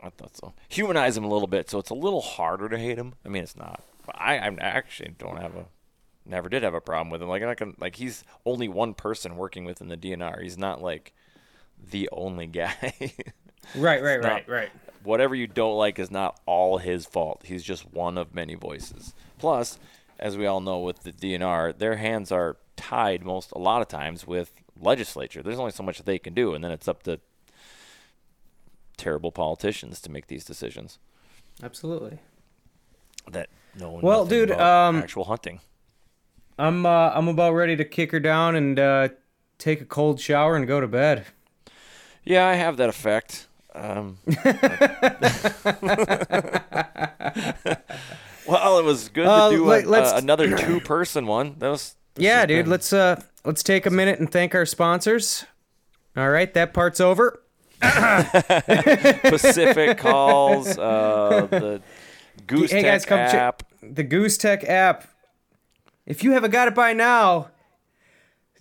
I 0.00 0.10
thought 0.10 0.36
so. 0.36 0.54
Humanize 0.68 1.16
him 1.16 1.24
a 1.24 1.28
little 1.28 1.48
bit, 1.48 1.68
so 1.68 1.78
it's 1.78 1.90
a 1.90 1.94
little 1.94 2.20
harder 2.20 2.68
to 2.68 2.78
hate 2.78 2.98
him. 2.98 3.14
I 3.24 3.28
mean, 3.28 3.42
it's 3.42 3.56
not. 3.56 3.82
But 4.06 4.14
I, 4.20 4.36
I 4.38 4.54
actually 4.60 5.14
don't 5.18 5.40
have 5.40 5.56
a, 5.56 5.66
never 6.28 6.48
did 6.48 6.62
have 6.62 6.74
a 6.74 6.80
problem 6.80 7.10
with 7.10 7.22
him. 7.22 7.28
Like 7.28 7.42
I 7.42 7.54
can, 7.54 7.74
like 7.80 7.96
he's 7.96 8.24
only 8.44 8.68
one 8.68 8.94
person 8.94 9.36
working 9.36 9.64
within 9.64 9.88
the 9.88 9.96
DNR. 9.96 10.42
He's 10.42 10.58
not 10.58 10.82
like 10.82 11.12
the 11.90 12.08
only 12.12 12.46
guy. 12.46 12.94
Right, 13.76 14.02
right, 14.02 14.20
not- 14.22 14.30
right, 14.32 14.48
right. 14.48 14.70
Whatever 15.02 15.34
you 15.34 15.46
don't 15.46 15.76
like 15.76 15.98
is 15.98 16.10
not 16.10 16.40
all 16.46 16.78
his 16.78 17.04
fault. 17.04 17.42
He's 17.44 17.62
just 17.62 17.92
one 17.92 18.16
of 18.16 18.34
many 18.34 18.54
voices. 18.54 19.12
Plus, 19.38 19.78
as 20.18 20.38
we 20.38 20.46
all 20.46 20.60
know 20.60 20.78
with 20.78 21.02
the 21.02 21.12
DNR, 21.12 21.76
their 21.76 21.96
hands 21.96 22.32
are 22.32 22.56
tied 22.76 23.24
most 23.24 23.52
a 23.52 23.58
lot 23.58 23.82
of 23.82 23.88
times 23.88 24.26
with 24.26 24.52
legislature. 24.80 25.42
There's 25.42 25.58
only 25.58 25.72
so 25.72 25.82
much 25.82 25.98
that 25.98 26.06
they 26.06 26.18
can 26.18 26.32
do, 26.32 26.54
and 26.54 26.64
then 26.64 26.70
it's 26.70 26.88
up 26.88 27.02
to 27.02 27.20
terrible 28.96 29.32
politicians 29.32 30.00
to 30.00 30.10
make 30.10 30.26
these 30.26 30.44
decisions 30.44 30.98
Absolutely. 31.62 32.18
that 33.30 33.48
no 33.78 33.90
one 33.90 34.02
Well, 34.02 34.24
dude, 34.24 34.50
um, 34.52 34.96
actual 34.96 35.24
hunting. 35.24 35.60
I'm 36.58 36.86
uh, 36.86 37.10
I'm 37.14 37.28
about 37.28 37.54
ready 37.54 37.76
to 37.76 37.84
kick 37.84 38.10
her 38.12 38.20
down 38.20 38.56
and 38.56 38.78
uh, 38.78 39.08
take 39.58 39.80
a 39.80 39.84
cold 39.84 40.20
shower 40.20 40.56
and 40.56 40.66
go 40.66 40.80
to 40.80 40.88
bed. 40.88 41.26
Yeah, 42.24 42.46
I 42.46 42.54
have 42.54 42.76
that 42.78 42.88
effect. 42.88 43.46
Um, 43.74 44.18
well, 48.46 48.78
it 48.78 48.84
was 48.84 49.08
good 49.08 49.26
Uh, 49.26 49.50
to 49.50 49.56
do 49.56 49.64
let- 49.64 49.84
a, 49.86 50.14
uh, 50.14 50.18
another 50.18 50.56
two-person 50.56 51.26
one. 51.26 51.56
That 51.58 51.68
was 51.68 51.96
Yeah, 52.16 52.46
dude. 52.46 52.68
Let's 52.68 52.92
uh 52.92 53.20
let's 53.44 53.62
take 53.62 53.86
a 53.86 53.90
minute 53.90 54.18
and 54.18 54.30
thank 54.30 54.54
our 54.54 54.66
sponsors. 54.66 55.44
All 56.16 56.30
right, 56.30 56.52
that 56.54 56.74
part's 56.74 57.00
over. 57.00 57.40
Pacific 57.80 58.48
calls, 59.98 60.76
uh, 60.76 61.46
the 61.48 61.80
Goose 62.48 62.72
hey 62.72 62.82
guys, 62.82 63.04
Tech 63.04 63.30
check 63.30 63.40
app. 63.40 63.62
the 63.82 64.02
Goose 64.02 64.36
Tech 64.36 64.64
app. 64.64 65.06
If 66.08 66.24
you 66.24 66.32
haven't 66.32 66.52
got 66.52 66.68
it 66.68 66.74
by 66.74 66.94
now, 66.94 67.50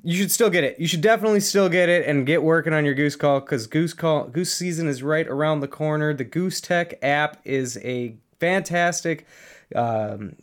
you 0.03 0.17
should 0.17 0.33
still 0.33 0.49
get 0.49 0.65
it. 0.65 0.77
You 0.81 0.85
should 0.85 0.99
definitely 0.99 1.39
still 1.39 1.69
get 1.69 1.87
it 1.87 2.05
and 2.05 2.25
get 2.25 2.43
working 2.43 2.73
on 2.73 2.83
your 2.83 2.93
goose 2.93 3.15
call 3.15 3.39
because 3.39 3.67
goose 3.67 3.93
call 3.93 4.25
goose 4.25 4.53
season 4.53 4.85
is 4.85 5.01
right 5.01 5.25
around 5.25 5.61
the 5.61 5.67
corner. 5.69 6.13
The 6.13 6.25
Goose 6.25 6.59
Tech 6.59 6.99
app 7.01 7.39
is 7.45 7.77
a 7.77 8.17
fantastic 8.41 9.25
um, 9.73 10.35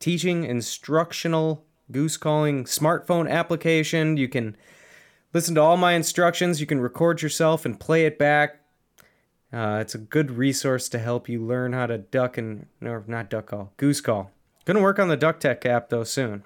teaching 0.00 0.44
instructional 0.44 1.66
goose 1.90 2.16
calling 2.16 2.64
smartphone 2.64 3.30
application. 3.30 4.16
You 4.16 4.28
can 4.28 4.56
listen 5.34 5.54
to 5.56 5.60
all 5.60 5.76
my 5.76 5.92
instructions. 5.92 6.62
You 6.62 6.66
can 6.66 6.80
record 6.80 7.20
yourself 7.20 7.66
and 7.66 7.78
play 7.78 8.06
it 8.06 8.18
back. 8.18 8.62
Uh, 9.52 9.80
it's 9.82 9.94
a 9.94 9.98
good 9.98 10.30
resource 10.30 10.88
to 10.88 10.98
help 10.98 11.28
you 11.28 11.44
learn 11.44 11.74
how 11.74 11.84
to 11.84 11.98
duck 11.98 12.38
and 12.38 12.68
no, 12.80 13.04
not 13.06 13.28
duck 13.28 13.46
call, 13.48 13.74
goose 13.76 14.00
call. 14.00 14.30
Gonna 14.64 14.80
work 14.80 14.98
on 14.98 15.08
the 15.08 15.16
Duck 15.16 15.40
Tech 15.40 15.64
app 15.66 15.88
though 15.88 16.04
soon. 16.04 16.44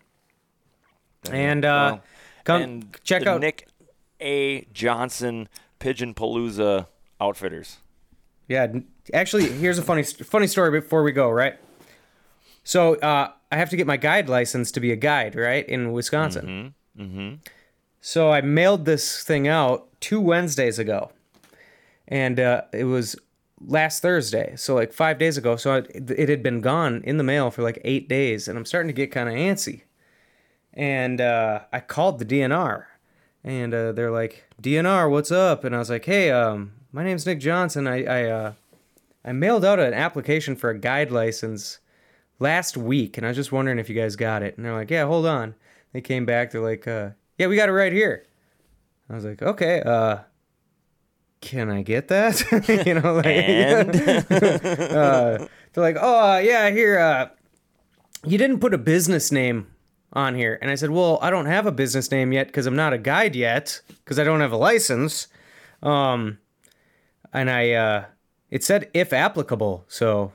And 1.31 1.65
uh, 1.65 1.91
Well, 1.93 2.03
come 2.45 2.63
and 2.63 2.99
check 3.03 3.27
out. 3.27 3.41
Nick 3.41 3.69
A. 4.21 4.67
Johnson 4.73 5.49
Pigeon 5.79 6.15
Palooza 6.15 6.87
Outfitters. 7.21 7.79
Yeah, 8.49 8.69
actually, 9.13 9.49
here's 9.49 9.79
a 9.79 9.83
funny 9.83 10.03
funny 10.03 10.47
story 10.47 10.71
before 10.81 11.03
we 11.03 11.13
go. 11.13 11.31
Right. 11.31 11.57
So 12.63 12.95
uh, 12.97 13.33
I 13.53 13.57
have 13.57 13.71
to 13.71 13.77
get 13.77 13.87
my 13.87 13.97
guide 13.97 14.29
license 14.29 14.73
to 14.73 14.81
be 14.81 14.91
a 14.93 14.97
guide, 14.97 15.35
right, 15.37 15.69
in 15.69 15.93
Wisconsin. 15.93 16.75
Mm-hmm. 16.99 17.35
So 18.01 18.33
I 18.33 18.41
mailed 18.41 18.85
this 18.85 19.23
thing 19.23 19.47
out 19.49 19.89
two 20.01 20.21
Wednesdays 20.21 20.79
ago, 20.79 21.11
and 22.09 22.39
uh, 22.41 22.63
it 22.73 22.85
was 22.85 23.17
last 23.65 24.03
Thursday, 24.03 24.55
so 24.57 24.75
like 24.75 24.93
five 24.93 25.19
days 25.19 25.37
ago. 25.37 25.57
So 25.57 25.77
it, 25.77 26.11
it 26.11 26.29
had 26.29 26.43
been 26.43 26.61
gone 26.61 27.03
in 27.05 27.17
the 27.17 27.25
mail 27.25 27.51
for 27.51 27.63
like 27.63 27.81
eight 27.85 28.09
days, 28.09 28.49
and 28.49 28.59
I'm 28.59 28.65
starting 28.65 28.89
to 28.89 28.95
get 28.95 29.11
kind 29.11 29.29
of 29.29 29.35
antsy. 29.35 29.83
And 30.75 31.21
uh, 31.21 31.61
I 31.73 31.81
called 31.81 32.19
the 32.19 32.27
DNR, 32.27 32.85
and 33.45 33.73
uh, 33.73 33.93
they're 33.93 34.11
like, 34.11 34.45
"DNR, 34.63 35.11
what's 35.11 35.31
up?" 35.31 35.65
And 35.65 35.75
I 35.75 35.79
was 35.79 35.91
like, 35.91 36.05
"Hey, 36.05 36.31
um, 36.31 36.73
my 36.93 37.03
name's 37.03 37.27
Nick 37.27 37.41
Johnson. 37.41 37.87
I 37.87 38.05
I, 38.05 38.25
uh, 38.25 38.53
I 39.25 39.33
mailed 39.33 39.65
out 39.65 39.81
an 39.81 39.95
application 39.95 40.55
for 40.57 40.71
a 40.71 40.79
guide 40.79 41.11
license 41.11 41.79
last 42.39 42.77
week, 42.77 43.17
and 43.17 43.27
I 43.27 43.31
was 43.31 43.37
just 43.37 43.53
wondering 43.53 43.79
if 43.79 43.89
you 43.89 43.95
guys 43.95 44.17
got 44.17 44.43
it." 44.43 44.57
And 44.57 44.67
they're 44.67 44.75
like, 44.75 44.91
"Yeah, 44.91 45.07
hold 45.07 45.27
on." 45.27 45.55
They 45.93 46.03
came 46.03 46.27
back. 46.27 46.51
They're 46.51 46.61
like, 46.61 46.87
uh, 46.87 47.11
"Yeah, 47.39 47.47
we 47.47 47.57
got 47.57 47.71
it 47.71 47.73
right 47.73 47.93
here." 47.93 48.27
I 49.09 49.15
was 49.15 49.25
like, 49.25 49.41
"Okay, 49.41 49.81
uh." 49.81 50.19
Can 51.41 51.71
I 51.71 51.83
get 51.83 52.09
that? 52.09 52.41
you 52.87 52.95
know, 52.95 53.15
like, 53.17 53.27
uh, 54.91 55.47
they're 55.73 55.85
like, 55.85 55.97
"Oh, 56.01 56.33
uh, 56.33 56.39
yeah, 56.39 56.71
here. 56.71 56.99
Uh, 56.99 57.29
you 58.25 58.39
didn't 58.39 58.61
put 58.61 58.75
a 58.75 58.79
business 58.79 59.31
name 59.31 59.67
on 60.13 60.35
here." 60.35 60.59
And 60.61 60.71
I 60.71 60.75
said, 60.75 60.91
"Well, 60.91 61.19
I 61.21 61.31
don't 61.31 61.47
have 61.47 61.67
a 61.67 61.73
business 61.73 62.11
name 62.11 62.33
yet 62.33 62.47
because 62.47 62.67
I'm 62.67 62.77
not 62.77 62.93
a 62.93 62.99
guide 62.99 63.37
yet 63.37 63.81
because 63.89 64.19
I 64.19 64.25
don't 64.25 64.41
have 64.41 64.53
a 64.53 64.57
license." 64.57 65.29
Um, 65.83 66.39
and 67.33 67.51
I, 67.51 67.73
uh, 67.73 68.05
it 68.51 68.65
said 68.65 68.91
if 68.95 69.13
applicable, 69.13 69.85
so 69.89 70.33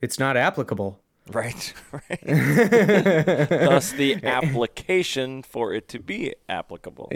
it's 0.00 0.18
not 0.18 0.36
applicable. 0.36 1.00
right, 1.30 1.74
right. 1.92 2.20
Thus, 2.24 3.92
the 3.92 4.24
application 4.24 5.42
for 5.42 5.74
it 5.74 5.88
to 5.88 5.98
be 5.98 6.34
applicable. 6.48 7.12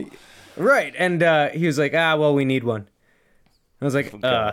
Right. 0.57 0.95
And 0.99 1.23
uh, 1.23 1.49
he 1.49 1.67
was 1.67 1.79
like, 1.79 1.95
"Ah, 1.95 2.15
well, 2.17 2.35
we 2.35 2.45
need 2.45 2.63
one." 2.65 2.89
I 3.83 3.85
was 3.85 3.95
like, 3.95 4.15
"Uh, 4.23 4.53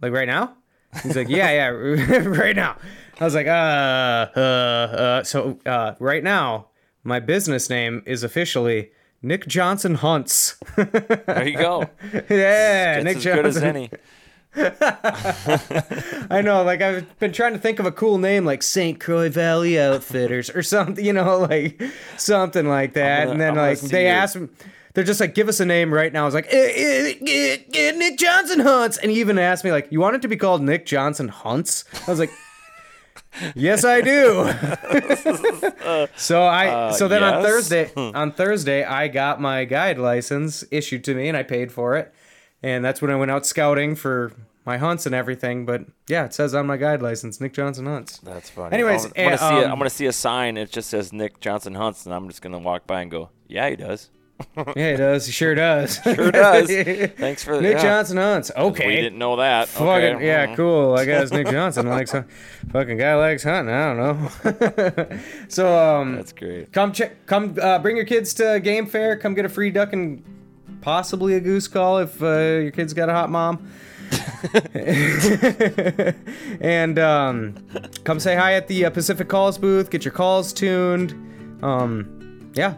like 0.00 0.12
right 0.12 0.28
now?" 0.28 0.54
He's 1.02 1.16
like, 1.16 1.28
"Yeah, 1.28 1.50
yeah, 1.50 1.66
right 2.18 2.54
now." 2.56 2.76
I 3.20 3.24
was 3.24 3.34
like, 3.34 3.46
"Uh, 3.46 4.30
uh, 4.36 4.40
uh." 4.40 5.22
So, 5.24 5.58
uh, 5.66 5.94
right 5.98 6.22
now, 6.22 6.68
my 7.02 7.18
business 7.20 7.68
name 7.68 8.02
is 8.06 8.22
officially 8.22 8.92
Nick 9.22 9.46
Johnson 9.48 9.96
Hunts. 9.96 10.58
There 10.76 11.46
you 11.48 11.58
go. 11.58 11.88
yeah, 12.30 12.96
It's 12.98 13.04
Nick 13.04 13.16
as 13.16 13.24
Johnson. 13.24 13.36
good 13.36 13.46
as 13.46 13.56
any. 13.62 13.90
I 16.30 16.40
know, 16.42 16.62
like 16.62 16.80
I've 16.82 17.18
been 17.18 17.32
trying 17.32 17.52
to 17.52 17.58
think 17.58 17.78
of 17.78 17.86
a 17.86 17.92
cool 17.92 18.18
name 18.18 18.44
like 18.44 18.62
St. 18.62 18.98
Croix 18.98 19.28
Valley 19.28 19.78
Outfitters 19.78 20.48
or 20.50 20.62
something, 20.62 21.04
you 21.04 21.12
know, 21.12 21.38
like 21.40 21.82
something 22.16 22.66
like 22.68 22.94
that. 22.94 23.20
gonna- 23.24 23.32
and 23.32 23.40
then 23.40 23.50
I'm 23.50 23.56
like 23.56 23.80
they 23.80 24.04
your- 24.04 24.12
asked 24.14 24.36
me, 24.36 24.48
they're 24.96 25.04
just 25.04 25.20
like, 25.20 25.34
give 25.34 25.46
us 25.50 25.60
a 25.60 25.66
name 25.66 25.92
right 25.92 26.10
now. 26.10 26.22
I 26.22 26.24
was 26.24 26.32
like, 26.32 26.46
eh, 26.46 27.12
eh, 27.20 27.58
eh, 27.74 27.90
Nick 27.92 28.16
Johnson 28.16 28.60
Hunts, 28.60 28.96
and 28.96 29.10
he 29.10 29.20
even 29.20 29.38
asked 29.38 29.62
me 29.62 29.70
like, 29.70 29.88
you 29.90 30.00
want 30.00 30.16
it 30.16 30.22
to 30.22 30.28
be 30.28 30.38
called 30.38 30.62
Nick 30.62 30.86
Johnson 30.86 31.28
Hunts? 31.28 31.84
I 32.08 32.10
was 32.10 32.18
like. 32.18 32.30
Yes, 33.54 33.84
I 33.84 34.00
do. 34.00 34.44
so 36.16 36.42
I 36.42 36.92
so 36.92 37.06
then 37.06 37.22
on? 37.22 37.42
Thursday 37.42 37.90
on 37.96 38.32
Thursday 38.32 38.82
I 38.82 39.08
got 39.08 39.42
my 39.42 39.66
guide 39.66 39.98
license 39.98 40.64
issued 40.70 41.04
to 41.04 41.14
me 41.14 41.28
and 41.28 41.36
I 41.36 41.42
paid 41.42 41.70
for 41.70 41.96
it. 41.96 42.14
And 42.62 42.82
that's 42.82 43.02
when 43.02 43.10
I 43.10 43.16
went 43.16 43.30
out 43.30 43.44
scouting 43.44 43.94
for 43.94 44.32
my 44.64 44.78
hunts 44.78 45.04
and 45.04 45.14
everything. 45.14 45.66
But 45.66 45.84
yeah, 46.08 46.24
it 46.24 46.32
says 46.32 46.54
on 46.54 46.66
my 46.66 46.78
guide 46.78 47.02
license, 47.02 47.38
Nick 47.38 47.52
Johnson 47.52 47.84
hunts. 47.84 48.18
That's 48.18 48.48
funny. 48.48 48.72
Anyways, 48.72 49.04
I'm, 49.04 49.12
gonna 49.12 49.34
uh, 49.34 49.36
see. 49.36 49.44
A, 49.44 49.64
um, 49.66 49.72
I'm 49.72 49.78
gonna 49.78 49.90
see 49.90 50.06
a 50.06 50.12
sign. 50.12 50.56
It 50.56 50.72
just 50.72 50.88
says 50.88 51.12
Nick 51.12 51.40
Johnson 51.40 51.74
Hunts, 51.74 52.06
and 52.06 52.14
I'm 52.14 52.28
just 52.28 52.40
gonna 52.40 52.58
walk 52.58 52.86
by 52.86 53.02
and 53.02 53.10
go, 53.10 53.28
"Yeah, 53.48 53.68
he 53.68 53.76
does." 53.76 54.08
Yeah, 54.76 54.90
he 54.92 54.96
does. 54.96 55.26
He 55.26 55.32
sure 55.32 55.54
does. 55.54 55.98
Sure 56.04 56.30
does. 56.30 56.68
Thanks 56.68 57.44
for 57.44 57.60
Nick 57.60 57.76
yeah. 57.76 57.82
Johnson 57.82 58.16
hunts. 58.16 58.50
Okay. 58.56 58.86
We 58.86 58.96
didn't 58.96 59.18
know 59.18 59.36
that. 59.36 59.68
Fucking 59.68 60.16
okay. 60.16 60.26
yeah, 60.26 60.46
mhm. 60.46 60.56
cool. 60.56 60.94
I 60.94 61.04
guess 61.04 61.30
Nick 61.30 61.48
Johnson 61.48 61.88
likes 61.88 62.14
fucking 62.70 62.98
guy 62.98 63.14
likes 63.14 63.44
hunting. 63.44 63.74
I 63.74 63.94
don't 63.94 63.98
know. 63.98 65.18
so 65.48 65.78
um, 65.78 66.16
That's 66.16 66.32
great. 66.32 66.72
come 66.72 66.92
check. 66.92 67.26
Come 67.26 67.56
uh, 67.60 67.78
bring 67.78 67.96
your 67.96 68.06
kids 68.06 68.32
to 68.34 68.60
game 68.60 68.86
fair. 68.86 69.16
Come 69.16 69.34
get 69.34 69.44
a 69.44 69.48
free 69.48 69.70
duck 69.70 69.92
and 69.92 70.22
possibly 70.80 71.34
a 71.34 71.40
goose 71.40 71.68
call 71.68 71.98
if 71.98 72.22
uh, 72.22 72.26
your 72.26 72.70
kid's 72.70 72.94
got 72.94 73.08
a 73.08 73.12
hot 73.12 73.30
mom. 73.30 73.70
and 76.60 76.98
um, 76.98 77.56
come 78.04 78.20
say 78.20 78.36
hi 78.36 78.54
at 78.54 78.68
the 78.68 78.84
uh, 78.84 78.90
Pacific 78.90 79.28
Calls 79.28 79.58
booth. 79.58 79.90
Get 79.90 80.04
your 80.04 80.12
calls 80.12 80.52
tuned. 80.52 81.12
Um, 81.62 82.50
yeah, 82.54 82.74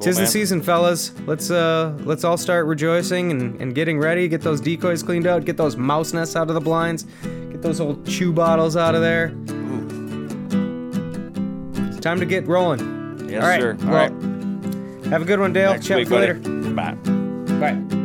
Tis 0.00 0.16
the 0.16 0.26
season, 0.26 0.62
fellas. 0.62 1.12
Let's 1.26 1.50
uh 1.50 1.96
let's 2.04 2.24
all 2.24 2.36
start 2.36 2.66
rejoicing 2.66 3.30
and, 3.30 3.60
and 3.60 3.74
getting 3.74 3.98
ready. 3.98 4.28
Get 4.28 4.42
those 4.42 4.60
decoys 4.60 5.02
cleaned 5.02 5.26
out. 5.26 5.44
Get 5.44 5.56
those 5.56 5.76
mouse 5.76 6.12
nests 6.12 6.36
out 6.36 6.48
of 6.48 6.54
the 6.54 6.60
blinds. 6.60 7.04
Get 7.22 7.62
those 7.62 7.80
old 7.80 8.06
chew 8.06 8.32
bottles 8.32 8.76
out 8.76 8.94
of 8.94 9.00
there. 9.00 9.34
It's 11.88 12.00
time 12.00 12.20
to 12.20 12.26
get 12.26 12.46
rolling. 12.46 13.28
Yes, 13.28 13.42
all 13.42 13.48
right. 13.48 13.60
sir. 13.60 13.76
All 13.82 13.88
well, 13.90 14.10
right. 14.10 15.04
have 15.06 15.22
a 15.22 15.24
good 15.24 15.40
one, 15.40 15.52
Dale. 15.52 15.72
Next 15.72 15.86
Chat 15.86 15.98
week, 15.98 16.08
with 16.10 16.28
you 16.28 16.34
buddy. 16.34 16.48
later. 16.48 16.74
Bye. 16.74 16.94
Bye. 17.72 17.97